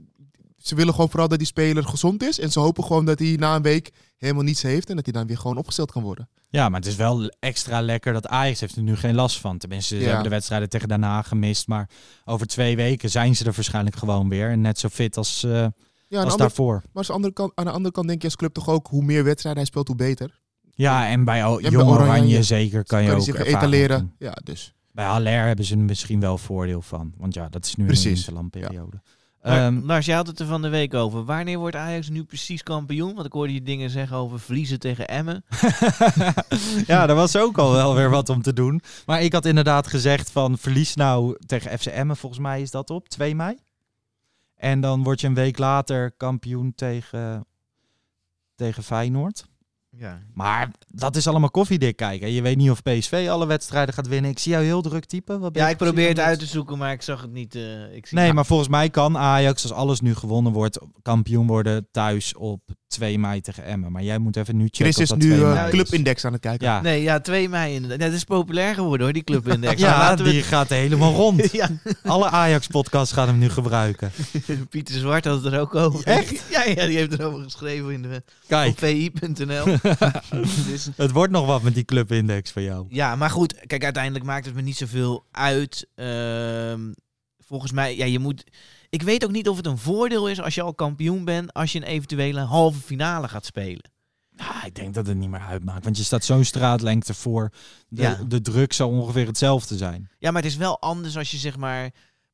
ze 0.58 0.76
willen 0.76 0.94
gewoon 0.94 1.10
vooral 1.10 1.28
dat 1.28 1.38
die 1.38 1.48
speler 1.48 1.84
gezond 1.86 2.24
is. 2.24 2.40
En 2.40 2.52
ze 2.52 2.60
hopen 2.60 2.84
gewoon 2.84 3.06
dat 3.06 3.20
hij 3.20 3.36
na 3.40 3.56
een 3.56 3.62
week 3.62 3.92
helemaal 4.22 4.44
niets 4.44 4.62
heeft 4.62 4.90
en 4.90 4.96
dat 4.96 5.06
hij 5.06 5.14
dan 5.14 5.28
weer 5.28 5.38
gewoon 5.38 5.58
opgesteld 5.58 5.92
kan 5.92 6.04
worden. 6.04 6.30
Ja, 6.50 6.70
maar 6.70 6.80
het 6.80 6.90
is 6.90 6.96
wel 6.96 7.30
extra 7.40 7.82
lekker 7.82 8.14
dat 8.14 8.28
Ajax 8.28 8.60
heeft 8.60 8.76
er 8.76 8.82
nu 8.82 8.96
geen 8.96 9.16
last 9.16 9.40
van. 9.40 9.58
Tenminste, 9.58 9.96
ze 9.96 10.00
Ja. 10.02 10.06
hebben 10.06 10.24
de 10.24 10.30
wedstrijden 10.30 10.70
tegen 10.70 10.88
daarna 10.88 11.22
gemist. 11.22 11.68
Maar 11.68 11.90
over 12.26 12.48
twee 12.48 12.76
weken 12.76 13.10
zijn 13.10 13.36
ze 13.36 13.46
er 13.46 13.54
waarschijnlijk 13.56 13.96
gewoon 13.96 14.30
weer. 14.30 14.50
En 14.50 14.62
net 14.62 14.80
zo 14.80 14.90
fit 14.90 15.18
als, 15.18 15.44
eh, 15.44 15.52
Ja, 15.52 15.68
als 16.10 16.18
andere, 16.18 16.38
daarvoor. 16.38 16.74
maar 16.74 16.90
aan 16.94 17.04
de, 17.04 17.12
andere 17.14 17.34
kant, 17.34 17.52
aan 17.56 17.66
de 17.66 17.72
andere 17.72 17.94
kant 17.94 18.08
denk 18.08 18.20
je 18.22 18.28
als 18.28 18.36
club 18.36 18.54
toch 18.54 18.70
ook, 18.70 18.88
hoe 18.88 19.04
meer 19.04 19.24
wedstrijden 19.24 19.62
hij 19.62 19.70
speelt, 19.72 19.88
hoe 19.88 19.96
beter. 19.98 20.40
Ja, 20.74 21.10
en 21.10 21.24
bij 21.24 21.46
o- 21.46 21.56
Ja, 21.56 21.62
bij 21.62 21.72
Jong 21.72 21.90
Oranje, 21.90 22.04
Oranje 22.10 22.44
zeker 22.44 22.84
kan 22.84 23.04
je 23.04 23.12
ook 23.12 23.22
zich 23.22 23.36
etaleren. 23.36 24.14
Ja, 24.20 24.38
dus. 24.44 24.74
Bij 24.92 25.06
Haller 25.06 25.46
hebben 25.46 25.66
ze 25.66 25.74
er 25.76 25.80
misschien 25.82 26.20
wel 26.20 26.38
voordeel 26.38 26.82
van. 26.82 27.14
Want 27.18 27.34
ja, 27.34 27.50
dat 27.50 27.66
is 27.66 27.76
nu 27.76 27.86
Precies. 27.86 28.06
een 28.06 28.16
interlandperiode. 28.16 28.92
Maar, 28.92 29.02
Ehm, 29.42 29.80
Lars, 29.84 30.06
jij 30.06 30.16
had 30.16 30.28
het 30.28 30.40
er 30.40 30.46
van 30.46 30.62
de 30.62 30.70
week 30.70 30.94
over. 30.94 31.26
Wanneer 31.26 31.58
wordt 31.58 31.76
Ajax 31.76 32.10
nu 32.10 32.24
precies 32.24 32.64
kampioen? 32.64 33.14
Want 33.14 33.26
ik 33.26 33.32
hoorde 33.32 33.54
je 33.54 33.62
dingen 33.62 33.90
zeggen 33.90 34.18
over 34.18 34.40
verliezen 34.40 34.80
tegen 34.80 35.08
Emmen. 35.08 35.44
ja, 36.88 37.10
er 37.10 37.16
was 37.16 37.36
ook 37.36 37.58
al 37.58 37.72
wel 37.72 37.96
weer 37.96 38.10
wat 38.10 38.30
om 38.30 38.42
te 38.42 38.54
doen. 38.54 38.82
Maar 39.06 39.22
ik 39.22 39.34
had 39.34 39.46
inderdaad 39.46 39.88
gezegd 39.88 40.32
van 40.32 40.58
verlies 40.58 40.96
nou 40.96 41.38
tegen 41.46 41.80
FC 41.80 41.86
Emmen. 41.86 42.18
Volgens 42.18 42.42
mij 42.42 42.62
is 42.62 42.72
dat 42.72 42.90
op 42.90 43.10
2 43.10 43.36
mei. 43.36 43.58
En 44.56 44.82
dan 44.82 45.04
word 45.04 45.22
je 45.22 45.28
een 45.28 45.34
week 45.34 45.58
later 45.58 46.12
kampioen 46.12 46.74
tegen, 46.76 47.46
tegen 48.56 48.84
Feyenoord. 48.84 49.46
Ja. 49.98 50.22
Maar 50.34 50.70
dat 50.88 51.16
is 51.16 51.28
allemaal 51.28 51.50
koffiedik 51.52 51.96
kijken. 51.96 52.32
Je 52.32 52.42
weet 52.42 52.58
niet 52.58 52.70
of 52.70 52.82
PSV 52.82 53.28
alle 53.30 53.46
wedstrijden 53.46 53.94
gaat 53.94 54.08
winnen. 54.08 54.32
Ik 54.32 54.40
zie 54.40 54.52
jou 54.52 54.64
heel 54.64 54.82
druk 54.82 55.06
typen. 55.06 55.40
Wat 55.40 55.52
ben 55.52 55.62
Ja, 55.62 55.68
je 55.68 55.74
ik 55.74 55.80
probeer 55.80 56.08
het 56.08 56.20
uit 56.20 56.40
te 56.40 56.46
zoeken, 56.46 56.78
maar 56.78 56.92
ik 56.92 57.02
zag 57.02 57.22
het 57.22 57.32
niet. 57.32 57.56
eh, 57.56 57.96
ik 57.96 58.06
zie 58.08 58.18
Nee, 58.18 58.34
maar 58.34 58.46
volgens 58.46 58.70
mij 58.70 58.90
kan 58.90 59.18
Ajax, 59.18 59.64
als 59.64 59.72
alles 59.72 60.00
nu 60.02 60.16
gewonnen 60.16 60.52
wordt, 60.54 60.80
kampioen 61.02 61.48
worden 61.48 61.88
thuis 61.92 62.36
op 62.36 62.62
2 62.88 63.20
mei 63.20 63.42
tegen 63.42 63.64
Emmen. 63.64 63.92
Maar 63.92 64.04
jij 64.04 64.18
moet 64.18 64.36
even 64.36 64.58
nu 64.58 64.64
checken 64.64 64.94
Chris 64.94 65.00
is 65.00 65.12
nu 65.12 65.20
2 65.20 65.42
eh, 65.44 65.54
mei 65.54 65.66
is. 65.66 65.72
clubindex 65.72 66.26
aan 66.26 66.32
het 66.34 66.42
kijken. 66.42 66.68
Ja, 66.68 66.82
Nee, 66.82 67.02
ja, 67.02 67.20
2 67.20 67.50
mei 67.50 67.74
inderdaad. 67.74 68.00
Dat 68.00 68.12
is 68.12 68.24
populair 68.24 68.74
geworden 68.74 69.02
hoor, 69.02 69.14
die 69.14 69.24
clubindex. 69.24 69.82
ja 69.82 69.98
laten 69.98 70.26
we 70.26 70.32
die 70.32 70.44
gaat 70.44 70.70
helemaal 70.70 71.14
rond. 71.14 71.52
ja, 71.62 71.70
Alle 72.04 72.30
Ajax-podcasts 72.30 73.14
gaan 73.14 73.28
hem 73.28 73.38
nu 73.38 73.50
gebruiken. 73.50 74.12
Pieter 74.70 74.96
Zwart 74.96 75.26
had 75.26 75.44
het 75.44 75.54
er 75.54 75.60
ook 75.60 75.76
over. 75.76 76.06
Echt? 76.06 76.44
Ja, 76.50 76.64
ja, 76.64 76.86
die 76.86 76.98
heeft 76.98 77.20
erover 77.20 77.44
geschreven 77.44 77.92
in 77.92 78.02
de, 78.02 78.16
op 78.16 78.24
Kijk, 78.48 78.78
vi.nl. 78.78 79.66
dus, 80.68 80.90
het 80.96 81.12
wordt 81.12 81.32
nog 81.34 81.46
wat 81.46 81.62
met 81.62 81.74
die 81.74 81.86
clubindex 81.86 82.52
van 82.52 82.64
jou. 82.64 82.86
ja, 82.90 83.16
maar 83.16 83.30
goed, 83.30 83.54
kijk, 83.68 83.84
uiteindelijk 83.84 84.26
maakt 84.26 84.46
het 84.46 84.56
me 84.56 84.62
niet 84.62 84.78
zoveel 84.78 85.26
uit. 85.32 85.88
Ehm, 85.96 86.92
volgens 87.40 87.72
mij, 87.72 87.98
ja, 87.98 88.06
je 88.06 88.20
moet... 88.20 88.44
Ik 88.90 89.02
weet 89.02 89.24
ook 89.24 89.32
niet 89.32 89.50
of 89.50 89.58
het 89.58 89.66
een 89.66 89.78
voordeel 89.78 90.30
is 90.30 90.42
als 90.42 90.56
je 90.56 90.62
al 90.62 90.74
kampioen 90.74 91.26
bent, 91.26 91.54
als 91.54 91.72
je 91.72 91.78
een 91.80 91.86
eventuele 91.88 92.40
halve 92.40 92.80
finale 92.80 93.28
gaat 93.28 93.46
spelen. 93.46 93.90
Ja, 94.36 94.64
ik 94.64 94.76
denk 94.76 94.94
dat 94.94 95.08
het 95.08 95.18
niet 95.18 95.30
meer 95.30 95.40
uitmaakt. 95.50 95.84
Want 95.84 95.98
je 95.98 96.04
staat 96.04 96.24
zo'n 96.24 96.44
straatlengte 96.44 97.14
voor. 97.14 97.50
De, 97.88 98.02
Ja. 98.02 98.20
de 98.28 98.42
druk 98.42 98.74
zal 98.74 98.90
ongeveer 98.90 99.28
hetzelfde 99.28 99.78
zijn. 99.78 100.10
Ja, 100.20 100.32
maar 100.32 100.42
het 100.42 100.52
is 100.52 100.58
wel 100.58 100.80
anders 100.82 101.18
als 101.18 101.32
je 101.32 101.38
zeg 101.38 101.58
maar 101.58 101.90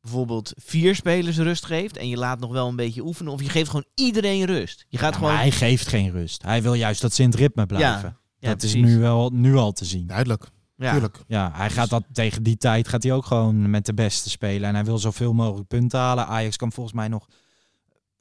bijvoorbeeld 0.07 0.51
vier 0.55 0.95
spelers 0.95 1.37
rust 1.37 1.65
geeft 1.65 1.97
en 1.97 2.07
je 2.09 2.17
laat 2.17 2.39
nog 2.39 2.51
wel 2.51 2.67
een 2.67 2.75
beetje 2.75 3.01
oefenen. 3.05 3.33
Of 3.33 3.41
je 3.41 3.49
geeft 3.49 3.67
gewoon 3.69 3.85
iedereen 3.95 4.45
rust. 4.45 4.85
Je 4.89 4.97
gaat 4.97 5.13
Ja, 5.13 5.17
gewoon... 5.19 5.35
hij 5.35 5.51
geeft 5.51 5.87
geen 5.87 6.11
rust. 6.11 6.43
Hij 6.43 6.61
wil 6.61 6.73
juist 6.73 7.01
dat 7.01 7.13
ze 7.13 7.21
in 7.23 7.29
het 7.29 7.39
ritme 7.39 7.65
blijven. 7.65 8.17
Ja, 8.39 8.49
dat 8.49 8.63
is 8.63 8.73
nu, 8.73 8.99
wel, 8.99 9.29
nu 9.33 9.55
al 9.55 9.71
te 9.71 9.85
zien. 9.85 10.07
Duidelijk, 10.07 10.49
Ja. 10.75 10.91
tuurlijk. 10.91 11.19
Ja, 11.27 11.51
hij 11.53 11.69
gaat 11.69 11.89
dat 11.89 12.03
tegen 12.13 12.43
die 12.43 12.57
tijd 12.57 12.87
gaat 12.87 13.03
hij 13.03 13.11
ook 13.13 13.25
gewoon 13.25 13.69
met 13.69 13.85
de 13.85 13.93
beste 13.93 14.29
spelen. 14.29 14.69
En 14.69 14.75
hij 14.75 14.85
wil 14.85 14.97
zoveel 14.97 15.33
mogelijk 15.33 15.67
punten 15.67 15.99
halen. 15.99 16.27
Ajax 16.27 16.55
kan 16.55 16.71
volgens 16.71 16.95
mij 16.95 17.07
nog 17.07 17.27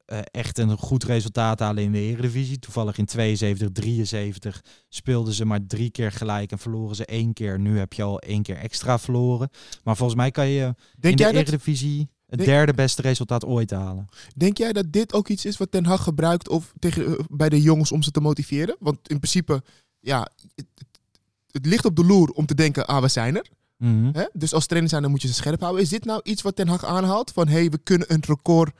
eh, 0.06 0.18
echt 0.30 0.58
een 0.58 0.76
goed 0.78 1.04
resultaat 1.04 1.58
halen 1.58 1.82
in 1.82 1.92
de 1.92 1.98
Eredivisie. 1.98 2.58
Toevallig 2.58 2.98
in 2.98 3.04
72, 3.04 3.68
73 3.72 4.64
speelden 4.88 5.32
ze 5.34 5.44
maar 5.44 5.66
drie 5.66 5.90
keer 5.90 6.12
gelijk 6.12 6.50
en 6.52 6.58
verloren 6.58 6.96
ze 6.96 7.04
één 7.06 7.32
keer. 7.32 7.58
Nu 7.60 7.78
heb 7.78 7.92
je 7.92 8.02
al 8.02 8.18
één 8.18 8.42
keer 8.42 8.56
extra 8.56 8.98
verloren. 8.98 9.48
Maar 9.84 9.96
volgens 9.96 10.18
mij 10.18 10.30
kan 10.30 10.48
je 10.48 10.60
Denk 10.64 10.74
in 11.00 11.16
de 11.16 11.22
jij, 11.22 11.32
dat, 11.32 11.40
Eredivisie 11.42 12.08
het 12.26 12.38
Denk- 12.38 12.50
derde 12.50 12.74
beste 12.74 13.02
resultaat 13.02 13.44
ooit 13.44 13.70
halen. 13.70 14.06
denk 14.36 14.58
jij 14.58 14.72
dat 14.72 14.92
dit 14.92 15.12
ook 15.12 15.28
iets 15.28 15.44
is 15.44 15.56
wat 15.56 15.70
Ten 15.70 15.84
Hag 15.84 16.02
gebruikt 16.02 16.48
of 16.48 16.72
tegen, 16.78 17.06
eh, 17.18 17.24
bij 17.30 17.48
de 17.48 17.62
jongens 17.62 17.92
om 17.92 18.02
ze 18.02 18.10
te 18.10 18.20
motiveren? 18.20 18.76
Want 18.80 19.08
in 19.08 19.16
principe, 19.18 19.62
ja, 20.00 20.28
het, 20.54 20.66
het- 21.50 21.66
ligt 21.66 21.84
op 21.84 21.96
de 21.96 22.04
loer 22.04 22.30
om 22.30 22.46
te 22.46 22.54
denken, 22.54 22.86
ah, 22.86 23.02
we 23.02 23.08
zijn 23.08 23.36
er. 23.36 23.46
Mhm. 23.78 24.24
Dus 24.32 24.52
als 24.52 24.66
trainer 24.66 24.90
zijn, 24.90 25.02
dan 25.02 25.10
moet 25.10 25.22
je 25.22 25.28
ze 25.28 25.34
scherp 25.34 25.60
houden. 25.60 25.82
Is 25.82 25.88
dit 25.88 26.04
nou 26.04 26.20
iets 26.24 26.42
wat 26.42 26.56
Ten 26.56 26.68
Hag 26.68 26.84
aanhaalt? 26.84 27.30
Van, 27.32 27.48
hé, 27.48 27.52
hey, 27.58 27.70
we 27.70 27.78
kunnen 27.78 28.12
een 28.12 28.22
record 28.26 28.72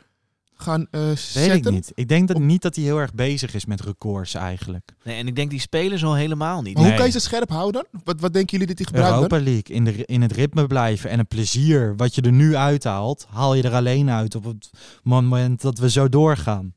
gaan 0.57 0.87
eh 0.91 1.01
Weet 1.35 1.53
ik 1.53 1.71
niet. 1.71 1.93
Ik 1.95 2.09
denk 2.09 2.29
dat 2.29 2.39
niet 2.39 2.63
dat 2.63 2.75
hij 2.75 2.85
heel 2.85 2.99
erg 2.99 3.15
bezig 3.15 3.55
is 3.55 3.65
met 3.65 3.81
records 3.81 4.35
eigenlijk. 4.35 4.93
Nee, 5.05 5.17
en 5.17 5.27
ik 5.27 5.37
denk 5.37 5.51
die 5.51 5.61
spelers 5.61 6.05
al 6.05 6.15
helemaal 6.15 6.63
niet. 6.63 6.75
Maar 6.75 6.85
hoe 6.85 6.95
kan 6.95 7.07
je 7.07 7.13
ze 7.13 7.21
scherp 7.21 7.49
houden 7.49 7.87
dan? 7.91 8.01
Wat, 8.05 8.21
wat 8.21 8.33
denken 8.33 8.59
jullie 8.59 8.75
dat 8.75 8.79
hij 8.79 8.87
gebruikt? 8.87 9.15
Europa 9.15 9.41
League, 9.45 9.77
in, 9.77 9.85
de, 9.85 10.05
in 10.05 10.23
het 10.23 10.33
ritme 10.33 10.67
blijven 10.67 11.11
en 11.11 11.19
een 11.19 11.27
plezier 11.27 11.97
wat 11.97 12.15
je 12.15 12.23
er 12.23 12.33
nu 12.33 12.57
uithaalt, 12.57 13.27
haal 13.29 13.55
je 13.55 13.63
er 13.63 13.75
alleen 13.75 14.11
uit 14.11 14.35
op 14.35 14.45
het 14.45 14.71
moment 15.03 15.61
dat 15.61 15.79
we 15.79 15.91
zo 15.91 16.09
doorgaan. 16.09 16.73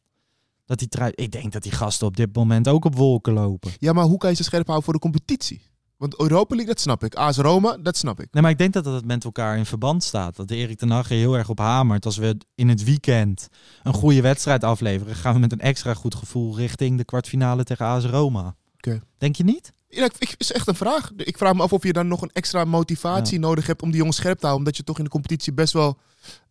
Dat 0.65 0.79
die 0.79 0.87
trui, 0.87 1.11
ik 1.15 1.31
denk 1.31 1.51
dat 1.51 1.63
die 1.63 1.71
gasten 1.71 2.07
op 2.07 2.17
dit 2.17 2.35
moment 2.35 2.67
ook 2.67 2.85
op 2.85 2.95
wolken 2.95 3.33
lopen. 3.33 3.71
Ja, 3.77 3.93
maar 3.93 4.03
hoe 4.03 4.17
kan 4.17 4.29
je 4.29 4.35
ze 4.35 4.43
scherp 4.43 4.65
houden 4.65 4.85
voor 4.85 4.93
de 4.93 4.99
competitie? 4.99 5.61
Want 5.99 6.19
Europa 6.19 6.55
League, 6.55 6.73
dat 6.73 6.81
snap 6.81 7.03
ik. 7.03 7.15
AS 7.15 7.37
Roma, 7.37 7.77
dat 7.77 7.97
snap 7.97 8.19
ik. 8.19 8.27
Nee, 8.31 8.41
maar 8.41 8.51
ik 8.51 8.57
denk 8.57 8.73
dat 8.73 8.85
het 8.85 9.05
met 9.05 9.23
elkaar 9.23 9.57
in 9.57 9.65
verband 9.65 10.03
staat. 10.03 10.35
Dat 10.35 10.51
Erik 10.51 10.77
ten 10.77 10.89
Hag 10.89 11.07
heel 11.07 11.37
erg 11.37 11.49
op 11.49 11.57
hamert. 11.57 12.05
Als 12.05 12.17
we 12.17 12.37
in 12.55 12.69
het 12.69 12.83
weekend 12.83 13.47
een 13.83 13.93
goede 13.93 14.21
wedstrijd 14.21 14.63
afleveren, 14.63 15.15
gaan 15.15 15.33
we 15.33 15.39
met 15.39 15.51
een 15.51 15.59
extra 15.59 15.93
goed 15.93 16.15
gevoel 16.15 16.55
richting 16.55 16.97
de 16.97 17.03
kwartfinale 17.03 17.63
tegen 17.63 17.85
AS 17.85 18.05
Roma. 18.05 18.55
Oké. 18.75 19.01
Denk 19.17 19.35
je 19.35 19.43
niet? 19.43 19.71
Ja, 19.87 20.09
ik, 20.19 20.35
is 20.37 20.51
echt 20.51 20.67
een 20.67 20.75
vraag. 20.75 21.11
Ik 21.15 21.37
vraag 21.37 21.53
me 21.53 21.61
af 21.61 21.73
of 21.73 21.83
je 21.83 21.93
dan 21.93 22.07
nog 22.07 22.21
een 22.21 22.31
extra 22.33 22.65
motivatie 22.65 23.39
nodig 23.39 23.67
hebt 23.67 23.81
om 23.81 23.89
die 23.89 23.97
jongens 23.97 24.17
scherp 24.17 24.39
te 24.39 24.45
houden. 24.45 24.65
Omdat 24.65 24.77
je 24.77 24.83
toch 24.83 24.97
in 24.97 25.03
de 25.03 25.09
competitie 25.09 25.53
best 25.53 25.73
wel 25.73 25.97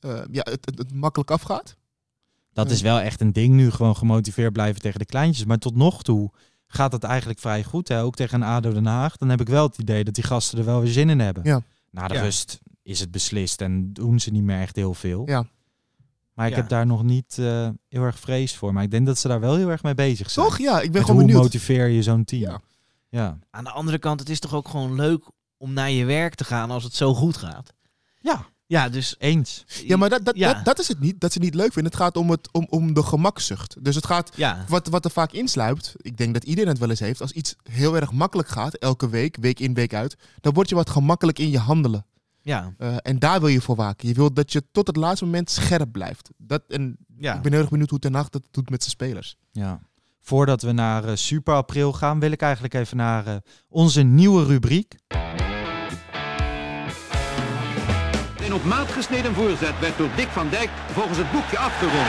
eh, 0.01 0.21
ja, 0.31 0.43
het, 0.51 0.65
het, 0.65 0.79
het 0.79 0.95
makkelijk 0.95 1.31
afgaat. 1.31 1.77
Dat 2.53 2.71
is 2.71 2.81
wel 2.81 3.01
echt 3.01 3.21
een 3.21 3.33
ding 3.33 3.55
nu, 3.55 3.71
gewoon 3.71 3.97
gemotiveerd 3.97 4.53
blijven 4.53 4.81
tegen 4.81 4.99
de 4.99 5.05
kleintjes. 5.05 5.45
Maar 5.45 5.59
tot 5.59 5.77
nog 5.77 6.03
toe 6.03 6.31
gaat 6.69 6.93
het 6.93 7.05
eigenlijk 7.05 7.39
vrij 7.41 7.65
goed. 7.65 7.89
Hè? 7.89 8.03
Ook 8.03 8.15
tegen 8.15 8.43
een 8.43 8.49
ADO 8.49 8.73
Den 8.73 8.87
Haag. 8.87 9.17
Dan 9.17 9.29
heb 9.29 9.41
ik 9.41 9.49
wel 9.49 9.67
het 9.67 9.79
idee 9.79 10.05
dat 10.05 10.15
die 10.15 10.25
gasten 10.25 10.59
er 10.59 10.65
wel 10.65 10.81
weer 10.81 10.93
zin 10.93 11.09
in 11.09 11.19
hebben. 11.21 11.43
Ja. 11.45 11.63
Na 11.91 12.09
de 12.09 12.15
Ja. 12.15 12.21
rust 12.21 12.59
is 12.83 13.01
het 13.01 13.11
beslist 13.11 13.61
en 13.61 13.93
doen 13.93 14.21
ze 14.21 14.31
niet 14.31 14.43
meer 14.43 14.61
echt 14.61 14.77
heel 14.77 14.95
veel. 14.95 15.23
Ja. 15.27 15.45
Maar 16.35 16.47
ik 16.47 16.53
Ja. 16.53 16.59
heb 16.59 16.69
daar 16.69 16.87
nog 16.87 17.03
niet 17.03 17.37
eh, 17.39 17.69
heel 17.89 18.03
erg 18.03 18.19
vrees 18.19 18.57
voor. 18.57 18.73
Maar 18.73 18.83
ik 18.83 18.91
denk 18.91 19.07
dat 19.07 19.19
ze 19.19 19.29
daar 19.29 19.41
wel 19.41 19.57
heel 19.57 19.69
erg 19.71 19.83
mee 19.83 19.95
bezig 19.95 20.31
zijn. 20.31 20.47
Toch? 20.47 20.59
Ja, 20.59 20.77
ik 20.77 20.83
ben 20.83 20.93
Met 20.93 21.01
gewoon 21.01 21.17
hoe 21.17 21.25
benieuwd. 21.27 21.43
motiveer 21.43 21.87
je 21.87 22.03
zo'n 22.03 22.25
team? 22.25 22.43
Ja. 22.51 22.61
Ja. 23.09 23.39
Aan 23.51 23.65
de 23.65 23.71
andere 23.71 23.99
kant, 23.99 24.21
het 24.21 24.29
is 24.29 24.41
toch 24.41 24.55
ook 24.55 24.69
gewoon 24.69 24.95
leuk 24.95 25.25
om 25.57 25.73
naar 25.73 25.91
je 25.91 26.05
werk 26.05 26.35
te 26.35 26.45
gaan 26.45 26.71
als 26.71 26.85
het 26.85 26.95
zo 26.95 27.15
goed 27.15 27.37
gaat. 27.37 27.73
ja, 28.21 28.47
Ja, 28.69 28.89
dus... 28.89 29.15
eens. 29.19 29.65
Ja, 29.85 29.97
maar 29.97 30.09
dat, 30.09 30.25
dat, 30.25 30.37
Ja. 30.37 30.55
dat, 30.55 30.65
dat 30.65 30.79
is 30.79 30.89
het 30.89 31.01
niet. 31.01 31.21
Dat 31.21 31.33
ze 31.33 31.39
het 31.39 31.47
niet 31.47 31.57
leuk 31.57 31.73
vinden. 31.73 31.93
Het 31.93 32.01
gaat 32.01 32.17
om, 32.17 32.31
het, 32.31 32.53
om, 32.53 32.67
om 32.71 32.95
de 32.95 33.03
gemakzucht. 33.03 33.77
Dus 33.85 33.95
het 33.95 34.07
gaat... 34.07 34.31
Ja, 34.35 34.65
Wat, 34.69 34.89
wat 34.89 35.05
er 35.05 35.11
vaak 35.11 35.33
insluipt, 35.33 35.95
ik 35.97 36.17
denk 36.17 36.35
dat 36.35 36.45
iedereen 36.45 36.71
het 36.71 36.79
wel 36.79 36.91
eens 36.91 37.01
heeft, 37.01 37.21
als 37.21 37.33
iets 37.33 37.57
heel 37.71 37.97
erg 37.97 38.13
makkelijk 38.13 38.49
gaat, 38.49 38.75
elke 38.75 39.09
week, 39.09 39.37
week 39.41 39.61
in, 39.61 39.75
week 39.75 39.95
uit, 39.95 40.17
dan 40.41 40.53
word 40.53 40.69
je 40.69 40.75
wat 40.75 40.91
gemakkelijk 40.91 41.39
in 41.39 41.51
je 41.51 41.59
handelen. 41.59 42.07
ja, 42.43 42.75
Eh, 42.79 42.97
en 43.03 43.19
daar 43.19 43.41
wil 43.41 43.49
je 43.49 43.61
voor 43.61 43.77
waken. 43.77 44.09
Je 44.09 44.15
wilt 44.15 44.37
dat 44.37 44.53
je 44.53 44.65
tot 44.73 44.87
het 44.87 44.97
laatste 44.97 45.25
moment 45.25 45.51
scherp 45.51 45.93
blijft. 45.93 46.31
Dat, 46.37 46.63
en 46.69 46.97
ja. 47.19 47.35
ik 47.35 47.43
ben 47.43 47.53
heel 47.53 47.61
erg 47.61 47.71
benieuwd 47.71 47.91
hoe 47.91 47.99
Ten 47.99 48.15
Hag 48.15 48.29
dat 48.29 48.43
doet 48.51 48.71
met 48.71 48.81
zijn 48.81 48.95
spelers. 48.95 49.37
Ja. 49.53 49.81
Voordat 50.21 50.63
we 50.63 50.73
naar 50.73 51.05
eh, 51.05 51.15
Super 51.15 51.55
April 51.55 51.93
gaan, 51.93 52.21
wil 52.21 52.31
ik 52.31 52.43
eigenlijk 52.43 52.75
even 52.75 52.97
naar 52.97 53.27
eh, 53.27 53.37
onze 53.69 54.03
nieuwe 54.03 54.45
rubriek. 54.45 54.95
Op 58.53 58.65
maat 58.65 58.93
gesneden 58.93 59.35
voorzet 59.35 59.79
werd 59.81 59.99
door 59.99 60.09
Dick 60.17 60.29
van 60.29 60.49
Dijk 60.49 60.71
volgens 60.93 61.19
het 61.19 61.33
boekje 61.33 61.59
afgerond. 61.59 62.07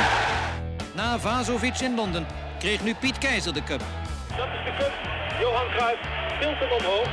Na 0.96 1.20
Vazovic 1.20 1.80
in 1.80 1.96
Londen 1.96 2.26
kreeg 2.60 2.84
nu 2.84 2.94
Piet 2.94 3.18
Keizer 3.18 3.54
de 3.54 3.64
cup. 3.64 3.80
Dat 4.38 4.48
is 4.48 4.66
de 4.66 4.74
cup. 4.78 4.92
Johan 5.40 5.68
Cruijff 5.70 6.02
tilt 6.40 6.60
hem 6.60 6.72
omhoog. 6.72 7.08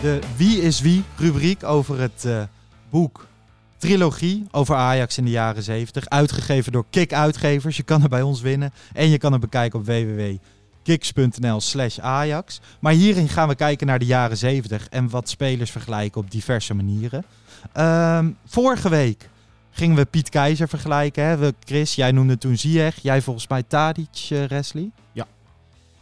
De 0.00 0.18
Wie 0.36 0.60
is 0.60 0.80
Wie 0.80 1.04
rubriek 1.16 1.64
over 1.64 2.00
het 2.00 2.24
eh, 2.24 2.42
boek 2.90 3.26
Trilogie 3.76 4.46
over 4.50 4.74
Ajax 4.74 5.18
in 5.18 5.24
de 5.24 5.30
jaren 5.30 5.62
70. 5.62 6.08
Uitgegeven 6.08 6.72
door 6.72 6.84
Kik 6.90 7.12
Uitgevers. 7.12 7.76
Je 7.76 7.82
kan 7.82 8.00
het 8.00 8.10
bij 8.10 8.22
ons 8.22 8.40
winnen. 8.40 8.72
En 8.92 9.08
je 9.08 9.18
kan 9.18 9.32
het 9.32 9.40
bekijken 9.40 9.78
op 9.78 9.86
www.kiks.nl 10.84 11.60
slash 11.60 11.98
Ajax. 11.98 12.60
Maar 12.80 12.92
hierin 12.92 13.28
gaan 13.28 13.48
we 13.48 13.54
kijken 13.54 13.86
naar 13.86 13.98
de 13.98 14.06
jaren 14.06 14.36
70 14.36 14.88
en 14.88 15.10
wat 15.10 15.28
spelers 15.28 15.70
vergelijken 15.70 16.20
op 16.20 16.30
diverse 16.30 16.74
manieren. 16.74 17.24
Ehm, 17.72 18.30
vorige 18.46 18.88
week 18.88 19.28
gingen 19.70 19.96
we 19.96 20.04
Piet 20.04 20.28
Keizer 20.28 20.68
vergelijken. 20.68 21.24
Hè? 21.24 21.50
Chris, 21.64 21.94
jij 21.94 22.12
noemde 22.12 22.38
toen 22.38 22.56
Ziyech. 22.56 22.96
Jij 23.02 23.22
volgens 23.22 23.48
mij 23.48 23.62
Tadic, 23.62 24.26
eh 24.30 24.44
Wesley. 24.44 24.90
Ja. 25.12 25.26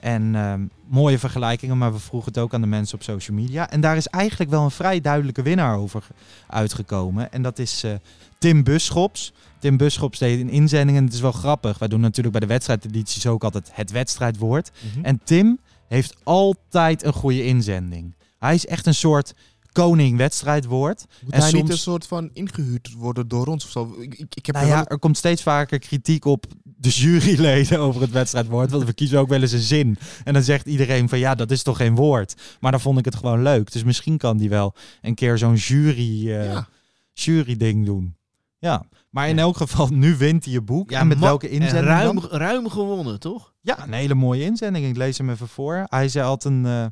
En 0.00 0.34
ehm, 0.34 0.60
mooie 0.86 1.18
vergelijkingen, 1.18 1.78
maar 1.78 1.92
we 1.92 1.98
vroegen 1.98 2.32
het 2.32 2.42
ook 2.42 2.54
aan 2.54 2.60
de 2.60 2.66
mensen 2.66 2.94
op 2.94 3.02
social 3.02 3.36
media. 3.36 3.70
En 3.70 3.80
daar 3.80 3.96
is 3.96 4.06
eigenlijk 4.06 4.50
wel 4.50 4.64
een 4.64 4.70
vrij 4.70 5.00
duidelijke 5.00 5.42
winnaar 5.42 5.76
over 5.76 6.02
ge- 6.02 6.12
uitgekomen. 6.46 7.32
En 7.32 7.42
dat 7.42 7.58
is 7.58 7.84
eh, 7.84 7.92
Tim 8.38 8.64
Buschops. 8.64 9.32
Tim 9.58 9.76
Buschops 9.76 10.18
deed 10.18 10.40
een 10.40 10.48
inzending 10.50 10.98
en 10.98 11.04
het 11.04 11.12
is 11.14 11.20
wel 11.20 11.32
grappig. 11.32 11.78
Wij 11.78 11.88
doen 11.88 12.00
natuurlijk 12.00 12.30
bij 12.38 12.40
de 12.46 12.52
wedstrijdedities 12.52 13.26
ook 13.26 13.44
altijd 13.44 13.70
het 13.72 13.90
wedstrijdwoord. 13.90 14.70
En 15.02 15.20
Tim 15.24 15.58
heeft 15.88 16.16
altijd 16.22 17.04
een 17.04 17.12
goede 17.12 17.44
inzending. 17.44 18.14
Hij 18.38 18.54
is 18.54 18.66
echt 18.66 18.86
een 18.86 18.94
soort 18.94 19.34
koning 19.72 20.16
wedstrijdwoord. 20.16 21.04
Moet 21.24 21.33
En 21.33 21.40
hij 21.40 21.50
niet 21.50 21.59
soms- 21.61 21.70
een 21.72 21.78
soort 21.78 22.06
van 22.06 22.30
ingehuurd 22.33 22.92
worden 22.96 23.28
door 23.28 23.46
ons 23.46 23.64
of 23.64 23.70
zo? 23.70 23.96
Ik, 24.00 24.14
ik, 24.14 24.35
ik 24.35 24.46
heb 24.46 24.54
Nou 24.54 24.66
er 24.66 24.72
ja, 24.72 24.78
wel- 24.78 24.87
er 24.88 24.98
komt 24.98 25.16
steeds 25.16 25.42
vaker 25.42 25.78
kritiek 25.78 26.24
op 26.24 26.46
de 26.62 26.88
juryleden 26.88 27.78
over 27.87 28.00
het 28.00 28.11
wedstrijdwoord. 28.11 28.70
Want 28.70 28.85
we 28.85 28.92
kiezen 28.92 29.18
ook 29.18 29.28
wel 29.28 29.40
eens 29.42 29.52
een 29.52 29.59
zin. 29.59 29.98
En 30.24 30.33
dan 30.33 30.42
zegt 30.42 30.66
iedereen 30.66 31.09
van 31.09 31.18
ja, 31.18 31.35
dat 31.35 31.50
is 31.50 31.62
toch 31.62 31.76
geen 31.76 31.94
woord. 31.94 32.35
Maar 32.61 32.70
dan 32.70 32.80
vond 32.80 32.98
ik 32.98 33.04
het 33.04 33.14
gewoon 33.16 33.42
leuk. 33.42 33.72
Dus 33.72 33.85
misschien 33.85 34.18
kan 34.18 34.37
die 34.37 34.48
wel 34.48 34.74
een 35.00 35.14
keer 35.14 35.38
zo'n 35.38 35.54
jury, 35.54 36.30
eh, 36.30 36.44
Ja. 36.44 36.68
jury 37.12 37.56
ding 37.56 37.85
doen. 37.87 38.16
Ja, 38.59 38.85
maar 39.11 39.28
in 39.28 39.38
elk 39.38 39.56
geval, 39.56 39.88
nu 39.88 40.16
wint 40.16 40.44
hij 40.44 40.52
je 40.52 40.62
boek. 40.62 40.90
en 40.90 41.06
met 41.09 41.18
welke 41.18 41.46
en 41.48 41.52
inzending 41.52 41.87
ruim, 41.87 42.14
dan? 42.20 42.30
ruim 42.30 42.68
gewonnen, 42.68 43.20
toch? 43.20 43.52
Ja, 43.61 43.85
een 43.87 43.92
hele 43.92 44.14
mooie 44.14 44.44
inzending. 44.44 44.87
Ik 44.87 44.96
lees 44.96 45.18
hem 45.18 45.30
even 45.30 45.48
voor. 45.48 45.85
Hij 45.88 46.09
zei 46.09 46.26
had 46.26 46.44
een 46.44 46.66
eh, 46.66 46.87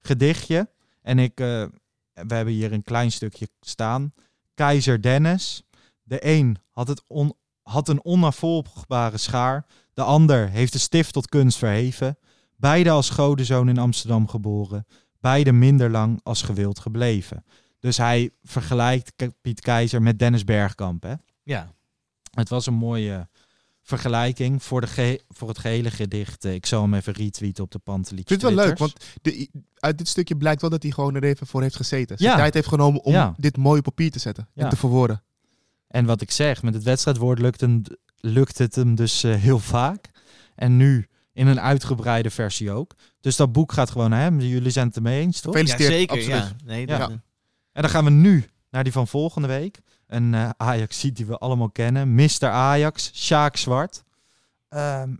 gedichtje. 0.00 0.68
En 1.02 1.18
ik, 1.18 1.40
eh, 1.40 1.64
we 2.14 2.34
hebben 2.34 2.54
hier 2.54 2.72
een 2.72 2.82
klein 2.82 3.12
stukje 3.12 3.48
staan. 3.60 4.12
Keizer 4.54 5.02
Dennis. 5.02 5.62
De 6.02 6.26
een 6.26 6.56
had, 6.70 6.88
het 6.88 7.04
on, 7.06 7.34
had 7.62 7.88
een 7.88 8.04
onafvolgbare 8.04 9.18
schaar. 9.18 9.66
De 9.94 10.02
ander 10.02 10.48
heeft 10.48 10.72
de 10.72 10.78
stift 10.78 11.12
tot 11.12 11.28
kunst 11.28 11.58
verheven. 11.58 12.18
Beide 12.56 12.90
als 12.90 13.10
godenzoon 13.10 13.68
in 13.68 13.78
Amsterdam 13.78 14.28
geboren. 14.28 14.86
Beide 15.20 15.52
minder 15.52 15.90
lang 15.90 16.20
als 16.22 16.42
gewild 16.42 16.78
gebleven. 16.78 17.44
Dus 17.78 17.96
hij 17.96 18.30
vergelijkt 18.42 19.12
Piet 19.40 19.60
Keizer 19.60 20.02
met 20.02 20.18
Dennis 20.18 20.44
Bergkamp. 20.44 21.02
Hè? 21.02 21.14
Ja. 21.42 21.72
Het 22.30 22.48
was 22.48 22.66
een 22.66 22.74
mooie 22.74 23.28
vergelijking 23.86 24.62
voor, 24.62 24.80
de 24.80 24.86
ge- 24.86 25.20
voor 25.28 25.48
het 25.48 25.58
gehele 25.58 25.90
gedicht. 25.90 26.44
Eh, 26.44 26.54
Ik 26.54 26.66
zal 26.66 26.82
hem 26.82 26.94
even 26.94 27.12
retweeten 27.12 27.64
op 27.64 27.70
de 27.70 27.78
Pantelietje. 27.78 28.34
Ik 28.34 28.40
vind 28.40 28.42
het 28.42 28.54
wel 28.54 28.66
leuk, 28.68 28.78
want 28.78 28.92
de, 29.22 29.48
uit 29.74 29.98
dit 29.98 30.08
stukje 30.08 30.36
blijkt 30.36 30.60
wel 30.60 30.70
dat 30.70 30.82
hij 30.82 30.92
gewoon 30.92 31.14
er 31.14 31.24
even 31.24 31.46
voor 31.46 31.62
heeft 31.62 31.76
gezeten. 31.76 32.18
Zijn 32.18 32.30
Ja. 32.30 32.36
tijd 32.36 32.54
heeft 32.54 32.68
genomen 32.68 33.00
om 33.04 33.12
Ja. 33.12 33.34
dit 33.36 33.56
mooi 33.56 33.78
op 33.78 33.84
papier 33.84 34.10
te 34.10 34.18
zetten 34.18 34.48
Ja. 34.54 34.62
en 34.64 34.68
te 34.68 34.76
verwoorden. 34.76 35.22
En 35.88 36.04
wat 36.04 36.20
ik 36.20 36.30
zeg, 36.30 36.62
met 36.62 36.74
het 36.74 36.82
wedstrijdwoord 36.82 37.38
lukt, 37.38 37.60
hem, 37.60 37.82
lukt 38.20 38.58
het 38.58 38.74
hem 38.74 38.94
dus 38.94 39.22
eh, 39.24 39.34
heel 39.34 39.58
vaak. 39.58 40.10
En 40.54 40.76
nu 40.76 41.06
in 41.32 41.46
een 41.46 41.60
uitgebreide 41.60 42.30
versie 42.30 42.70
ook. 42.70 42.94
Dus 43.20 43.36
dat 43.36 43.52
boek 43.52 43.72
gaat 43.72 43.90
gewoon 43.90 44.10
naar 44.10 44.20
hem. 44.20 44.40
Jullie 44.40 44.70
zijn 44.70 44.86
het 44.86 44.96
ermee 44.96 45.20
eens, 45.20 45.40
toch? 45.40 45.52
Gefeliciteerd, 45.52 45.90
Ja, 45.92 45.96
zeker, 45.98 46.16
absoluut. 46.16 46.54
ja. 46.60 46.66
Nee, 46.66 46.86
dat- 46.86 47.10
En 47.72 47.82
dan 47.82 47.90
gaan 47.90 48.04
we 48.04 48.10
nu 48.10 48.44
naar 48.74 48.84
die 48.84 48.92
van 48.92 49.08
volgende 49.08 49.48
week. 49.48 49.80
Een 50.06 50.34
eh 50.34 50.50
Ajax 50.56 51.00
die 51.00 51.26
we 51.26 51.38
allemaal 51.38 51.70
kennen. 51.70 52.14
Mr. 52.14 52.48
Ajax, 52.48 53.10
Sjaak 53.14 53.56
Zwart. 53.56 54.02
Ehm, 54.68 55.14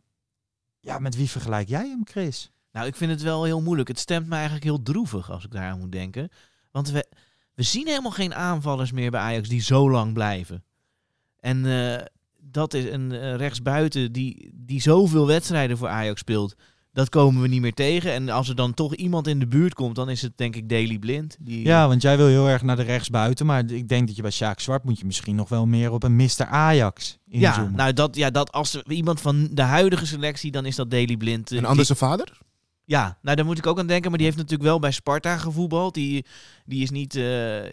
ja, 0.81 0.99
met 0.99 1.17
wie 1.17 1.31
vergelijk 1.31 1.69
jij 1.69 1.89
hem, 1.89 2.03
Chris? 2.05 2.51
Nou, 2.73 2.87
ik 2.87 2.97
vind 2.97 3.11
het 3.11 3.23
wel 3.23 3.45
heel 3.45 3.63
moeilijk. 3.63 3.89
Het 3.89 3.99
stemt 3.99 4.27
me 4.27 4.35
eigenlijk 4.35 4.65
heel 4.65 4.83
droevig 4.83 5.31
als 5.31 5.45
ik 5.45 5.51
daaraan 5.51 5.79
moet 5.79 5.93
denken. 5.93 6.29
Want 6.71 6.91
we, 6.91 7.07
we 7.55 7.63
zien 7.63 7.87
helemaal 7.87 8.11
geen 8.11 8.35
aanvallers 8.35 8.93
meer 8.93 9.11
bij 9.11 9.21
Ajax 9.21 9.49
die 9.49 9.61
zo 9.61 9.91
lang 9.91 10.13
blijven. 10.13 10.65
En 11.41 11.67
eh, 11.67 12.05
dat 12.39 12.75
is 12.75 12.85
een 12.85 13.13
eh, 13.13 13.35
rechtsbuiten 13.35 14.13
die, 14.13 14.51
die 14.55 14.81
zoveel 14.81 15.27
wedstrijden 15.27 15.79
voor 15.79 15.89
Ajax 15.89 16.21
speelt. 16.21 16.55
Dat 16.95 17.09
komen 17.09 17.43
we 17.43 17.49
niet 17.49 17.61
meer 17.61 17.75
tegen. 17.75 18.13
En 18.13 18.29
als 18.29 18.49
er 18.49 18.55
dan 18.55 18.75
toch 18.75 18.95
iemand 18.95 19.27
in 19.27 19.39
de 19.39 19.47
buurt 19.47 19.75
komt, 19.75 19.95
dan 19.95 20.11
is 20.11 20.23
het 20.23 20.33
denk 20.39 20.57
ik 20.57 20.69
Daily 20.69 20.99
Blind. 20.99 21.37
Die, 21.41 21.65
Ja, 21.65 21.89
want 21.89 22.03
jij 22.03 22.17
wil 22.17 22.27
heel 22.27 22.49
erg 22.49 22.63
naar 22.63 22.77
de 22.77 22.83
rechtsbuiten. 22.83 23.47
Maar 23.47 23.71
ik 23.71 23.89
denk 23.89 24.07
dat 24.07 24.17
je 24.17 24.23
bij 24.23 24.31
Sjaak 24.31 24.61
Zwart 24.61 24.85
moet 24.85 24.99
je 24.99 25.07
misschien 25.07 25.37
nog 25.37 25.49
wel 25.49 25.67
meer 25.67 25.91
op 25.93 26.03
een 26.03 26.17
Mr. 26.17 26.45
Ajax 26.47 27.19
ja, 27.25 27.49
inzoomen. 27.51 27.77
nou 27.77 27.93
dat, 27.93 28.17
ja, 28.17 28.31
dat 28.31 28.53
als 28.53 28.75
er 28.75 28.83
iemand 28.93 29.21
van 29.21 29.49
de 29.53 29.63
huidige 29.63 30.07
selectie, 30.07 30.51
dan 30.51 30.67
is 30.67 30.77
dat 30.77 30.91
Daily 30.91 31.17
Blind. 31.17 31.47
eh, 31.51 31.53
En 31.57 31.59
die- 31.63 31.69
anders 31.69 31.87
zijn 31.87 31.99
vader? 31.99 32.39
Ja, 32.85 33.19
nou 33.23 33.37
daar 33.37 33.45
moet 33.45 33.59
ik 33.59 33.67
ook 33.67 33.79
aan 33.79 33.87
denken. 33.87 34.09
Maar 34.09 34.19
die 34.19 34.27
heeft 34.27 34.39
natuurlijk 34.39 34.69
wel 34.69 34.79
bij 34.79 34.91
Sparta 34.91 35.37
gevoetbald. 35.37 35.95
Die, 35.95 36.25
die 36.65 36.83
is 36.83 36.91
niet 36.91 37.15
eh, 37.17 37.65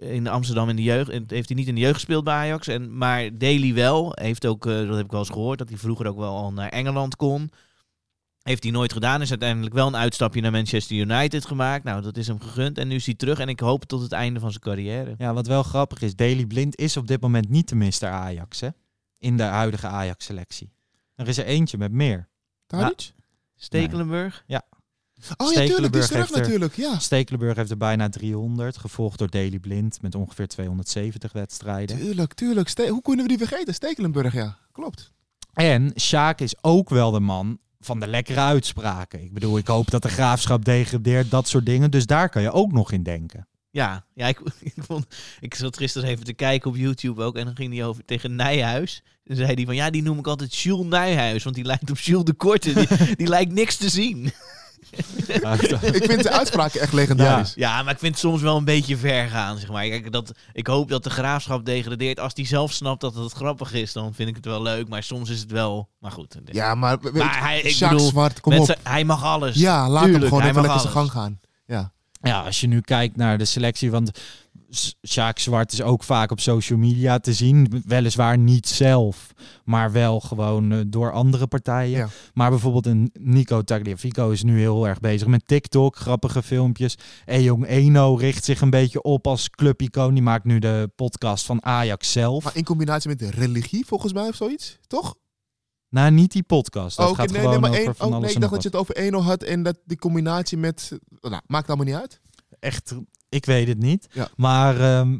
in 0.00 0.26
Amsterdam 0.28 0.68
in 0.68 0.76
de 0.76 0.82
jeugd. 0.82 1.10
Heeft 1.10 1.48
hij 1.48 1.56
niet 1.56 1.68
in 1.68 1.74
de 1.74 1.80
jeugd 1.80 1.94
gespeeld 1.94 2.24
bij 2.24 2.34
Ajax. 2.34 2.66
En, 2.66 2.96
maar 2.98 3.38
Daly 3.38 3.74
wel. 3.74 4.12
Heeft 4.14 4.46
ook, 4.46 4.66
eh, 4.66 4.72
dat 4.86 4.96
heb 4.96 5.04
ik 5.04 5.10
wel 5.10 5.20
eens 5.20 5.28
gehoord, 5.30 5.58
dat 5.58 5.68
hij 5.68 5.78
vroeger 5.78 6.06
ook 6.06 6.18
wel 6.18 6.36
al 6.36 6.52
naar 6.52 6.68
Engeland 6.68 7.16
kon. 7.16 7.50
Heeft 8.42 8.62
hij 8.62 8.72
nooit 8.72 8.92
gedaan. 8.92 9.20
Is 9.22 9.30
uiteindelijk 9.30 9.74
wel 9.74 9.86
een 9.86 9.96
uitstapje 9.96 10.40
naar 10.40 10.50
Manchester 10.50 10.96
United 10.96 11.46
gemaakt. 11.46 11.84
Nou, 11.84 12.02
dat 12.02 12.16
is 12.16 12.26
hem 12.26 12.40
gegund. 12.40 12.78
En 12.78 12.88
nu 12.88 12.94
is 12.94 13.06
hij 13.06 13.14
terug. 13.14 13.38
En 13.38 13.48
ik 13.48 13.60
hoop 13.60 13.84
tot 13.84 14.02
het 14.02 14.12
einde 14.12 14.40
van 14.40 14.50
zijn 14.50 14.62
carrière. 14.62 15.14
Ja, 15.18 15.32
wat 15.34 15.46
wel 15.46 15.62
grappig 15.62 16.00
is, 16.02 16.16
Daily 16.16 16.46
Blind 16.46 16.76
is 16.76 16.96
op 16.96 17.06
dit 17.06 17.20
moment 17.20 17.48
niet 17.48 17.68
de 17.68 17.74
Mr. 17.74 18.06
Ajax, 18.06 18.60
hè? 18.60 18.68
In 19.18 19.36
de 19.36 19.42
huidige 19.42 19.86
Ajax-selectie. 19.86 20.72
Er 21.14 21.28
is 21.28 21.38
er 21.38 21.44
eentje 21.44 21.78
met 21.78 21.92
meer. 21.92 22.28
Tadic? 22.66 23.12
Stekelenburg? 23.56 24.44
Ja. 24.46 24.62
Oh 25.36 25.52
ja, 25.52 25.64
tuurlijk, 25.66 25.92
die 25.92 26.02
is 26.02 26.08
terug 26.08 26.30
er- 26.30 26.38
natuurlijk. 26.38 26.76
Ja. 26.76 26.98
Stekelenburg 26.98 27.56
heeft 27.56 27.70
er 27.70 27.76
bijna 27.76 28.08
300, 28.08 28.76
gevolgd 28.76 29.18
door 29.18 29.30
Daily 29.30 29.58
Blind 29.58 30.02
met 30.02 30.14
ongeveer 30.14 30.48
270 30.48 31.32
wedstrijden. 31.32 31.96
Tuurlijk, 31.98 32.34
tuurlijk. 32.34 32.68
Ste- 32.68 32.88
Hoe 32.88 33.02
kunnen 33.02 33.26
we 33.26 33.36
die 33.36 33.46
vergeten? 33.46 33.74
Stekelenburg, 33.74 34.32
ja. 34.32 34.58
Klopt. 34.72 35.12
En 35.52 35.92
Sjaak 36.00 36.40
is 36.40 36.54
ook 36.60 36.88
wel 36.90 37.10
de 37.10 37.20
man 37.20 37.58
van 37.84 38.00
de 38.00 38.06
lekkere 38.06 38.40
uitspraken. 38.40 39.22
Ik 39.22 39.32
bedoel, 39.32 39.58
ik 39.58 39.66
hoop 39.66 39.90
dat 39.90 40.02
de 40.02 40.08
graafschap 40.08 40.64
degradeert, 40.64 41.30
dat 41.30 41.48
soort 41.48 41.66
dingen. 41.66 41.90
Dus 41.90 42.06
daar 42.06 42.28
kan 42.28 42.42
je 42.42 42.52
ook 42.52 42.72
nog 42.72 42.92
in 42.92 43.02
denken. 43.02 43.46
Ja, 43.70 44.04
ja 44.14 44.26
ik, 44.26 44.40
ik, 44.74 44.74
vond, 44.76 45.06
ik 45.40 45.54
zat 45.54 45.76
gisteren 45.76 46.08
even 46.08 46.24
te 46.24 46.32
kijken 46.32 46.70
op 46.70 46.76
YouTube 46.76 47.22
ook. 47.22 47.36
En 47.36 47.44
dan 47.44 47.56
ging 47.56 47.74
hij 47.74 47.84
over 47.84 48.04
tegen 48.04 48.36
Nijhuis. 48.36 49.02
Dan 49.24 49.36
zei 49.36 49.54
hij 49.54 49.64
van, 49.64 49.74
ja, 49.74 49.90
die 49.90 50.02
noem 50.02 50.18
ik 50.18 50.26
altijd 50.26 50.56
Jules 50.56 50.86
Nijhuis. 50.86 51.42
Want 51.42 51.56
die 51.56 51.64
lijkt 51.64 51.90
op 51.90 51.98
Jules 51.98 52.24
de 52.24 52.32
Korte. 52.32 52.72
Die, 52.72 53.16
die 53.16 53.28
lijkt 53.28 53.52
niks 53.52 53.76
te 53.76 53.88
zien. 53.88 54.32
ik 55.92 56.04
vind 56.04 56.22
de 56.22 56.30
uitspraken 56.30 56.80
echt 56.80 56.92
legendarisch. 56.92 57.52
Ja, 57.54 57.82
maar 57.82 57.92
ik 57.92 57.98
vind 57.98 58.12
het 58.12 58.20
soms 58.22 58.42
wel 58.42 58.56
een 58.56 58.64
beetje 58.64 58.96
ver 58.96 59.28
gaan, 59.28 59.58
zeg 59.58 59.68
maar. 59.70 59.88
Kijk, 59.88 60.12
dat, 60.12 60.32
ik 60.52 60.66
hoop 60.66 60.88
dat 60.88 61.04
de 61.04 61.10
graafschap 61.10 61.64
degradeert. 61.64 62.20
Als 62.20 62.34
die 62.34 62.46
zelf 62.46 62.72
snapt 62.72 63.00
dat 63.00 63.14
het 63.14 63.32
grappig 63.32 63.72
is, 63.72 63.92
dan 63.92 64.14
vind 64.14 64.28
ik 64.28 64.36
het 64.36 64.44
wel 64.44 64.62
leuk. 64.62 64.88
Maar 64.88 65.02
soms 65.02 65.30
is 65.30 65.40
het 65.40 65.50
wel... 65.50 65.88
Maar 65.98 66.10
goed. 66.12 66.36
Ja, 66.44 66.74
maar, 66.74 66.98
weet 67.00 67.12
je, 67.12 67.18
maar 67.18 67.40
hij, 67.40 67.60
ik 67.60 67.78
bedoel, 67.78 68.08
Zwart, 68.08 68.40
kom 68.40 68.52
met 68.52 68.60
op. 68.60 68.66
zijn- 68.66 68.78
hij 68.82 69.04
mag 69.04 69.24
alles. 69.24 69.56
Ja, 69.56 69.88
laat 69.88 70.02
Tuurlijk, 70.02 70.22
hem 70.24 70.28
gewoon 70.32 70.48
even 70.50 70.62
lekker 70.62 70.80
zijn 70.80 70.94
alles. 70.94 71.10
gang 71.10 71.22
gaan. 71.22 71.40
Ja. 71.66 71.92
Ja, 72.22 72.40
als 72.40 72.60
je 72.60 72.66
nu 72.66 72.80
kijkt 72.80 73.16
naar 73.16 73.38
de 73.38 73.44
selectie, 73.44 73.90
want 73.90 74.10
Sjaak 75.06 75.38
Zwart 75.38 75.72
is 75.72 75.82
ook 75.82 76.02
vaak 76.02 76.30
op 76.30 76.40
social 76.40 76.78
media 76.78 77.18
te 77.18 77.32
zien. 77.32 77.82
Weliswaar 77.86 78.38
niet 78.38 78.68
zelf, 78.68 79.32
maar 79.64 79.92
wel 79.92 80.20
gewoon 80.20 80.72
eh, 80.72 80.78
door 80.86 81.12
andere 81.12 81.46
partijen. 81.46 81.98
Ja. 81.98 82.08
Maar 82.34 82.50
bijvoorbeeld 82.50 82.86
een 82.86 83.10
Nico 83.18 83.62
Tagliafico 83.62 84.30
is 84.30 84.42
nu 84.42 84.58
heel 84.58 84.88
erg 84.88 85.00
bezig 85.00 85.26
met 85.28 85.46
TikTok, 85.46 85.96
grappige 85.96 86.42
filmpjes. 86.42 86.94
Ejong 87.24 87.66
Eno 87.66 88.14
richt 88.14 88.44
zich 88.44 88.60
een 88.60 88.70
beetje 88.70 89.02
op 89.02 89.26
als 89.26 89.50
clubicoon. 89.50 90.14
Die 90.14 90.22
maakt 90.22 90.44
nu 90.44 90.58
de 90.58 90.90
podcast 90.96 91.44
van 91.44 91.64
Ajax 91.64 92.12
zelf. 92.12 92.44
Maar 92.44 92.56
in 92.56 92.64
combinatie 92.64 93.08
met 93.08 93.18
de 93.18 93.30
religie, 93.30 93.86
volgens 93.86 94.12
mij, 94.12 94.28
of 94.28 94.34
zoiets. 94.34 94.78
Toch? 94.86 95.14
Nou, 95.88 96.10
niet 96.10 96.32
die 96.32 96.42
podcast. 96.42 96.96
Dat 96.96 97.10
Oh, 97.10 97.16
gaat 97.16 97.30
nee, 97.30 97.40
gewoon 97.40 97.50
nee, 97.50 97.60
maar 97.60 97.70
over 97.70 97.84
één, 97.84 97.94
van 97.94 98.06
oh, 98.08 98.12
alles 98.14 98.26
nee, 98.26 98.34
ik 98.34 98.40
dacht 98.40 98.52
dat 98.52 98.62
je 98.62 98.68
het 98.68 98.78
over 98.78 98.96
Eno 98.96 99.20
had 99.20 99.42
en 99.42 99.62
dat 99.62 99.78
die 99.84 99.98
combinatie 99.98 100.58
met... 100.58 100.98
Nou, 101.20 101.42
maakt 101.46 101.68
allemaal 101.68 101.86
niet 101.86 101.94
uit. 101.94 102.20
echt, 102.58 102.94
ik 103.32 103.46
weet 103.46 103.68
het 103.68 103.78
niet. 103.78 104.08
Ja. 104.12 104.28
Maar 104.36 104.80
ehm, 104.80 105.18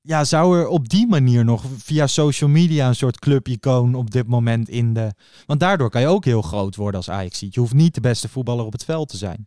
ja, 0.00 0.24
zou 0.24 0.58
er 0.58 0.68
op 0.68 0.88
die 0.88 1.06
manier 1.06 1.44
nog 1.44 1.64
via 1.76 2.06
social 2.06 2.50
media 2.50 2.88
een 2.88 2.94
soort 2.94 3.18
clubicoon 3.18 3.94
op 3.94 4.10
dit 4.10 4.26
moment 4.26 4.68
in 4.68 4.94
de... 4.94 5.14
Want 5.46 5.60
daardoor 5.60 5.90
kan 5.90 6.00
je 6.00 6.06
ook 6.06 6.24
heel 6.24 6.42
groot 6.42 6.76
worden 6.76 6.96
als 6.96 7.10
ajax 7.10 7.40
Je 7.40 7.60
hoeft 7.60 7.74
niet 7.74 7.94
de 7.94 8.00
beste 8.00 8.28
voetballer 8.28 8.64
op 8.64 8.72
het 8.72 8.84
veld 8.84 9.08
te 9.08 9.16
zijn. 9.16 9.46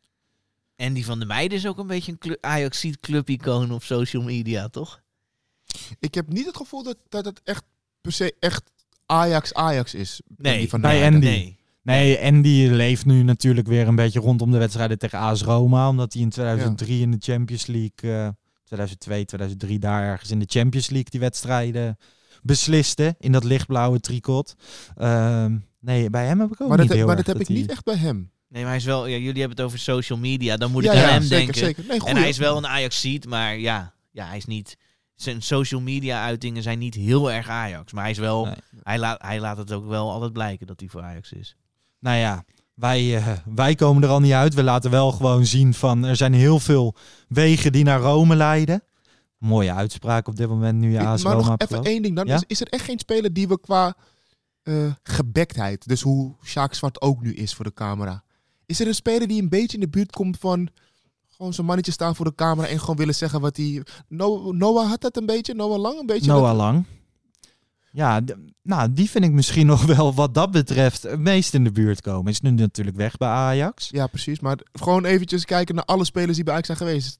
En 0.76 0.94
die 0.94 1.06
van 1.06 1.20
de 1.20 1.26
meiden 1.26 1.58
is 1.58 1.68
ook 1.68 1.78
een 1.78 1.88
beetje 1.88 2.16
een 2.20 2.38
Ajax-ziet 2.42 3.00
clubicoon 3.00 3.72
op 3.72 3.84
social 3.84 4.24
media, 4.24 4.68
toch? 4.68 5.02
Ik 6.00 6.14
heb 6.14 6.30
niet 6.30 6.46
het 6.46 6.58
gevoel 6.58 6.84
dat, 6.84 6.98
dat 7.10 7.26
het 7.26 7.42
echt 7.44 7.64
per 8.02 8.12
se 8.12 8.36
echt 8.40 8.72
Ajax-Ajax 9.06 9.94
is. 9.94 10.22
Nee, 10.38 10.70
van 10.70 10.82
bij. 10.82 11.06
Andy. 11.06 11.26
Nee. 11.26 11.59
Nee, 11.90 12.20
Andy 12.26 12.68
leeft 12.72 13.06
nu 13.06 13.24
natuurlijk 13.24 13.68
weer 13.68 13.88
een 13.88 13.96
beetje 13.96 14.20
rondom 14.20 14.52
de 14.52 14.58
wedstrijden 14.58 14.98
tegen 15.00 15.20
AS 15.20 15.42
Roma. 15.42 15.90
Omdat 15.90 16.14
hij 16.14 16.22
in 16.22 16.30
2003 16.30 17.02
in 17.02 17.12
de 17.12 17.18
Champions 17.20 17.66
League, 17.66 18.26
eh 18.26 18.28
2002, 18.64 19.26
2003 19.26 19.80
daar 19.80 20.04
ergens 20.04 20.32
in 20.32 20.40
de 20.40 20.46
Champions 20.48 20.90
League 20.90 21.10
die 21.10 21.20
wedstrijden 21.20 21.98
besliste. 22.42 23.16
In 23.20 23.32
dat 23.32 23.44
lichtblauwe 23.44 24.00
tricot. 24.00 24.56
Ehm, 24.96 25.58
nee, 25.80 26.10
bij 26.10 26.26
hem 26.26 26.40
heb 26.40 26.52
ik 26.52 26.62
ook 26.62 26.68
Maar 26.68 26.78
niet 26.78 26.88
heb- 26.88 26.98
heel 26.98 27.08
maar 27.08 27.18
erg 27.18 27.26
dat 27.26 27.34
heb 27.38 27.44
ik 27.44 27.52
hij- 27.52 27.62
niet 27.62 27.72
echt 27.72 27.84
bij 27.84 27.96
hem. 27.96 28.32
Nee, 28.48 28.62
maar 28.62 28.72
hij 28.72 28.80
is 28.80 28.86
wel... 28.86 29.06
Ja, 29.08 29.18
jullie 29.18 29.40
hebben 29.40 29.58
het 29.58 29.62
over 29.66 29.80
social 29.80 30.20
media. 30.20 30.58
Dan 30.58 30.72
moet 30.72 30.84
Ja, 30.84 30.92
ik 30.92 30.98
aan 30.98 31.04
ja, 31.06 31.12
hem 31.12 31.22
zeker, 31.22 31.54
denken. 31.54 31.56
zeker. 31.66 31.84
Nee, 31.88 32.10
en 32.10 32.18
hij 32.18 32.30
is 32.30 32.38
wel 32.38 32.58
een 32.58 32.68
Ajax-ziet, 32.68 33.26
maar 33.28 33.58
ja, 33.58 33.94
ja, 34.12 34.28
hij 34.28 34.38
is 34.38 34.46
niet... 34.46 34.78
Zijn 35.16 35.42
social 35.42 35.82
media 35.82 36.24
uitingen 36.24 36.64
zijn 36.64 36.80
niet 36.80 36.96
heel 36.96 37.32
erg 37.32 37.50
Ajax. 37.50 37.92
Maar 37.94 38.02
hij 38.04 38.12
is 38.12 38.18
wel... 38.18 38.46
Nee. 38.46 38.54
Hij, 38.84 39.00
laat, 39.00 39.22
hij 39.22 39.40
laat 39.40 39.58
het 39.58 39.72
ook 39.72 39.88
wel 39.88 40.12
altijd 40.12 40.34
blijken 40.34 40.68
dat 40.68 40.80
hij 40.80 40.90
voor 40.90 41.02
Ajax 41.02 41.32
is. 41.32 41.56
Nou 42.00 42.18
ja, 42.18 42.44
wij, 42.74 43.16
eh, 43.18 43.28
wij 43.46 43.76
komen 43.76 44.04
er 44.04 44.10
al 44.10 44.20
niet 44.20 44.32
uit. 44.32 44.54
We 44.54 44.64
laten 44.64 44.92
wel 44.92 45.12
gewoon 45.12 45.46
zien 45.46 45.74
van 45.74 46.04
er 46.06 46.16
zijn 46.16 46.34
heel 46.34 46.60
veel 46.60 46.96
wegen 47.28 47.72
die 47.72 47.84
naar 47.84 48.00
Rome 48.00 48.36
leiden. 48.36 48.84
Mooie 49.38 49.74
uitspraak 49.74 50.28
op 50.28 50.36
dit 50.36 50.48
moment 50.50 50.80
nu 50.80 50.92
je 50.92 51.00
AS 51.00 51.24
maar 51.24 51.36
nog 51.36 51.56
even 51.58 51.84
één 51.84 52.02
ding 52.02 52.16
dan. 52.16 52.28
Ja? 52.28 52.36
Is, 52.36 52.44
is 52.48 52.62
er 52.62 52.68
echt 52.68 52.84
geen 52.84 53.00
speler 53.00 53.34
die 53.34 53.48
we 53.48 53.60
qua 53.60 53.96
eh 54.64 54.92
gebektheid, 55.04 55.88
dus 55.88 56.02
hoe 56.02 56.36
Sjaak 56.46 56.74
Zwart 56.74 57.02
ook 57.02 57.22
nu 57.22 57.34
is 57.34 57.54
voor 57.54 57.66
de 57.66 57.74
camera. 57.74 58.24
Is 58.66 58.80
er 58.80 58.88
een 58.88 58.96
speler 58.96 59.28
die 59.28 59.42
een 59.42 59.50
beetje 59.50 59.78
in 59.78 59.84
de 59.84 59.90
buurt 59.90 60.12
komt 60.12 60.38
van 60.40 60.70
gewoon 61.30 61.54
zo'n 61.54 61.66
mannetje 61.66 61.92
staan 61.92 62.16
voor 62.16 62.26
de 62.26 62.36
camera 62.36 62.68
en 62.68 62.80
gewoon 62.80 62.96
willen 62.96 63.16
zeggen 63.16 63.42
wat 63.42 63.58
hij... 63.58 63.84
Noah, 64.08 64.54
Noah 64.54 64.88
had 64.90 65.02
dat 65.02 65.18
een 65.18 65.26
beetje, 65.26 65.54
Noah 65.54 65.80
Lang 65.80 66.00
een 66.00 66.06
beetje. 66.06 66.32
Noah 66.32 66.48
dat- 66.48 66.56
Lang. 66.56 66.86
Ja, 67.92 68.22
nou, 68.62 68.94
die 68.94 69.10
vind 69.10 69.26
ik 69.26 69.32
misschien 69.32 69.66
nog 69.76 69.86
wel 69.86 70.14
wat 70.14 70.34
dat 70.34 70.52
betreft 70.52 71.04
het 71.04 71.20
meest 71.20 71.54
in 71.54 71.64
de 71.64 71.72
buurt 71.72 72.02
komen. 72.02 72.32
Is 72.32 72.42
nu 72.42 72.52
natuurlijk 72.52 72.98
weg 72.98 73.18
bij 73.18 73.30
Ajax. 73.30 73.90
Ja, 73.92 74.08
precies. 74.08 74.40
Maar 74.40 74.58
gewoon 74.72 75.06
eventjes 75.06 75.46
kijken 75.46 75.76
naar 75.76 75.86
alle 75.86 76.06
spelers 76.06 76.36
die 76.36 76.44
bij 76.44 76.54
Ajax 76.54 76.68
zijn 76.68 76.80
geweest. 76.80 77.20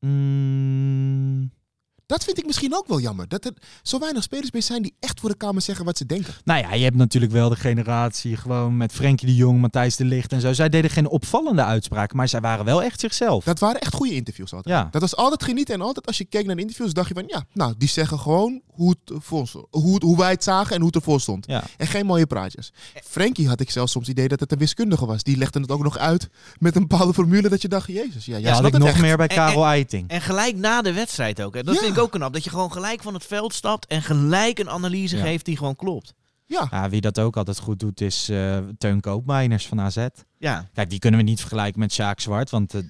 Mm, 0.00 1.23
Dat 2.06 2.24
vind 2.24 2.38
ik 2.38 2.46
misschien 2.46 2.74
ook 2.74 2.86
wel 2.86 3.00
jammer. 3.00 3.28
Dat 3.28 3.44
er 3.44 3.52
zo 3.82 3.98
weinig 3.98 4.22
spelers 4.22 4.50
meer 4.50 4.62
zijn 4.62 4.82
die 4.82 4.94
echt 5.00 5.20
voor 5.20 5.30
de 5.30 5.36
Kamer 5.36 5.62
zeggen 5.62 5.84
wat 5.84 5.96
ze 5.98 6.06
denken. 6.06 6.34
nou 6.44 6.60
ja, 6.60 6.74
je 6.74 6.84
hebt 6.84 6.96
natuurlijk 6.96 7.32
wel 7.32 7.48
de 7.48 7.56
generatie 7.56 8.36
gewoon 8.36 8.76
met 8.76 8.92
Frenkie 8.92 9.26
de 9.26 9.34
Jong, 9.34 9.60
Matthijs 9.60 9.96
de 9.96 10.04
Ligt 10.04 10.32
en 10.32 10.40
zo. 10.40 10.52
Zij 10.52 10.68
deden 10.68 10.90
geen 10.90 11.08
opvallende 11.08 11.64
uitspraken, 11.64 12.16
maar 12.16 12.28
zij 12.28 12.40
waren 12.40 12.64
wel 12.64 12.82
echt 12.82 13.00
zichzelf. 13.00 13.44
Dat 13.44 13.58
waren 13.58 13.80
echt 13.80 13.94
goede 13.94 14.14
interviews 14.14 14.52
altijd. 14.52 14.74
Ja. 14.74 14.88
Dat 14.90 15.00
was 15.00 15.16
altijd 15.16 15.42
genieten. 15.42 15.74
En 15.74 15.80
altijd 15.80 16.06
als 16.06 16.18
je 16.18 16.24
keek 16.24 16.46
naar 16.46 16.54
de 16.56 16.60
interviews, 16.62 16.92
dacht 16.92 17.08
je 17.08 17.14
van 17.14 17.24
ja, 17.26 17.44
nou, 17.52 17.74
die 17.78 17.88
zeggen 17.88 18.18
gewoon 18.18 18.60
hoe, 18.66 18.90
het 19.04 19.18
voor, 19.24 19.66
hoe, 19.70 20.00
hoe 20.04 20.16
wij 20.16 20.30
het 20.30 20.44
zagen 20.44 20.70
en 20.74 20.76
hoe 20.78 20.86
het 20.86 20.96
ervoor 20.96 21.20
stond. 21.20 21.46
Ja. 21.46 21.64
En 21.76 21.86
geen 21.86 22.06
mooie 22.06 22.26
praatjes. 22.26 22.72
Frankie 23.04 23.48
had 23.48 23.60
ik 23.60 23.70
zelfs 23.70 23.92
soms 23.92 24.06
het 24.06 24.16
idee 24.16 24.28
dat 24.28 24.40
het 24.40 24.52
een 24.52 24.58
wiskundige 24.58 25.06
was. 25.06 25.22
Die 25.22 25.36
legde 25.36 25.60
het 25.60 25.70
ook 25.70 25.82
nog 25.82 25.98
uit 25.98 26.28
met 26.58 26.76
een 26.76 26.86
bepaalde 26.88 27.14
formule 27.14 27.48
dat 27.48 27.62
je 27.62 27.68
dacht, 27.68 27.86
jezus, 27.88 28.24
ja, 28.24 28.32
jij 28.32 28.40
Ja, 28.40 28.50
had 28.56 28.64
ik 28.66 28.72
het 28.72 28.80
nog 28.80 28.88
echt. 28.90 29.00
meer 29.00 29.16
bij 29.16 29.26
En- 29.28 29.36
Karel 29.36 29.64
Eiting. 29.64 30.08
En 30.08 30.20
gelijk 30.20 30.56
na 30.56 30.82
de 30.82 30.92
wedstrijd 30.92 31.42
ook. 31.42 31.54
Hè. 31.54 31.62
Dat 31.62 31.74
Ja. 31.74 31.80
vind 31.80 31.92
ik 31.96 32.02
ook 32.02 32.10
knap. 32.10 32.32
Dat 32.32 32.44
je 32.44 32.50
gewoon 32.50 32.72
gelijk 32.72 33.02
van 33.02 33.14
het 33.14 33.24
veld 33.24 33.54
stapt 33.54 33.86
en 33.86 34.02
gelijk 34.02 34.58
een 34.58 34.70
analyse 34.70 35.16
Ja. 35.16 35.22
geeft 35.22 35.44
die 35.44 35.56
gewoon 35.56 35.76
klopt. 35.76 36.14
Ja, 36.46 36.68
Ja, 36.70 36.88
wie 36.88 37.00
dat 37.00 37.18
ook 37.20 37.36
altijd 37.36 37.58
goed 37.58 37.80
doet 37.80 38.00
is 38.00 38.28
eh 38.28 38.58
Teun 38.78 39.00
Koopmeiners 39.00 39.66
van 39.66 39.80
AZ. 39.80 40.06
Ja, 40.38 40.68
Kijk, 40.72 40.90
die 40.90 40.98
kunnen 40.98 41.20
we 41.20 41.26
niet 41.26 41.40
vergelijken 41.40 41.80
met 41.80 41.92
Sjaak 41.92 42.20
Zwart, 42.20 42.50
want 42.50 42.74
eh, 42.74 42.80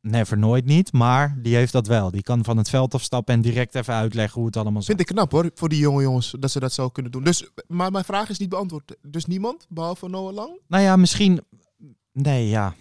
never 0.00 0.38
nooit 0.38 0.64
niet. 0.64 0.92
Maar 0.92 1.36
die 1.42 1.54
heeft 1.54 1.72
dat 1.72 1.86
wel. 1.86 2.10
Die 2.10 2.22
kan 2.22 2.44
van 2.44 2.56
het 2.56 2.68
veld 2.68 2.94
afstappen 2.94 3.34
en 3.34 3.40
direct 3.40 3.74
even 3.74 3.94
uitleggen 3.94 4.34
hoe 4.38 4.46
het 4.46 4.56
allemaal 4.56 4.82
zit. 4.82 4.96
vind 4.96 5.08
ik 5.10 5.14
knap 5.14 5.30
hoor, 5.32 5.50
voor 5.54 5.68
die 5.68 5.78
jonge 5.78 6.02
jongens, 6.02 6.34
dat 6.38 6.50
ze 6.50 6.60
dat 6.60 6.72
zo 6.72 6.88
kunnen 6.88 7.12
doen. 7.12 7.24
Dus, 7.24 7.50
maar 7.66 7.90
mijn 7.90 8.04
vraag 8.04 8.28
is 8.28 8.38
niet 8.38 8.48
beantwoord. 8.48 8.96
Dus 9.02 9.26
niemand, 9.26 9.66
behalve 9.68 10.08
Noah 10.08 10.34
Lang? 10.34 10.60
Nou 10.68 10.82
ja, 10.82 10.96
misschien... 10.96 11.40
Nee, 12.12 12.48
ja. 12.48 12.74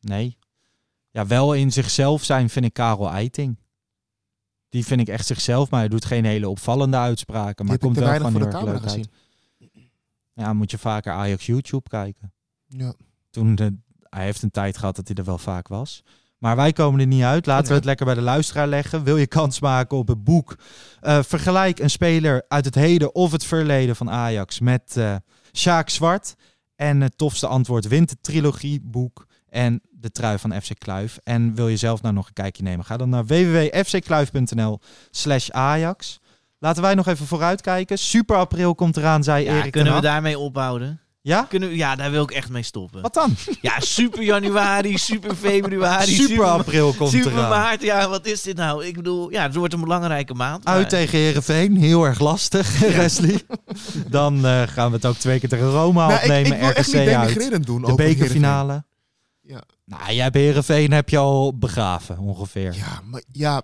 Nee. 0.00 0.36
Ja, 1.10 1.26
wel 1.26 1.52
in 1.54 1.72
zichzelf 1.72 2.24
zijn 2.24 2.50
vind 2.50 2.64
ik 2.64 2.72
Karel 2.72 3.10
Eiting. 3.10 3.56
Die 4.74 4.84
vind 4.84 5.00
ik 5.00 5.08
echt 5.08 5.26
zichzelf, 5.26 5.70
maar 5.70 5.80
hij 5.80 5.88
doet 5.88 6.04
geen 6.04 6.24
hele 6.24 6.48
opvallende 6.48 6.96
uitspraken. 6.96 7.66
Maar 7.66 7.78
komt 7.78 7.96
wel 7.96 8.14
gewoon 8.14 8.30
voor 8.32 8.40
de 8.40 8.46
heel 8.46 8.54
erg 8.54 8.64
camera 8.64 8.80
leuk 8.80 8.90
gezien. 8.90 9.06
uit. 9.60 9.82
Ja, 10.32 10.52
moet 10.52 10.70
je 10.70 10.78
vaker 10.78 11.12
Ajax 11.12 11.46
YouTube 11.46 11.88
kijken. 11.88 12.32
Ja. 12.66 12.94
Toen 13.30 13.54
de, 13.54 13.76
hij 14.00 14.24
heeft 14.24 14.42
een 14.42 14.50
tijd 14.50 14.78
gehad 14.78 14.96
dat 14.96 15.08
hij 15.08 15.16
er 15.16 15.24
wel 15.24 15.38
vaak 15.38 15.68
was. 15.68 16.02
Maar 16.38 16.56
wij 16.56 16.72
komen 16.72 17.00
er 17.00 17.06
niet 17.06 17.22
uit. 17.22 17.46
Laten 17.46 17.68
we 17.68 17.74
het 17.74 17.84
lekker 17.84 18.06
bij 18.06 18.14
de 18.14 18.20
luisteraar 18.20 18.66
leggen. 18.66 19.04
Wil 19.04 19.16
je 19.16 19.26
kans 19.26 19.60
maken 19.60 19.96
op 19.96 20.08
het 20.08 20.24
boek? 20.24 20.56
Eh, 21.00 21.22
vergelijk 21.22 21.78
een 21.78 21.90
speler 21.90 22.44
uit 22.48 22.64
het 22.64 22.74
heden 22.74 23.14
of 23.14 23.32
het 23.32 23.44
verleden 23.44 23.96
van 23.96 24.10
Ajax 24.10 24.60
met 24.60 24.96
eh 24.96 25.16
Sjaak 25.52 25.88
Zwart. 25.88 26.34
En 26.76 27.00
het 27.00 27.18
tofste 27.18 27.46
antwoord 27.46 27.88
wint 27.88 28.08
de 28.08 28.16
trilogieboek 28.20 29.26
en 29.48 29.80
de 30.04 30.10
trui 30.12 30.38
van 30.38 30.60
FC 30.62 30.70
Kluif. 30.78 31.18
En 31.22 31.54
wil 31.54 31.68
je 31.68 31.76
zelf 31.76 32.02
nou 32.02 32.14
nog 32.14 32.26
een 32.26 32.32
kijkje 32.32 32.62
nemen? 32.62 32.84
Ga 32.84 32.96
dan 32.96 33.08
naar 33.08 33.24
www.fckluif.nl 33.26 34.80
slash 35.10 35.50
Ajax. 35.50 36.20
Laten 36.58 36.82
wij 36.82 36.94
nog 36.94 37.06
even 37.06 37.26
vooruitkijken. 37.26 37.98
Super 37.98 38.36
april 38.36 38.74
komt 38.74 38.96
eraan, 38.96 39.22
zei 39.24 39.44
ja 39.44 39.56
Erik 39.58 39.72
kunnen 39.72 39.94
we 39.94 40.00
daarmee 40.00 40.38
ophouden? 40.38 40.98
Ja? 41.20 41.46
Kunnen 41.48 41.68
we, 41.68 41.76
ja, 41.76 41.96
daar 41.96 42.10
wil 42.10 42.22
ik 42.22 42.30
echt 42.30 42.48
mee 42.48 42.62
stoppen. 42.62 43.02
Wat 43.02 43.14
dan? 43.14 43.34
Ja, 43.60 43.80
super 43.80 44.22
januari, 44.22 44.98
super 45.10 45.34
februari, 45.34 46.12
Super 46.12 46.44
april 46.44 46.92
komt 46.92 47.10
super 47.10 47.32
eraan. 47.32 47.48
maart. 47.48 47.82
Ja, 47.82 48.08
wat 48.08 48.26
is 48.26 48.42
dit 48.42 48.56
nou? 48.56 48.84
Ik 48.86 48.94
bedoel, 48.96 49.30
ja, 49.30 49.42
het 49.42 49.54
wordt 49.54 49.74
een 49.74 49.80
belangrijke 49.80 50.34
maand. 50.34 50.64
maar- 50.64 50.74
Uit 50.74 50.88
tegen 50.88 51.18
Herenveen, 51.18 51.76
heel 51.76 52.04
erg 52.04 52.20
lastig, 52.20 52.78
Wesley. 52.96 53.42
Dan 54.08 54.46
eh, 54.46 54.62
gaan 54.62 54.88
we 54.90 54.96
het 54.96 55.06
ook 55.06 55.16
twee 55.16 55.40
keer 55.40 55.48
tegen 55.48 55.70
Roma 55.70 56.06
Nou, 56.06 56.14
ik, 56.14 56.22
opnemen, 56.22 56.52
ik 56.52 56.58
wil 56.60 56.68
echt 56.72 56.88
RKC 56.88 56.98
niet 56.98 57.08
uit. 57.52 57.66
doen 57.66 57.82
De 57.82 57.94
bekerfinale. 57.94 58.84
Ja. 59.46 59.62
Nou, 59.84 60.12
jij 60.12 60.22
hebt 60.22 60.34
Herenveen 60.34 60.92
heb 60.92 61.08
je 61.08 61.18
al 61.18 61.58
begraven, 61.58 62.18
ongeveer. 62.18 62.74
Ja, 62.74 63.00
maar 63.04 63.22
ja, 63.32 63.62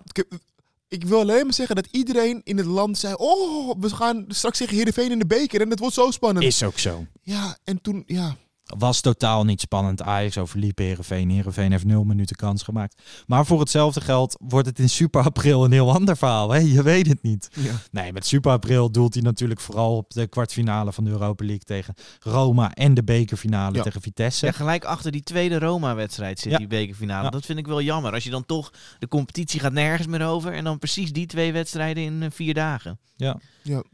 ik, 0.87 1.03
wil 1.03 1.19
alleen 1.19 1.43
maar 1.43 1.53
zeggen 1.53 1.75
dat 1.75 1.87
iedereen 1.91 2.41
in 2.43 2.57
het 2.57 2.65
land 2.65 2.97
zei: 2.97 3.13
Oh, 3.17 3.73
we 3.79 3.89
gaan 3.89 4.25
straks 4.27 4.57
tegen 4.57 4.75
Heerenveen 4.75 5.11
in 5.11 5.19
de 5.19 5.25
beker 5.25 5.61
en 5.61 5.69
het 5.69 5.79
wordt 5.79 5.95
zo 5.95 6.11
spannend. 6.11 6.45
Is 6.45 6.63
ook 6.63 6.77
zo. 6.77 7.05
Ja, 7.21 7.57
en 7.63 7.81
toen, 7.81 8.03
ja. 8.05 8.35
Was 8.77 9.01
totaal 9.01 9.43
niet 9.43 9.61
spannend. 9.61 10.01
Ajax 10.01 10.37
overliep 10.37 10.77
Herenveen. 10.77 11.29
Herenveen 11.29 11.71
heeft 11.71 11.85
nul 11.85 12.03
minuten 12.03 12.35
kans 12.35 12.63
gemaakt. 12.63 13.01
Maar 13.27 13.45
voor 13.45 13.59
hetzelfde 13.59 14.01
geld 14.01 14.37
wordt 14.41 14.67
het 14.67 14.79
in 14.79 14.89
Super 14.89 15.23
April 15.23 15.63
een 15.65 15.71
heel 15.71 15.93
ander 15.93 16.17
verhaal. 16.17 16.49
Hè? 16.51 16.59
Je 16.59 16.83
weet 16.83 17.07
het 17.07 17.21
niet. 17.23 17.49
ja. 17.55 17.71
Nee, 17.91 18.13
met 18.13 18.25
Super 18.25 18.51
April 18.51 18.91
doelt 18.91 19.13
hij 19.13 19.23
natuurlijk 19.23 19.59
vooral 19.59 19.95
op 19.97 20.09
de 20.13 20.27
kwartfinale 20.27 20.93
van 20.93 21.03
de 21.03 21.09
Europa 21.09 21.43
League 21.45 21.63
tegen 21.63 21.93
Roma 22.19 22.73
en 22.73 22.93
de 22.93 23.03
bekerfinale 23.03 23.75
Ja. 23.77 23.83
tegen 23.83 24.01
Vitesse. 24.01 24.45
Ja, 24.45 24.51
gelijk 24.51 24.83
achter 24.85 25.11
die 25.11 25.23
tweede 25.23 25.59
Roma-wedstrijd 25.59 26.39
zit 26.39 26.51
Ja. 26.51 26.57
die 26.57 26.67
bekerfinale. 26.67 27.23
Ja. 27.23 27.29
Dat 27.29 27.45
vind 27.45 27.59
ik 27.59 27.67
wel 27.67 27.81
jammer. 27.81 28.13
Als 28.13 28.23
je 28.23 28.29
dan 28.29 28.45
toch, 28.45 28.71
de 28.99 29.07
competitie 29.07 29.59
gaat 29.59 29.73
nergens 29.73 30.07
meer 30.07 30.25
over. 30.25 30.53
En 30.53 30.63
dan 30.63 30.79
precies 30.79 31.13
die 31.13 31.25
twee 31.25 31.53
wedstrijden 31.53 32.03
in 32.03 32.23
eh, 32.23 32.29
vier 32.31 32.53
dagen. 32.53 32.99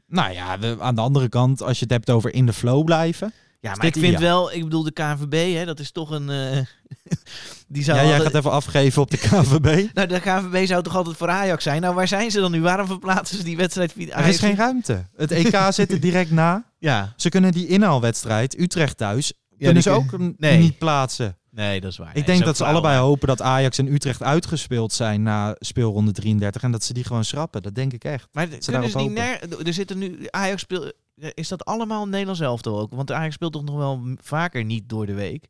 Nou 0.07 0.31
ja, 0.33 0.59
we- 0.59 0.77
aan 0.79 0.95
de 0.95 1.01
andere 1.01 1.29
kant, 1.29 1.61
als 1.61 1.77
je 1.77 1.83
het 1.83 1.93
hebt 1.93 2.09
over 2.09 2.33
in 2.33 2.45
de 2.45 2.53
flow 2.53 2.83
blijven. 2.85 3.33
Ja, 3.59 3.75
maar 3.75 3.85
ik 3.85 3.93
dit 3.93 4.03
vind 4.03 4.19
wel, 4.19 4.51
ik 4.53 4.63
bedoel 4.63 4.83
de 4.83 4.91
KNVB, 4.91 5.53
hè, 5.55 5.65
dat 5.65 5.79
is 5.79 5.91
toch 5.91 6.09
een... 6.09 6.29
eh, 6.29 6.57
die 7.67 7.83
zou 7.83 7.97
Ja, 7.97 8.05
jij 8.07 8.19
gaat 8.19 8.33
even 8.35 8.51
afgeven 8.51 9.01
op 9.01 9.11
de 9.11 9.17
KVB. 9.17 9.85
Nou, 9.93 10.07
de 10.07 10.19
KNVB 10.19 10.65
zou 10.67 10.83
toch 10.83 10.95
altijd 10.95 11.17
voor 11.17 11.29
Ajax 11.29 11.63
zijn? 11.63 11.81
Nou, 11.81 11.95
waar 11.95 12.07
zijn 12.07 12.31
ze 12.31 12.39
dan 12.39 12.51
nu? 12.51 12.61
Waarom 12.61 12.87
verplaatsen 12.87 13.37
ze 13.37 13.43
die 13.43 13.57
wedstrijd? 13.57 13.91
via 13.91 14.15
Er 14.17 14.25
is 14.27 14.39
geen 14.39 14.55
ruimte. 14.55 15.05
Het 15.15 15.31
EK 15.31 15.57
zit 15.69 15.91
er 15.91 15.99
direct 15.99 16.31
na. 16.31 16.65
Ja, 16.79 17.13
Ze 17.17 17.29
kunnen 17.29 17.51
die 17.51 17.67
inhaalwedstrijd, 17.67 18.59
Utrecht 18.59 18.97
thuis, 18.97 19.33
kunnen 19.59 19.83
ze 19.83 19.89
ook 19.89 20.17
nee. 20.37 20.57
niet 20.59 20.77
plaatsen. 20.77 21.37
nee, 21.51 21.81
dat 21.81 21.91
is 21.91 21.97
waar. 21.97 22.07
Ik 22.09 22.13
Nee, 22.15 22.23
denk 22.23 22.45
dat 22.45 22.57
ze 22.57 22.65
allebei 22.65 22.97
hopen 22.99 23.27
dat 23.27 23.41
Ajax 23.41 23.77
en 23.77 23.93
Utrecht 23.93 24.23
uitgespeeld 24.23 24.93
zijn 24.93 25.23
na 25.23 25.55
speelronde 25.59 26.11
33 26.11 26.61
en 26.63 26.71
dat 26.71 26.83
ze 26.83 26.93
die 26.93 27.03
gewoon 27.03 27.25
schrappen. 27.25 27.61
Dat 27.61 27.75
denk 27.75 27.93
ik 27.93 28.03
echt. 28.03 28.27
Maar 28.31 28.47
ze 28.59 28.71
kunnen 28.71 28.89
ze 28.89 28.97
ner- 28.99 29.67
er 29.67 29.73
zitten 29.73 29.97
nu 29.97 30.27
Ajax 30.29 30.61
speel 30.61 30.91
is 31.17 31.47
dat 31.47 31.65
allemaal 31.65 32.05
Nederlands 32.07 32.39
elftal 32.39 32.79
ook? 32.79 32.91
Want 32.95 33.11
Ajax 33.11 33.33
speelt 33.33 33.53
toch 33.53 33.63
nog 33.63 33.75
wel 33.75 34.15
vaker 34.21 34.63
niet 34.65 34.89
door 34.89 35.05
de 35.05 35.13
week. 35.13 35.47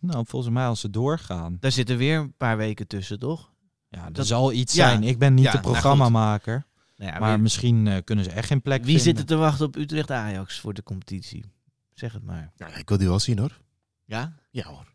Nou, 0.00 0.24
volgens 0.26 0.52
mij 0.54 0.66
als 0.66 0.80
ze 0.80 0.90
doorgaan. 0.90 1.56
Daar 1.60 1.72
zitten 1.72 1.96
weer 1.96 2.18
een 2.18 2.34
paar 2.36 2.56
weken 2.56 2.86
tussen, 2.86 3.18
toch? 3.18 3.52
Ja, 3.88 4.04
dat, 4.04 4.14
Dat- 4.14 4.26
zal 4.26 4.52
iets 4.52 4.74
ja. 4.74 4.88
zijn. 4.88 5.02
Ik 5.02 5.18
ben 5.18 5.34
niet 5.34 5.44
Ja, 5.44 5.50
de 5.52 5.58
nou 5.58 5.70
programmamaker. 5.72 6.66
Nou 6.96 7.12
ja, 7.12 7.18
maar 7.18 7.32
wie 7.32 7.42
misschien 7.42 7.86
eh, 7.86 7.96
kunnen 8.04 8.24
ze 8.24 8.30
echt 8.30 8.46
geen 8.46 8.62
plek 8.62 8.84
wie 8.84 8.86
vinden. 8.86 9.04
zit 9.04 9.18
er 9.18 9.24
te 9.26 9.36
wachten 9.36 9.66
op 9.66 9.76
Utrecht 9.76 10.10
Ajax 10.10 10.60
voor 10.60 10.74
de 10.74 10.82
competitie? 10.82 11.44
Zeg 11.92 12.12
het 12.12 12.22
maar. 12.24 12.52
ja, 12.56 12.66
ik 12.74 12.88
wil 12.88 12.98
die 12.98 13.08
wel 13.08 13.18
zien 13.18 13.38
hoor. 13.38 13.60
Ja? 14.04 14.34
Ja 14.50 14.64
hoor. 14.66 14.94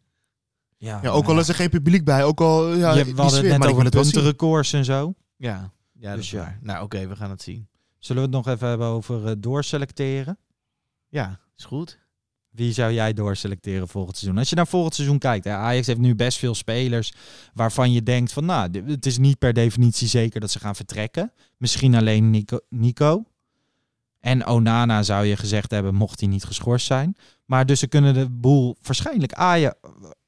Ja, 0.77 0.99
Ja, 1.03 1.09
ook 1.09 1.25
al 1.27 1.39
is 1.39 1.47
er 1.47 1.55
geen 1.55 1.69
publiek 1.69 2.03
bij, 2.05 2.23
ook 2.23 2.41
al 2.41 2.73
ja, 2.73 2.93
je, 2.93 3.03
we 3.03 3.09
hadden 3.09 3.25
sfeer, 3.29 3.35
het 3.35 3.49
maar 3.49 3.49
net 3.49 3.59
wil 3.59 3.69
over 3.69 3.83
het 3.83 3.93
puntenrecords 3.93 4.73
en 4.73 4.85
zo. 4.85 5.13
Ja. 5.35 5.71
Ja, 5.93 6.07
dat 6.07 6.15
Dus 6.15 6.25
is 6.25 6.31
ja. 6.31 6.39
waar. 6.39 6.59
Nou, 6.61 6.83
oké, 6.83 7.07
we 7.07 7.15
gaan 7.15 7.29
het 7.29 7.41
zien. 7.41 7.67
Zullen 8.01 8.21
we 8.21 8.37
het 8.37 8.45
nog 8.45 8.53
even 8.53 8.67
hebben 8.67 8.87
over 8.87 9.27
eh, 9.27 9.33
doorselecteren? 9.37 10.37
Ja, 11.07 11.39
is 11.57 11.65
goed. 11.65 11.99
Wie 12.49 12.73
zou 12.73 12.93
jij 12.93 13.13
doorselecteren 13.13 13.87
volgend 13.87 14.17
seizoen? 14.17 14.39
Als 14.39 14.49
je 14.49 14.55
naar 14.55 14.67
volgend 14.67 14.95
seizoen 14.95 15.17
kijkt, 15.17 15.45
hè, 15.45 15.51
Ajax 15.51 15.87
heeft 15.87 15.99
nu 15.99 16.15
best 16.15 16.37
veel 16.37 16.55
spelers 16.55 17.13
waarvan 17.53 17.91
je 17.91 18.03
denkt 18.03 18.33
van, 18.33 18.45
nou, 18.45 18.83
het 18.85 19.05
is 19.05 19.17
niet 19.17 19.37
per 19.37 19.53
definitie 19.53 20.07
zeker 20.07 20.39
dat 20.39 20.51
ze 20.51 20.59
gaan 20.59 20.75
vertrekken. 20.75 21.33
Misschien 21.57 21.95
alleen 21.95 22.29
Nico. 22.29 22.59
Nico. 22.69 23.23
En 24.19 24.47
Onana 24.47 25.03
zou 25.03 25.25
je 25.25 25.37
gezegd 25.37 25.71
hebben, 25.71 25.95
mocht 25.95 26.19
hij 26.19 26.29
niet 26.29 26.43
geschorst 26.43 26.85
zijn. 26.85 27.15
Maar 27.45 27.65
dus 27.65 27.79
ze 27.79 27.87
kunnen 27.87 28.13
de 28.13 28.29
boel 28.29 28.77
waarschijnlijk 28.81 29.33
Ajax 29.33 29.75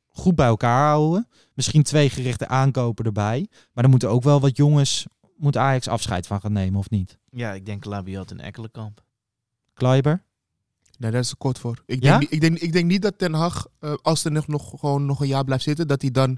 goed 0.08 0.36
bij 0.36 0.48
elkaar 0.48 0.88
houden. 0.88 1.28
Misschien 1.54 1.84
twee 1.84 2.10
gerichte 2.10 2.48
aankopen 2.48 3.06
erbij. 3.06 3.48
Maar 3.74 3.84
er 3.84 3.90
moeten 3.90 4.10
ook 4.10 4.24
wel 4.24 4.40
wat 4.40 4.58
jongens, 4.58 5.06
moet 5.44 5.58
Ajax 5.58 5.88
afscheid 5.88 6.28
van 6.28 6.42
gaan 6.42 6.52
nemen 6.54 6.80
of 6.80 6.90
niet? 6.90 7.18
Ja, 7.30 7.54
ik 7.54 7.66
denk 7.66 7.86
Labiat 7.86 8.32
en 8.32 8.40
Ekkelenkamp. 8.40 9.04
Kleiber? 9.74 10.24
Nee, 10.98 11.12
daar 11.12 11.20
is 11.20 11.30
te 11.30 11.36
kort 11.36 11.60
voor. 11.60 11.84
Ik 11.86 12.04
Ja? 12.04 12.10
denk, 12.10 12.20
niet- 12.22 12.32
ik, 12.32 12.42
denk, 12.42 12.58
ik 12.60 12.74
denk 12.74 12.86
niet 12.90 13.02
dat 13.02 13.18
Ten 13.18 13.34
Hag, 13.34 13.68
eh, 13.80 13.94
als 14.02 14.26
er 14.26 14.32
nog, 14.32 14.48
nog, 14.48 14.70
gewoon 14.80 15.06
nog 15.06 15.22
een 15.22 15.28
jaar 15.28 15.44
blijft 15.44 15.64
zitten, 15.64 15.88
dat 15.88 16.02
hij 16.02 16.12
dan... 16.12 16.38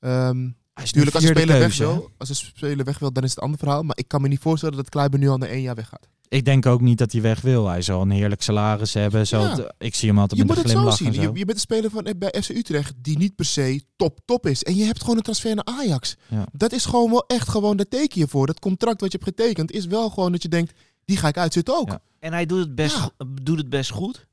ehm 0.00 0.50
Hij 0.78 0.86
is 0.86 0.92
Tuurlijk, 0.92 1.14
als 1.16 1.24
een 1.24 1.30
speler 1.36 1.58
weg 1.58 1.76
wil, 1.76 2.10
als 2.18 2.28
een 2.28 2.34
speler 2.34 2.84
weg 2.84 2.98
wil, 2.98 3.12
dan 3.12 3.22
is 3.22 3.28
het 3.30 3.38
een 3.38 3.44
ander 3.44 3.58
verhaal. 3.60 3.82
Maar 3.82 3.96
ik 3.98 4.08
kan 4.08 4.20
me 4.22 4.28
niet 4.28 4.40
voorstellen 4.40 4.76
dat 4.76 4.88
Kleiber 4.88 5.18
nu 5.18 5.28
al 5.28 5.36
na 5.38 5.46
één 5.46 5.60
jaar 5.62 5.74
weggaat. 5.74 6.08
Ik 6.28 6.44
denk 6.44 6.66
ook 6.66 6.80
niet 6.80 6.98
dat 6.98 7.12
hij 7.12 7.20
weg 7.20 7.40
wil. 7.40 7.68
Hij 7.68 7.82
zal 7.82 8.02
een 8.02 8.10
heerlijk 8.10 8.42
salaris 8.42 8.94
hebben. 8.94 9.26
Zal 9.26 9.42
Ja. 9.42 9.56
het- 9.56 9.72
ik 9.78 9.94
zie 9.94 10.08
hem 10.08 10.18
altijd 10.18 10.40
Je 10.40 10.46
met 10.46 10.56
moet 10.56 10.64
een 10.64 10.70
het 10.70 10.80
zo 10.80 10.90
glimlach 10.90 10.98
zien. 10.98 11.06
en 11.08 11.14
zo. 11.14 11.32
Je, 11.32 11.38
je 11.38 11.44
bent 11.44 11.56
een 11.56 11.60
speler 11.60 11.90
van, 11.90 12.04
eh, 12.04 12.12
bij 12.18 12.34
FC 12.42 12.48
Utrecht 12.48 12.94
die 13.02 13.18
niet 13.18 13.34
per 13.34 13.44
se 13.44 13.82
top, 13.96 14.18
top 14.24 14.46
is. 14.46 14.62
En 14.62 14.74
je 14.76 14.84
hebt 14.84 15.00
gewoon 15.00 15.16
een 15.16 15.22
transfer 15.22 15.54
naar 15.54 15.64
Ajax. 15.64 16.16
Ja. 16.28 16.46
Dat 16.52 16.72
is 16.72 16.84
gewoon 16.84 17.10
wel 17.10 17.24
echt 17.26 17.48
gewoon, 17.48 17.76
daar 17.76 17.88
teken 17.88 18.20
je 18.20 18.28
voor. 18.28 18.46
Dat 18.46 18.60
contract 18.60 19.00
wat 19.00 19.12
je 19.12 19.18
hebt 19.22 19.36
getekend 19.36 19.70
is 19.72 19.86
wel 19.86 20.10
gewoon 20.10 20.32
dat 20.32 20.42
je 20.42 20.48
denkt, 20.48 20.72
die 21.04 21.16
ga 21.16 21.28
ik 21.28 21.36
uitzitten 21.38 21.76
ook. 21.76 21.88
Ja. 21.88 22.00
En 22.18 22.32
hij 22.32 22.46
doet 22.46 22.58
het 22.58 22.74
best, 22.74 23.10
doet 23.42 23.58
het 23.58 23.68
best 23.68 23.90
goed. 23.90 24.26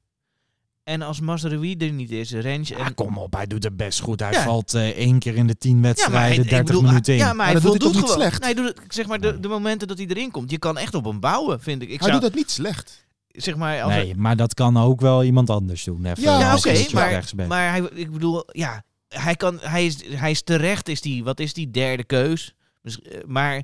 En 0.85 1.01
als 1.01 1.19
Mazraoui 1.19 1.75
er 1.77 1.91
niet 1.91 2.11
is, 2.11 2.31
Rens 2.31 2.71
en... 2.71 2.77
Ja, 2.77 2.89
kom 2.89 3.17
op, 3.17 3.33
hij 3.33 3.47
doet 3.47 3.63
het 3.63 3.77
best 3.77 3.99
goed. 3.99 4.19
Hij 4.19 4.31
Ja. 4.31 4.43
valt 4.43 4.73
eh, 4.73 4.87
één 4.89 5.19
keer 5.19 5.35
in 5.35 5.47
de 5.47 5.57
tien 5.57 5.75
Ja, 5.75 5.81
wedstrijden, 5.81 6.43
ik 6.43 6.49
30 6.49 6.65
bedoel, 6.65 6.81
minuten 6.81 7.13
in. 7.13 7.19
Ja, 7.19 7.25
maar, 7.25 7.35
Maar 7.35 7.45
hij 7.45 7.53
dat 7.53 7.63
doet 7.63 7.79
toch 7.79 7.91
niet 7.93 7.99
gewoon. 8.01 8.15
slecht? 8.15 8.41
Nee, 8.41 8.53
hij 8.53 8.63
doet 8.63 8.67
het, 8.83 8.93
zeg 8.93 9.07
maar, 9.07 9.19
de, 9.21 9.39
de 9.39 9.47
momenten 9.47 9.87
dat 9.87 9.97
hij 9.97 10.07
erin 10.07 10.31
komt, 10.31 10.51
je 10.51 10.57
kan 10.57 10.77
echt 10.77 10.93
op 10.93 11.05
hem 11.05 11.19
bouwen, 11.19 11.61
vind 11.61 11.81
ik. 11.81 11.89
ik 11.89 11.99
hij 11.99 12.09
zou, 12.09 12.11
doet 12.21 12.29
dat 12.29 12.39
niet 12.39 12.51
slecht. 12.51 13.05
zeg 13.27 13.55
maar, 13.55 13.81
als 13.81 13.93
Nee, 13.93 14.15
maar 14.15 14.35
dat 14.35 14.53
kan 14.53 14.77
ook 14.77 15.01
wel 15.01 15.23
iemand 15.23 15.49
anders 15.49 15.83
doen. 15.83 16.05
Even 16.05 16.23
Ja, 16.23 16.39
Ja, 16.39 16.51
als 16.51 16.65
oké, 16.65 16.93
maar, 16.93 17.23
maar 17.47 17.69
hij, 17.69 17.81
ik 17.93 18.11
bedoel, 18.11 18.43
ja, 18.51 18.83
hij, 19.07 19.35
kan, 19.35 19.57
hij, 19.61 19.85
is, 19.85 20.05
hij 20.07 20.31
is 20.31 20.41
terecht, 20.41 20.87
is 20.89 21.01
die, 21.01 21.23
wat 21.23 21.39
is 21.39 21.53
die 21.53 21.71
derde 21.71 22.03
keus? 22.03 22.53
Dus, 22.81 23.01
eh, 23.01 23.17
maar 23.25 23.63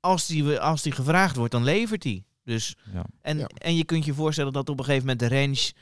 als 0.00 0.26
die, 0.26 0.58
als 0.58 0.82
die 0.82 0.92
gevraagd 0.92 1.36
wordt, 1.36 1.52
dan 1.52 1.64
levert 1.64 2.04
hij. 2.04 2.24
Dus, 2.44 2.76
Ja. 2.94 3.04
en, 3.22 3.38
Ja. 3.38 3.46
en 3.46 3.76
je 3.76 3.84
kunt 3.84 4.04
je 4.04 4.14
voorstellen 4.14 4.52
dat 4.52 4.68
op 4.68 4.78
een 4.78 4.84
gegeven 4.84 5.06
moment 5.08 5.30
de 5.30 5.36
range 5.40 5.72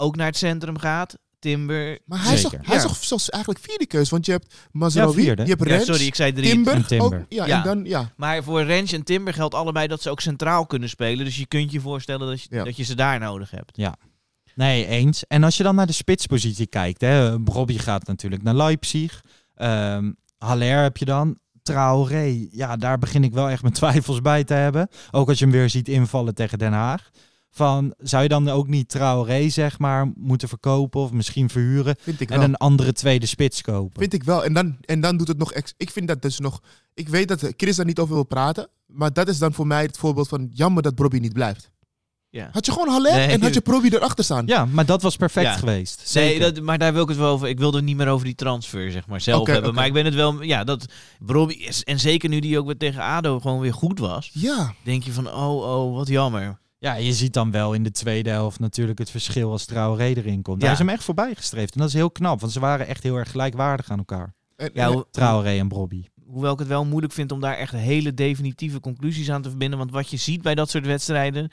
ook 0.00 0.16
naar 0.16 0.26
het 0.26 0.36
centrum 0.36 0.78
gaat. 0.78 1.18
Timber. 1.38 1.98
Maar 2.04 2.22
hij 2.24 2.34
is, 2.34 2.42
toch, 2.42 2.50
hij 2.52 2.76
is 2.76 2.82
Ja. 2.82 2.88
toch 2.88 3.04
zelfs 3.04 3.30
eigenlijk 3.30 3.64
vierde 3.64 3.86
keus. 3.86 4.10
Want 4.10 4.26
je 4.26 4.32
hebt 4.32 4.46
vierde. 4.72 5.42
je 5.42 5.48
hebt 5.48 5.62
Ja, 5.64 5.68
Rens, 5.68 5.84
sorry, 5.86 6.06
ik 6.06 6.14
zei 6.14 6.32
drie. 6.32 6.50
Timber, 6.50 6.74
En 6.74 6.86
Timber. 6.86 7.18
Ook, 7.18 7.24
ja, 7.28 7.46
Ja. 7.46 7.56
En 7.58 7.62
dan, 7.64 7.84
ja. 7.84 8.12
Maar 8.16 8.42
voor 8.42 8.62
Range 8.62 8.88
en 8.92 9.02
Timber 9.02 9.34
geldt 9.34 9.54
allebei 9.54 9.86
dat 9.86 10.02
ze 10.02 10.10
ook 10.10 10.20
centraal 10.20 10.66
kunnen 10.66 10.88
spelen. 10.88 11.24
Dus 11.24 11.36
je 11.36 11.46
kunt 11.46 11.72
je 11.72 11.80
voorstellen 11.80 12.26
dat 12.28 12.42
je, 12.42 12.48
Ja. 12.50 12.64
dat 12.64 12.76
je 12.76 12.82
ze 12.82 12.94
daar 12.94 13.18
nodig 13.18 13.50
hebt. 13.50 13.76
Nee, 14.54 14.86
eens. 14.86 15.26
En 15.26 15.44
als 15.44 15.56
je 15.56 15.62
dan 15.62 15.74
naar 15.74 15.86
de 15.86 15.92
spitspositie 15.92 16.66
kijkt, 16.66 17.00
hè, 17.00 17.30
Robbie 17.44 17.78
gaat 17.78 18.06
natuurlijk 18.06 18.42
naar 18.42 18.54
Leipzig. 18.54 19.24
Ehm 19.54 20.10
Haller 20.38 20.82
heb 20.82 20.96
je 20.96 21.04
dan. 21.04 21.38
Traoré, 21.62 22.46
ja, 22.50 22.76
daar 22.76 22.98
begin 22.98 23.24
ik 23.24 23.32
wel 23.32 23.48
echt 23.48 23.62
mijn 23.62 23.74
twijfels 23.82 24.20
bij 24.20 24.44
te 24.44 24.54
hebben. 24.54 24.88
Ook 25.10 25.28
als 25.28 25.38
je 25.38 25.44
hem 25.44 25.54
weer 25.54 25.70
ziet 25.70 25.88
invallen 25.88 26.34
tegen 26.34 26.58
Den 26.58 26.72
Haag. 26.72 27.10
Van, 27.52 27.94
zou 27.98 28.22
je 28.22 28.28
dan 28.28 28.48
ook 28.48 28.66
niet 28.68 28.88
Traoré, 28.88 29.48
zeg 29.48 29.78
maar, 29.78 30.12
moeten 30.16 30.48
verkopen 30.48 31.00
of 31.00 31.12
misschien 31.12 31.48
verhuren 31.48 31.96
Vind 32.00 32.20
ik 32.20 32.30
en 32.30 32.38
wel. 32.38 32.48
een 32.48 32.56
andere 32.56 32.92
tweede 32.92 33.26
spits 33.26 33.60
kopen? 33.62 34.00
Vind 34.00 34.12
ik 34.12 34.22
wel. 34.24 34.44
En 34.44 34.52
dan, 34.52 34.76
en 34.80 35.00
dan 35.00 35.16
doet 35.16 35.28
het 35.28 35.38
nog... 35.38 35.52
Ex 35.52 35.74
ik 35.76 35.90
vind 35.90 36.08
dat 36.08 36.22
dus 36.22 36.38
nog... 36.38 36.60
Ik 36.94 37.08
weet 37.08 37.28
dat 37.28 37.52
Chris 37.56 37.76
daar 37.76 37.86
niet 37.86 37.98
over 37.98 38.14
wil 38.14 38.24
praten. 38.24 38.68
Maar 38.86 39.12
dat 39.12 39.28
is 39.28 39.38
dan 39.38 39.52
voor 39.52 39.66
mij 39.66 39.82
het 39.82 39.98
voorbeeld 39.98 40.28
van... 40.28 40.48
Jammer 40.52 40.82
dat 40.82 40.94
Bobby 40.94 41.18
niet 41.18 41.32
blijft. 41.32 41.70
Ja. 42.30 42.48
Had 42.52 42.66
je 42.66 42.72
gewoon 42.72 42.88
Haller 42.88 43.12
Nee. 43.12 43.26
en 43.26 43.42
had 43.42 43.54
je 43.54 43.60
Bobby 43.62 43.88
erachter 43.88 44.24
staan. 44.24 44.46
Ja, 44.46 44.64
maar 44.64 44.86
dat 44.86 45.02
was 45.02 45.16
perfect 45.16 45.46
Ja. 45.46 45.56
geweest. 45.56 45.96
Nee, 46.14 46.28
Zeker. 46.28 46.54
dat, 46.54 46.64
maar 46.64 46.78
daar 46.78 46.92
wil 46.92 47.02
ik 47.02 47.08
het 47.08 47.16
wel 47.18 47.32
over. 47.32 47.48
Ik 47.48 47.58
wilde 47.58 47.76
het 47.76 47.86
niet 47.86 47.96
meer 47.96 48.08
over 48.08 48.24
die 48.26 48.34
transfer, 48.34 48.90
zeg 48.92 49.06
maar, 49.06 49.20
zelf 49.20 49.46
hebben. 49.46 49.64
oké. 49.64 49.74
Maar 49.74 49.86
ik 49.86 49.92
ben 49.92 50.04
het 50.04 50.14
wel, 50.14 50.42
ja, 50.42 50.64
dat 50.64 50.84
Robbie 51.26 51.58
is, 51.58 51.84
en 51.84 52.00
zeker 52.00 52.28
nu 52.28 52.40
die 52.40 52.58
ook 52.58 52.66
weer 52.66 52.76
tegen 52.76 53.02
ADO 53.02 53.40
gewoon 53.40 53.60
weer 53.60 53.74
goed 53.74 53.98
was, 53.98 54.30
Ja. 54.32 54.74
denk 54.84 55.02
je 55.02 55.12
van, 55.12 55.26
oh, 55.32 55.76
oh, 55.84 55.94
wat 55.96 56.08
jammer. 56.08 56.58
Ja, 56.82 56.94
je 56.94 57.12
ziet 57.12 57.32
dan 57.32 57.50
wel 57.50 57.72
in 57.72 57.82
de 57.82 57.90
tweede 57.90 58.30
helft 58.30 58.58
natuurlijk 58.58 58.98
het 58.98 59.10
verschil 59.10 59.50
als 59.50 59.64
Traoré 59.64 60.04
erin 60.04 60.42
komt. 60.42 60.56
Ja. 60.60 60.62
Daar 60.62 60.72
is 60.72 60.78
hem 60.78 60.88
echt 60.88 61.04
voorbij 61.04 61.34
gestreefd. 61.34 61.72
En 61.74 61.78
dat 61.80 61.88
is 61.88 61.94
heel 61.94 62.10
knap, 62.10 62.40
want 62.40 62.52
ze 62.52 62.60
waren 62.60 62.86
echt 62.86 63.02
heel 63.02 63.16
erg 63.16 63.30
gelijkwaardig 63.30 63.90
aan 63.90 63.98
elkaar. 63.98 64.34
En, 64.56 64.70
Ja, 64.74 64.86
ho- 64.92 65.04
Traoré 65.10 65.58
en 65.58 65.68
Brobby. 65.68 66.04
hoewel 66.26 66.52
ik 66.52 66.58
het 66.58 66.68
wel 66.68 66.84
moeilijk 66.84 67.12
vind 67.12 67.32
om 67.32 67.40
daar 67.40 67.56
echt 67.56 67.72
hele 67.72 68.14
definitieve 68.14 68.80
conclusies 68.80 69.30
aan 69.30 69.42
te 69.42 69.48
verbinden. 69.48 69.78
Want 69.78 69.90
wat 69.90 70.10
je 70.10 70.16
ziet 70.16 70.42
bij 70.42 70.54
dat 70.54 70.70
soort 70.70 70.86
wedstrijden, 70.86 71.50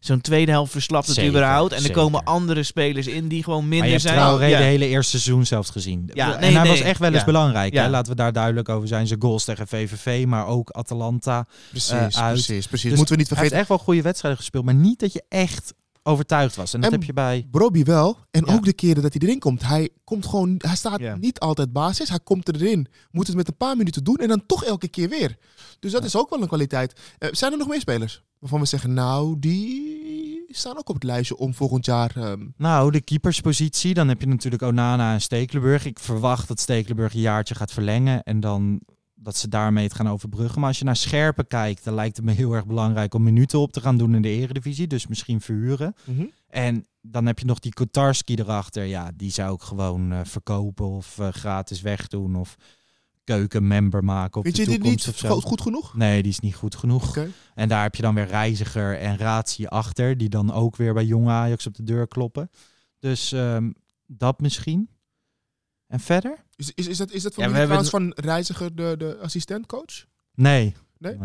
zo'n 0.00 0.20
tweede 0.20 0.50
helft 0.50 0.72
verslapt 0.72 1.06
het 1.06 1.14
Zeker, 1.14 1.30
überhaupt. 1.30 1.70
En 1.70 1.76
er 1.76 1.82
zeker. 1.82 1.96
komen 2.02 2.24
andere 2.24 2.62
spelers 2.62 3.06
in 3.06 3.28
die 3.28 3.42
gewoon 3.44 3.58
Maar 3.60 3.68
minder 3.68 3.86
je 3.86 3.92
hebt 3.92 4.02
zijn. 4.04 4.16
Traoré 4.16 4.46
Ja. 4.46 4.58
de 4.58 4.64
hele 4.64 4.86
eerste 4.86 5.10
seizoen 5.20 5.46
zelfs 5.46 5.70
gezien. 5.70 6.10
Ja, 6.14 6.34
en 6.34 6.40
nee, 6.40 6.50
hij 6.52 6.62
nee. 6.62 6.70
was 6.72 6.80
echt 6.80 6.98
wel 6.98 7.08
eens 7.10 7.18
Ja. 7.18 7.24
belangrijk. 7.24 7.72
Ja. 7.72 7.82
Hè? 7.82 7.88
Laten 7.88 8.10
we 8.10 8.16
daar 8.16 8.32
duidelijk 8.32 8.68
over 8.68 8.88
zijn. 8.88 9.06
Zijn 9.06 9.22
goals 9.22 9.44
tegen 9.44 9.66
VVV, 9.68 10.24
maar 10.26 10.46
ook 10.46 10.70
Atalanta. 10.70 11.46
precies, 11.70 11.90
eh, 11.90 11.98
uit. 12.00 12.32
precies, 12.32 12.66
precies. 12.66 12.88
Dus 12.88 12.98
Moeten 12.98 13.14
we 13.14 13.20
niet 13.20 13.28
Hij 13.30 13.38
heeft 13.38 13.50
vergeten. 13.50 13.58
echt 13.58 13.68
wel 13.68 13.78
goede 13.78 14.02
wedstrijden 14.02 14.40
gespeeld, 14.40 14.64
maar 14.64 14.74
niet 14.74 14.98
dat 15.00 15.12
je 15.12 15.22
echt 15.28 15.74
overtuigd 16.02 16.56
was. 16.56 16.74
En 16.74 16.80
dat 16.80 16.90
En- 16.92 16.98
heb 16.98 17.06
je 17.06 17.12
bij... 17.12 17.46
Bobby 17.50 17.84
wel. 17.84 18.18
En 18.30 18.44
Ja. 18.46 18.52
ook 18.54 18.64
de 18.64 18.72
keren 18.72 19.02
dat 19.02 19.12
hij 19.12 19.22
erin 19.28 19.38
komt. 19.38 19.62
Hij 19.66 19.88
komt 20.04 20.26
gewoon... 20.26 20.54
Hij 20.58 20.76
staat 20.76 21.00
Ja. 21.00 21.16
niet 21.16 21.38
altijd 21.40 21.72
basis. 21.72 22.08
Hij 22.08 22.20
komt 22.24 22.54
erin. 22.54 22.86
Moet 23.10 23.26
het 23.26 23.36
met 23.36 23.48
een 23.48 23.56
paar 23.56 23.76
minuten 23.76 24.04
doen. 24.04 24.16
En 24.16 24.28
dan 24.28 24.46
toch 24.46 24.64
elke 24.64 24.88
keer 24.88 25.08
weer. 25.08 25.36
Dus 25.80 25.92
dat 25.92 26.04
is 26.04 26.16
ook 26.16 26.30
wel 26.30 26.40
een 26.42 26.48
kwaliteit. 26.48 27.00
Eh, 27.18 27.28
zijn 27.32 27.52
er 27.52 27.58
nog 27.58 27.68
meer 27.68 27.80
spelers? 27.80 28.22
Waarvan 28.40 28.60
we 28.60 28.66
zeggen, 28.66 28.94
nou, 28.94 29.38
die 29.38 30.44
staan 30.48 30.78
ook 30.78 30.88
op 30.88 30.94
het 30.94 31.04
lijstje 31.04 31.36
om 31.36 31.54
volgend 31.54 31.84
jaar... 31.86 32.16
ehm, 32.16 32.46
Nou, 32.56 32.90
de 32.90 33.00
keeperspositie. 33.00 33.94
Dan 33.94 34.08
heb 34.08 34.20
je 34.20 34.26
natuurlijk 34.26 34.62
Onana 34.62 35.12
en 35.12 35.20
Stekelenburg. 35.20 35.84
Ik 35.84 35.98
verwacht 35.98 36.48
dat 36.48 36.60
Stekelenburg 36.60 37.14
een 37.14 37.20
jaartje 37.20 37.54
gaat 37.54 37.72
verlengen. 37.72 38.22
En 38.22 38.40
dan 38.40 38.80
dat 39.22 39.36
ze 39.36 39.48
daarmee 39.48 39.84
het 39.84 39.94
gaan 39.94 40.08
overbruggen. 40.08 40.60
Maar 40.60 40.68
als 40.68 40.78
je 40.78 40.84
naar 40.84 40.96
Scherpen 40.96 41.46
kijkt, 41.46 41.84
dan 41.84 41.94
lijkt 41.94 42.16
het 42.16 42.24
me 42.24 42.32
heel 42.32 42.52
erg 42.52 42.66
belangrijk 42.66 43.14
om 43.14 43.22
minuten 43.22 43.58
op 43.58 43.72
te 43.72 43.80
gaan 43.80 43.96
doen 43.96 44.14
in 44.14 44.22
de 44.22 44.28
eredivisie. 44.28 44.86
Dus 44.86 45.06
misschien 45.06 45.40
verhuren. 45.40 45.94
En 46.48 46.84
dan 47.00 47.26
heb 47.26 47.38
je 47.38 47.44
nog 47.44 47.58
die 47.58 47.72
Kotarski 47.72 48.34
erachter. 48.34 48.84
Ja, 48.84 49.10
die 49.16 49.30
zou 49.30 49.54
ik 49.54 49.60
gewoon 49.62 50.12
eh, 50.12 50.20
verkopen 50.24 50.86
of 50.86 51.18
eh, 51.18 51.28
gratis 51.28 51.80
wegdoen. 51.80 52.36
Of 52.36 52.56
keukenmember 53.24 54.04
maken 54.04 54.36
op 54.36 54.44
Vind 54.44 54.56
de 54.56 54.62
je 54.62 54.68
toekomst 54.68 55.06
niet 55.06 55.14
of 55.14 55.20
zo. 55.20 55.28
goed, 55.34 55.42
goed 55.44 55.60
genoeg? 55.60 55.94
Nee, 55.94 56.22
die 56.22 56.32
is 56.32 56.40
niet 56.40 56.54
goed 56.54 56.74
genoeg. 56.74 57.08
Oké. 57.08 57.30
En 57.54 57.68
daar 57.68 57.82
heb 57.82 57.94
je 57.94 58.02
dan 58.02 58.14
weer 58.14 58.26
Reiziger 58.26 58.98
en 58.98 59.16
Ratie 59.16 59.68
achter. 59.68 60.16
Die 60.16 60.28
dan 60.28 60.52
ook 60.52 60.76
weer 60.76 60.94
bij 60.94 61.04
jonge 61.04 61.30
Ajax 61.30 61.66
op 61.66 61.74
de 61.74 61.82
deur 61.82 62.06
kloppen. 62.08 62.50
Dus 62.98 63.32
ehm, 63.32 63.70
dat 64.06 64.40
misschien. 64.40 64.90
En 65.86 66.00
verder? 66.00 66.44
Is, 66.56 66.72
is, 66.74 66.86
is 66.86 66.96
dat, 66.96 67.10
is 67.10 67.22
dat 67.22 67.36
Ja, 67.36 67.44
van, 67.44 67.54
hebben 67.54 67.84
van 67.86 68.12
Reiziger, 68.16 68.74
de, 68.74 68.94
de 68.98 69.18
assistentcoach? 69.22 70.06
Nee. 70.34 70.74
Nee? 70.98 71.16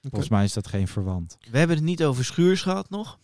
Volgens 0.00 0.30
mij 0.30 0.44
is 0.44 0.52
dat 0.52 0.66
geen 0.66 0.88
verwant. 0.88 1.36
We 1.50 1.58
hebben 1.58 1.76
het 1.76 1.84
niet 1.84 2.04
over 2.04 2.24
Schuurs 2.24 2.62
gehad 2.62 2.90
nog. 2.90 3.18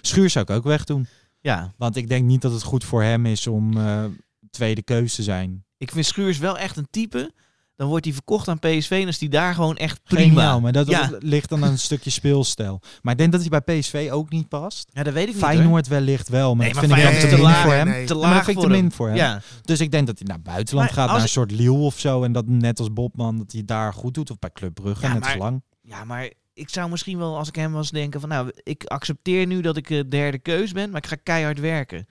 Schuur 0.00 0.30
zou 0.30 0.44
ik 0.44 0.50
ook 0.50 0.64
wegdoen. 0.64 1.06
Ja, 1.40 1.74
Want 1.76 1.96
ik 1.96 2.08
denk 2.08 2.24
niet 2.24 2.42
dat 2.42 2.52
het 2.52 2.62
goed 2.62 2.84
voor 2.84 3.02
hem 3.02 3.26
is 3.26 3.46
om 3.46 3.76
eh, 3.76 4.04
tweede 4.50 4.82
keus 4.82 5.14
te 5.14 5.22
zijn. 5.22 5.64
ik 5.78 5.90
vind 5.90 6.06
Schuurs 6.06 6.38
wel 6.38 6.58
echt 6.58 6.76
een 6.76 6.88
type. 6.90 7.32
Dan 7.76 7.88
wordt 7.88 8.04
hij 8.04 8.14
verkocht 8.14 8.48
aan 8.48 8.58
PSV 8.58 8.90
en 9.02 9.08
is 9.08 9.18
die 9.18 9.28
daar 9.28 9.54
gewoon 9.54 9.76
echt 9.76 10.00
prima. 10.02 10.22
Geniaal, 10.22 10.60
maar 10.60 10.72
dat 10.72 10.86
ja. 10.88 11.10
ligt 11.18 11.48
dan 11.48 11.64
aan 11.64 11.70
een 11.70 11.78
stukje 11.78 12.10
speelstijl. 12.10 12.80
Maar 13.02 13.12
ik 13.12 13.18
denk 13.18 13.32
dat 13.32 13.40
hij 13.40 13.60
bij 13.62 13.78
PSV 13.78 14.08
ook 14.12 14.30
niet 14.30 14.48
past. 14.48 14.88
ja, 14.92 15.02
dat 15.02 15.12
weet 15.12 15.28
ik 15.28 15.34
niet. 15.34 15.42
hoor. 15.42 15.52
Feyenoord 15.52 15.88
wellicht 15.88 16.28
wel, 16.28 16.54
maar 16.54 16.64
Nee, 16.64 16.74
maar 16.74 16.84
vind 16.84 16.96
ik 16.96 17.02
dan 17.04 17.12
Feyenoord 17.12 17.30
te 17.34 17.42
min 17.42 17.46
te 17.54 17.60
voor 17.60 17.70
laag. 17.70 17.76
hem. 17.78 17.88
Nee, 17.88 18.06
te 18.06 18.14
maar 18.14 18.22
laag 18.22 18.44
vind 18.44 18.48
ik 18.48 18.54
voor 18.54 18.64
te 18.64 18.70
hem. 18.72 18.80
min 18.82 18.92
voor 18.92 19.06
hem. 19.08 19.16
Ja, 19.16 19.40
Dus 19.62 19.80
ik 19.80 19.90
denk 19.90 20.06
dat 20.06 20.18
hij 20.18 20.26
naar 20.28 20.42
buitenland 20.42 20.88
Maar 20.88 20.98
gaat, 20.98 21.06
naar 21.08 21.16
een 21.18 21.24
ik- 21.24 21.30
soort 21.30 21.50
Lille 21.50 21.70
of 21.78 21.98
zo. 21.98 22.22
En 22.22 22.32
dat 22.32 22.46
net 22.46 22.78
als 22.78 22.92
Bobman, 22.92 23.36
dat 23.38 23.52
hij 23.52 23.62
daar 23.64 23.92
goed 23.94 24.14
doet. 24.14 24.30
Of 24.30 24.38
bij 24.38 24.50
Club 24.52 24.74
Brugge, 24.74 25.06
Ja, 25.06 25.12
net 25.12 25.20
maar- 25.22 25.32
zo 25.32 25.38
lang. 25.38 25.62
ja, 25.82 26.04
maar 26.04 26.30
ik 26.54 26.68
zou 26.68 26.90
misschien 26.90 27.18
wel, 27.18 27.36
als 27.36 27.48
ik 27.48 27.54
hem 27.56 27.72
was, 27.72 27.90
denken 27.90 28.20
van... 28.20 28.28
Nou, 28.28 28.50
ik 28.62 28.84
accepteer 28.84 29.46
nu 29.46 29.60
dat 29.60 29.76
ik 29.76 29.90
eh, 29.90 30.00
derde 30.08 30.38
keus 30.38 30.72
ben, 30.72 30.90
maar 30.90 31.02
ik 31.02 31.08
ga 31.08 31.16
keihard 31.22 31.60
werken. 31.60 32.06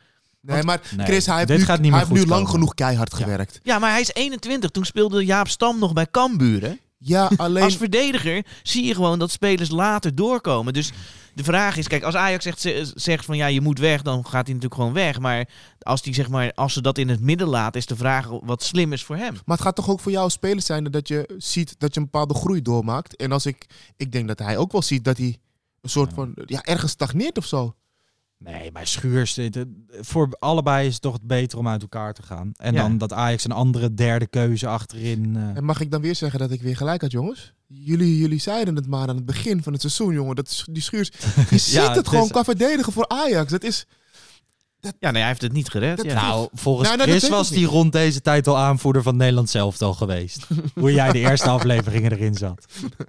Nee, 0.45 0.63
maar 0.63 0.81
Chris, 0.97 1.25
hij 1.25 1.35
heeft 1.35 1.47
dit 1.47 1.57
nu, 1.57 1.63
gaat 1.63 1.79
niet 1.79 1.91
hij 1.91 1.99
heeft 1.99 2.11
nu 2.11 2.19
lang 2.19 2.29
komen. 2.29 2.49
genoeg 2.49 2.73
keihard 2.73 3.13
gewerkt. 3.13 3.59
Ja, 3.63 3.79
maar 3.79 3.91
hij 3.91 4.01
is 4.01 4.13
21. 4.13 4.69
Toen 4.69 4.85
speelde 4.85 5.25
Jaap 5.25 5.47
Stam 5.47 5.79
nog 5.79 5.93
bij 5.93 6.07
Cambuur, 6.11 6.61
hè? 6.61 6.73
Ja, 6.97 7.31
alleen... 7.37 7.63
Als 7.63 7.77
verdediger 7.77 8.45
zie 8.63 8.85
je 8.85 8.93
gewoon 8.93 9.19
dat 9.19 9.31
spelers 9.31 9.69
later 9.69 10.15
doorkomen. 10.15 10.73
Dus 10.73 10.91
de 11.33 11.43
vraag 11.43 11.77
is, 11.77 11.87
kijk, 11.87 12.03
als 12.03 12.15
Ajax 12.15 12.43
zegt, 12.43 12.91
zegt 12.95 13.25
van 13.25 13.37
ja, 13.37 13.47
je 13.47 13.61
moet 13.61 13.79
weg, 13.79 14.01
dan 14.01 14.23
gaat 14.23 14.45
hij 14.45 14.53
natuurlijk 14.53 14.73
gewoon 14.73 14.93
weg. 14.93 15.19
Maar 15.19 15.49
als, 15.79 16.01
die, 16.01 16.13
zeg 16.13 16.29
maar 16.29 16.53
als 16.53 16.73
ze 16.73 16.81
dat 16.81 16.97
in 16.97 17.09
het 17.09 17.19
midden 17.19 17.47
laten, 17.47 17.79
is 17.79 17.85
de 17.85 17.95
vraag 17.95 18.27
wat 18.41 18.63
slim 18.63 18.93
is 18.93 19.03
voor 19.03 19.15
hem. 19.15 19.33
Maar 19.33 19.55
het 19.55 19.65
gaat 19.65 19.75
toch 19.75 19.89
ook 19.89 19.99
voor 19.99 20.11
jou 20.11 20.23
als 20.23 20.33
speler 20.33 20.61
zijn 20.61 20.83
dat 20.83 21.07
je 21.07 21.33
ziet 21.37 21.75
dat 21.77 21.93
je 21.93 21.99
een 21.99 22.05
bepaalde 22.05 22.33
groei 22.33 22.61
doormaakt. 22.61 23.15
En 23.15 23.31
als 23.31 23.45
ik, 23.45 23.65
ik 23.97 24.11
denk 24.11 24.27
dat 24.27 24.39
hij 24.39 24.57
ook 24.57 24.71
wel 24.71 24.81
ziet 24.81 25.03
dat 25.03 25.17
hij 25.17 25.37
een 25.81 25.89
soort 25.89 26.13
van, 26.13 26.33
ja, 26.45 26.63
ergens 26.63 26.91
stagneert 26.91 27.37
of 27.37 27.45
zo. 27.45 27.75
Nee, 28.38 28.71
maar 28.71 28.88
Schuurs, 28.88 29.39
voor 29.89 30.36
allebei 30.39 30.88
is 30.88 30.93
het 30.93 31.01
toch 31.01 31.17
beter 31.21 31.57
om 31.57 31.67
uit 31.67 31.81
elkaar 31.81 32.13
te 32.13 32.23
gaan. 32.23 32.51
En 32.55 32.73
Ja. 32.73 32.81
dan 32.81 32.97
dat 32.97 33.13
Ajax 33.13 33.43
een 33.43 33.51
andere 33.51 33.93
derde 33.93 34.27
keuze 34.27 34.67
achterin... 34.67 35.36
eh, 35.36 35.55
En 35.57 35.63
mag 35.63 35.79
ik 35.81 35.91
dan 35.91 36.01
weer 36.01 36.15
zeggen 36.15 36.39
dat 36.39 36.51
ik 36.51 36.61
weer 36.61 36.77
gelijk 36.77 37.01
had, 37.01 37.11
jongens? 37.11 37.53
Jullie, 37.67 38.17
jullie 38.17 38.39
zeiden 38.39 38.75
het 38.75 38.88
maar 38.88 39.07
aan 39.09 39.15
het 39.15 39.25
begin 39.25 39.63
van 39.63 39.71
het 39.73 39.81
seizoen, 39.81 40.13
jongen. 40.13 40.36
Dat 40.36 40.63
die 40.71 40.81
schuurs, 40.83 41.11
je 41.49 41.57
ziet 41.57 41.73
Ja, 41.73 41.88
het, 41.88 41.95
het 41.95 42.07
gewoon 42.07 42.23
is- 42.25 42.31
qua 42.31 42.43
verdedigen 42.43 42.93
voor 42.93 43.07
Ajax. 43.07 43.51
Dat 43.51 43.63
is, 43.63 43.86
Ja, 44.99 45.11
nee, 45.11 45.19
hij 45.21 45.27
heeft 45.29 45.41
het 45.41 45.51
niet 45.53 45.69
gered. 45.69 45.97
Dat- 45.97 46.05
ja. 46.05 46.13
Nou, 46.27 46.47
volgens 46.53 46.88
Nou, 46.88 46.97
nou, 46.99 47.09
Chris 47.09 47.29
was 47.29 47.49
niet. 47.49 47.65
rond 47.67 47.91
deze 47.91 48.21
tijd 48.21 48.47
al 48.47 48.57
aanvoerder 48.57 49.03
van 49.03 49.15
Nederland 49.15 49.49
zelf 49.49 49.81
al 49.81 49.93
geweest. 49.93 50.47
Hoe 50.79 50.93
jij 50.93 51.11
de 51.11 51.19
eerste 51.19 51.49
afleveringen 51.49 52.11
erin 52.11 52.33
zat. 52.36 52.65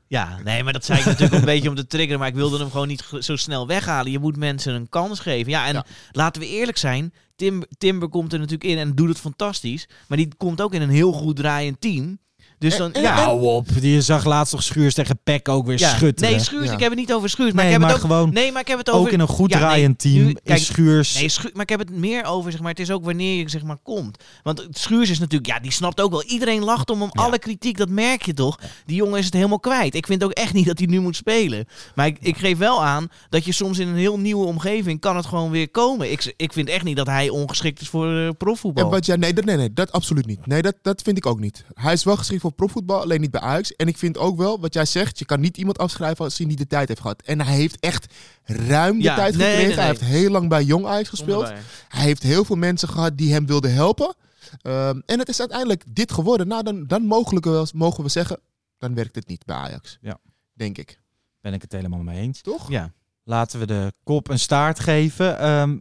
Ja, 0.07 0.39
nee, 0.45 0.63
maar 0.65 0.73
dat 0.73 0.85
zei 0.85 0.99
ik 0.99 1.05
natuurlijk 1.05 1.35
een 1.35 1.45
beetje 1.45 1.69
om 1.69 1.75
te 1.75 1.87
triggeren. 1.87 2.19
Maar 2.19 2.29
ik 2.29 2.35
wilde 2.35 2.59
hem 2.59 2.71
gewoon 2.71 2.89
niet 2.89 3.05
zo 3.19 3.37
snel 3.37 3.67
weghalen. 3.67 4.13
Je 4.13 4.19
moet 4.19 4.37
mensen 4.37 4.75
een 4.75 4.89
kans 4.89 5.21
geven. 5.21 5.51
Ja, 5.51 5.67
en 5.67 5.75
Ja. 5.75 5.85
laten 6.13 6.43
we 6.43 6.49
eerlijk 6.49 6.79
zijn. 6.79 7.13
Tim, 7.37 7.63
Timber 7.79 8.09
komt 8.09 8.33
er 8.33 8.39
natuurlijk 8.39 8.71
in 8.71 8.79
en 8.79 8.95
doet 8.95 9.09
het 9.09 9.19
fantastisch. 9.19 9.89
Maar 10.09 10.19
die 10.19 10.29
komt 10.37 10.61
ook 10.61 10.75
in 10.75 10.83
een 10.83 10.91
heel 10.91 11.13
goed 11.13 11.37
draaiend 11.37 11.81
team. 11.81 12.19
Dus 12.59 12.77
dan, 12.77 12.93
En- 12.93 13.03
ja, 13.03 13.15
Hou 13.15 13.43
op. 13.43 13.67
Je 13.81 14.01
zag 14.01 14.25
laatst 14.25 14.53
nog 14.53 14.63
Schuurs 14.63 14.95
tegen 14.95 15.19
Peck 15.25 15.49
ook 15.49 15.67
weer 15.67 15.79
ja. 15.79 15.89
schutteren. 15.89 16.31
Nee, 16.33 16.41
Schuurs, 16.41 16.67
Ja. 16.67 16.73
ik 16.73 16.81
heb 16.81 16.91
het 16.91 16.99
niet 16.99 17.13
over 17.13 17.29
Schuurs. 17.31 17.53
Maar 17.53 17.65
Nee, 17.65 17.67
ik 17.67 17.73
heb 17.73 17.81
maar 17.81 17.91
het 17.91 18.05
ook, 18.05 18.11
gewoon 18.11 18.33
nee, 18.33 18.53
maar 18.53 18.61
ik 18.61 18.69
heb 18.69 18.79
het 18.79 18.91
over... 18.91 19.01
ook 19.07 19.11
in 19.13 19.21
een 19.21 19.27
goed 19.29 19.51
Ja, 19.51 19.59
nee, 19.59 19.67
draaiend 19.67 19.99
team 19.99 20.25
nu- 20.25 20.33
kijk, 20.45 20.59
is 20.59 20.67
Schuurs... 20.67 21.15
Nee, 21.15 21.29
Schu- 21.29 21.51
maar 21.53 21.63
ik 21.63 21.69
heb 21.69 21.79
het 21.79 21.91
meer 21.91 22.25
over, 22.25 22.51
zeg 22.53 22.61
maar, 22.61 22.71
het 22.71 22.81
is 22.81 22.91
ook 22.91 23.05
wanneer 23.05 23.37
je 23.39 23.49
zeg 23.49 23.63
maar 23.63 23.77
komt. 23.83 24.25
Want 24.43 24.67
Schuurs 24.71 25.11
is 25.11 25.19
natuurlijk, 25.19 25.51
ja, 25.51 25.59
die 25.61 25.73
snapt 25.73 26.01
ook 26.01 26.11
wel. 26.11 26.23
Iedereen 26.25 26.65
lacht 26.65 26.91
om 26.91 27.01
hem, 27.01 27.11
alle 27.13 27.39
kritiek, 27.39 27.77
dat 27.79 27.89
merk 27.89 28.23
je 28.23 28.35
toch. 28.35 28.59
Die 28.87 28.97
jongen 28.97 29.19
is 29.19 29.25
het 29.25 29.35
helemaal 29.35 29.61
kwijt. 29.61 29.95
Ik 29.95 30.07
vind 30.07 30.25
ook 30.25 30.31
echt 30.33 30.53
niet 30.53 30.67
dat 30.67 30.79
hij 30.79 30.87
nu 30.87 31.01
moet 31.01 31.17
spelen. 31.17 31.67
Maar 31.95 32.07
ik, 32.07 32.17
ik 32.21 32.37
geef 32.37 32.59
wel 32.59 32.85
aan 32.85 33.09
dat 33.29 33.45
je 33.45 33.53
soms 33.53 33.79
in 33.79 33.89
een 33.89 33.97
heel 33.97 34.19
nieuwe 34.19 34.47
omgeving 34.47 35.01
kan 35.01 35.17
het 35.17 35.27
gewoon 35.27 35.51
weer 35.51 35.71
komen. 35.71 36.11
Ik, 36.11 36.35
ik 36.37 36.53
vind 36.53 36.69
echt 36.69 36.85
niet 36.85 36.97
dat 36.97 37.07
hij 37.07 37.29
ongeschikt 37.29 37.81
is 37.81 37.89
voor 37.89 38.17
eh, 38.19 38.29
profvoetbal. 38.39 38.85
En 38.85 38.91
wat 38.91 39.07
jij, 39.07 39.17
nee, 39.17 39.33
dat, 39.33 39.45
nee, 39.45 39.57
nee, 39.57 39.73
dat 39.73 39.93
absoluut 39.93 40.27
niet. 40.27 40.47
Nee, 40.47 40.63
dat, 40.63 40.75
dat 40.83 41.03
vind 41.03 41.17
ik 41.17 41.27
ook 41.27 41.41
niet. 41.41 41.65
Hij 41.75 41.93
is 41.93 42.05
wel 42.05 42.17
geschikt 42.17 42.41
voor 42.41 42.46
profvoetbal, 42.55 43.01
alleen 43.03 43.21
niet 43.21 43.31
bij 43.31 43.41
Ajax. 43.41 43.77
En 43.77 43.89
ik 43.89 43.97
vind 43.99 44.19
ook 44.19 44.37
wel, 44.37 44.61
wat 44.61 44.75
jij 44.75 44.85
zegt, 44.85 45.19
je 45.19 45.25
kan 45.25 45.41
niet 45.41 45.57
iemand 45.57 45.79
afschrijven 45.79 46.25
als 46.25 46.39
hij 46.39 46.47
niet 46.47 46.59
de 46.59 46.67
tijd 46.67 46.89
heeft 46.89 47.01
gehad. 47.01 47.23
En 47.23 47.41
hij 47.41 47.55
heeft 47.55 47.79
echt 47.81 48.15
ruim 48.45 48.97
de 48.97 49.03
Ja, 49.03 49.15
tijd 49.15 49.37
nee, 49.37 49.47
gekregen. 49.47 49.69
nee, 49.69 49.79
Hij 49.79 49.87
heeft 49.87 50.01
heel 50.01 50.31
lang 50.31 50.49
bij 50.49 50.63
Jong 50.65 50.87
Ajax 50.87 51.09
gespeeld. 51.09 51.53
Hij 51.89 52.05
heeft 52.05 52.23
heel 52.23 52.45
veel 52.45 52.57
mensen 52.57 52.89
gehad 52.89 53.17
die 53.19 53.33
hem 53.33 53.47
wilden 53.47 53.73
helpen. 53.75 54.15
Ehm, 54.63 55.01
en 55.07 55.19
het 55.19 55.29
is 55.29 55.41
uiteindelijk 55.41 55.83
dit 55.89 56.13
geworden. 56.13 56.49
Nou, 56.49 56.63
dan, 56.63 56.87
dan 56.87 57.03
mogelijk 57.07 57.45
wel, 57.45 57.67
mogen 57.75 58.05
we 58.05 58.11
zeggen, 58.11 58.41
dan 58.79 58.95
werkt 58.95 59.15
het 59.15 59.27
niet 59.29 59.45
bij 59.45 59.57
Ajax. 59.57 59.99
Ja. 60.01 60.19
Denk 60.53 60.79
ik. 60.79 61.01
Ben 61.41 61.53
ik 61.55 61.63
het 61.63 61.73
helemaal 61.73 62.03
mee 62.03 62.19
eens. 62.21 62.41
Toch? 62.41 62.69
Ja. 62.71 62.93
Laten 63.25 63.59
we 63.59 63.67
de 63.67 63.93
kop 64.05 64.29
een 64.29 64.39
staart 64.39 64.81
geven. 64.81 65.39
Ehm, 65.39 65.79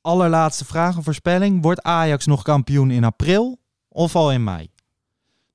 allerlaatste 0.00 0.64
vraag, 0.64 0.96
een 0.96 1.02
voorspelling. 1.02 1.62
Wordt 1.62 1.82
Ajax 1.82 2.26
nog 2.26 2.42
kampioen 2.42 2.90
in 2.90 3.04
april 3.04 3.58
of 3.88 4.16
al 4.16 4.32
in 4.32 4.44
mei? 4.44 4.70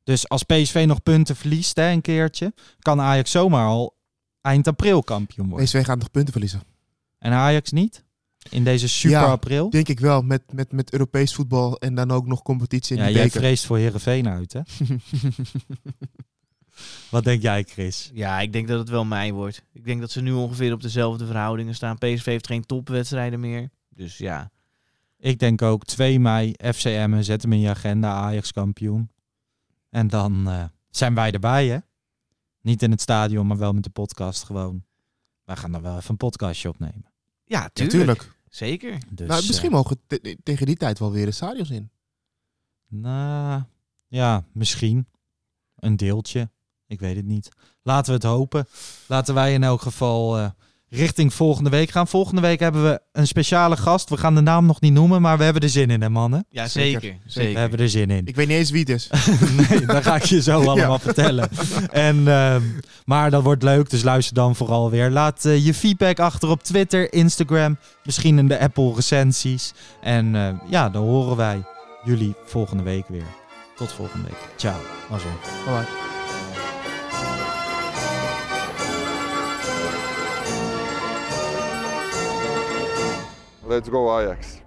Dus 0.09 0.29
als 0.29 0.43
PSV 0.43 0.83
nog 0.87 1.03
punten 1.03 1.35
verliest 1.35 1.75
hè, 1.75 1.91
een 1.91 2.01
keertje, 2.01 2.53
kan 2.79 3.01
Ajax 3.01 3.31
zomaar 3.31 3.67
al 3.67 3.97
eind 4.41 4.67
april 4.67 5.03
kampioen 5.03 5.49
worden. 5.49 5.65
PSV 5.65 5.85
gaat 5.85 5.99
nog 5.99 6.11
punten 6.11 6.31
verliezen. 6.31 6.61
En 7.17 7.31
Ajax 7.31 7.71
niet? 7.71 8.03
In 8.49 8.63
deze 8.63 8.89
super 8.89 9.19
Ja, 9.19 9.25
april? 9.25 9.69
Denk 9.69 9.87
ik 9.87 9.99
wel, 9.99 10.21
met, 10.21 10.53
met, 10.53 10.71
met 10.71 10.91
Europees 10.91 11.33
voetbal 11.33 11.79
en 11.79 11.95
dan 11.95 12.11
ook 12.11 12.27
nog 12.27 12.41
competitie 12.41 12.95
in 12.95 13.01
Ja, 13.01 13.07
die 13.07 13.15
jij 13.17 13.25
beker. 13.25 13.39
vreest 13.39 13.65
voor 13.65 13.77
Herenveen 13.77 14.27
uit, 14.27 14.53
hè? 14.53 14.61
Wat 17.11 17.23
denk 17.23 17.41
jij, 17.41 17.63
Chris? 17.63 18.11
Ja, 18.13 18.39
ik 18.39 18.53
denk 18.53 18.67
dat 18.67 18.79
het 18.79 18.89
wel 18.89 19.05
mei 19.05 19.33
wordt. 19.33 19.63
Ik 19.73 19.85
denk 19.85 19.99
dat 20.01 20.11
ze 20.11 20.21
nu 20.21 20.31
ongeveer 20.31 20.73
op 20.73 20.81
dezelfde 20.81 21.25
verhoudingen 21.25 21.75
staan. 21.75 21.97
PSV 21.97 22.25
heeft 22.25 22.47
geen 22.47 22.65
topwedstrijden 22.65 23.39
meer. 23.39 23.69
Dus 23.89 24.17
ja, 24.17 24.51
Ik 25.17 25.39
denk 25.39 25.61
ook 25.61 25.85
2 25.85 26.19
mei, 26.19 26.53
FCM, 26.73 27.21
zet 27.21 27.41
hem 27.41 27.53
in 27.53 27.59
je 27.59 27.69
agenda, 27.69 28.11
Ajax 28.11 28.51
kampioen. 28.51 29.09
En 29.89 30.07
dan 30.07 30.47
eh, 30.49 30.63
zijn 30.89 31.13
wij 31.15 31.31
erbij, 31.31 31.67
hè? 31.67 31.77
Niet 32.61 32.81
in 32.83 32.91
het 32.91 33.01
stadion, 33.01 33.47
maar 33.47 33.57
wel 33.57 33.73
met 33.73 33.83
de 33.83 33.89
podcast 33.89 34.43
gewoon. 34.43 34.83
Wij 35.43 35.55
gaan 35.55 35.71
dan 35.71 35.81
wel 35.81 35.97
even 35.97 36.09
een 36.09 36.17
podcastje 36.17 36.69
opnemen. 36.69 37.05
ja 37.45 37.61
Ja, 37.61 37.69
tuurlijk. 37.73 37.97
tuurlijk. 37.97 38.37
Zeker. 38.49 38.97
Dus, 39.09 39.27
nou, 39.27 39.45
misschien 39.47 39.69
eh, 39.69 39.75
mogen 39.75 39.97
we 40.07 40.19
te- 40.21 40.37
tegen 40.43 40.65
die 40.65 40.75
tijd 40.77 40.99
wel 40.99 41.11
weer 41.11 41.25
de 41.25 41.31
stadions 41.31 41.69
in. 41.69 41.89
nou, 42.87 43.63
ja, 44.07 44.43
misschien. 44.51 45.07
Een 45.75 45.95
deeltje. 45.95 46.49
Ik 46.87 46.99
weet 46.99 47.15
het 47.15 47.25
niet. 47.25 47.49
Laten 47.81 48.07
we 48.07 48.13
het 48.13 48.23
hopen. 48.23 48.67
Laten 49.07 49.33
wij 49.33 49.53
in 49.53 49.63
elk 49.63 49.81
geval 49.81 50.37
eh, 50.37 50.49
richting 50.89 51.33
volgende 51.33 51.69
week 51.69 51.89
gaan. 51.89 52.07
Volgende 52.07 52.41
week 52.41 52.59
hebben 52.59 52.83
we 52.83 53.01
een 53.11 53.27
speciale 53.27 53.77
gast. 53.77 54.09
We 54.09 54.17
gaan 54.17 54.35
de 54.35 54.41
naam 54.41 54.65
nog 54.65 54.81
niet 54.81 54.93
noemen, 54.93 55.21
maar 55.21 55.37
we 55.37 55.43
hebben 55.43 55.61
er 55.61 55.69
zin 55.69 55.89
in, 55.89 56.01
hè 56.01 56.09
mannen? 56.09 56.45
Ja, 56.49 56.67
Zeker. 56.67 57.17
zeker. 57.25 57.53
We 57.53 57.59
hebben 57.59 57.79
er 57.79 57.89
zin 57.89 58.09
in. 58.09 58.25
Ik 58.25 58.35
weet 58.35 58.47
niet 58.47 58.57
eens 58.57 58.71
wie 58.71 58.79
het 58.79 58.89
is. 58.89 59.09
nee, 59.69 59.85
dat 59.85 60.03
ga 60.03 60.15
ik 60.15 60.23
je 60.23 60.41
zo 60.41 60.61
allemaal 60.69 60.99
vertellen. 60.99 61.49
En, 61.91 62.27
ehm, 62.27 62.61
maar 63.05 63.31
dat 63.31 63.43
wordt 63.43 63.63
leuk, 63.63 63.89
dus 63.89 64.03
luister 64.03 64.35
dan 64.35 64.55
vooral 64.55 64.89
weer. 64.89 65.09
Laat 65.09 65.45
eh, 65.45 65.65
je 65.65 65.73
feedback 65.73 66.19
achter 66.19 66.49
op 66.49 66.63
Twitter, 66.63 67.13
Instagram, 67.13 67.77
misschien 68.03 68.37
in 68.37 68.47
de 68.47 68.59
Apple 68.59 68.93
recensies. 68.95 69.73
En 70.01 70.35
eh, 70.35 70.53
ja, 70.69 70.89
dan 70.89 71.03
horen 71.03 71.35
wij 71.37 71.63
jullie 72.03 72.35
volgende 72.45 72.83
week 72.83 73.07
weer. 73.07 73.27
Tot 73.75 73.91
volgende 73.91 74.27
week. 74.27 74.39
Ciao. 74.55 74.77
Mazzel. 75.09 75.29
Bye-bye. 75.65 76.18
Let's 83.69 83.87
go 83.87 84.19
Ajax. 84.19 84.61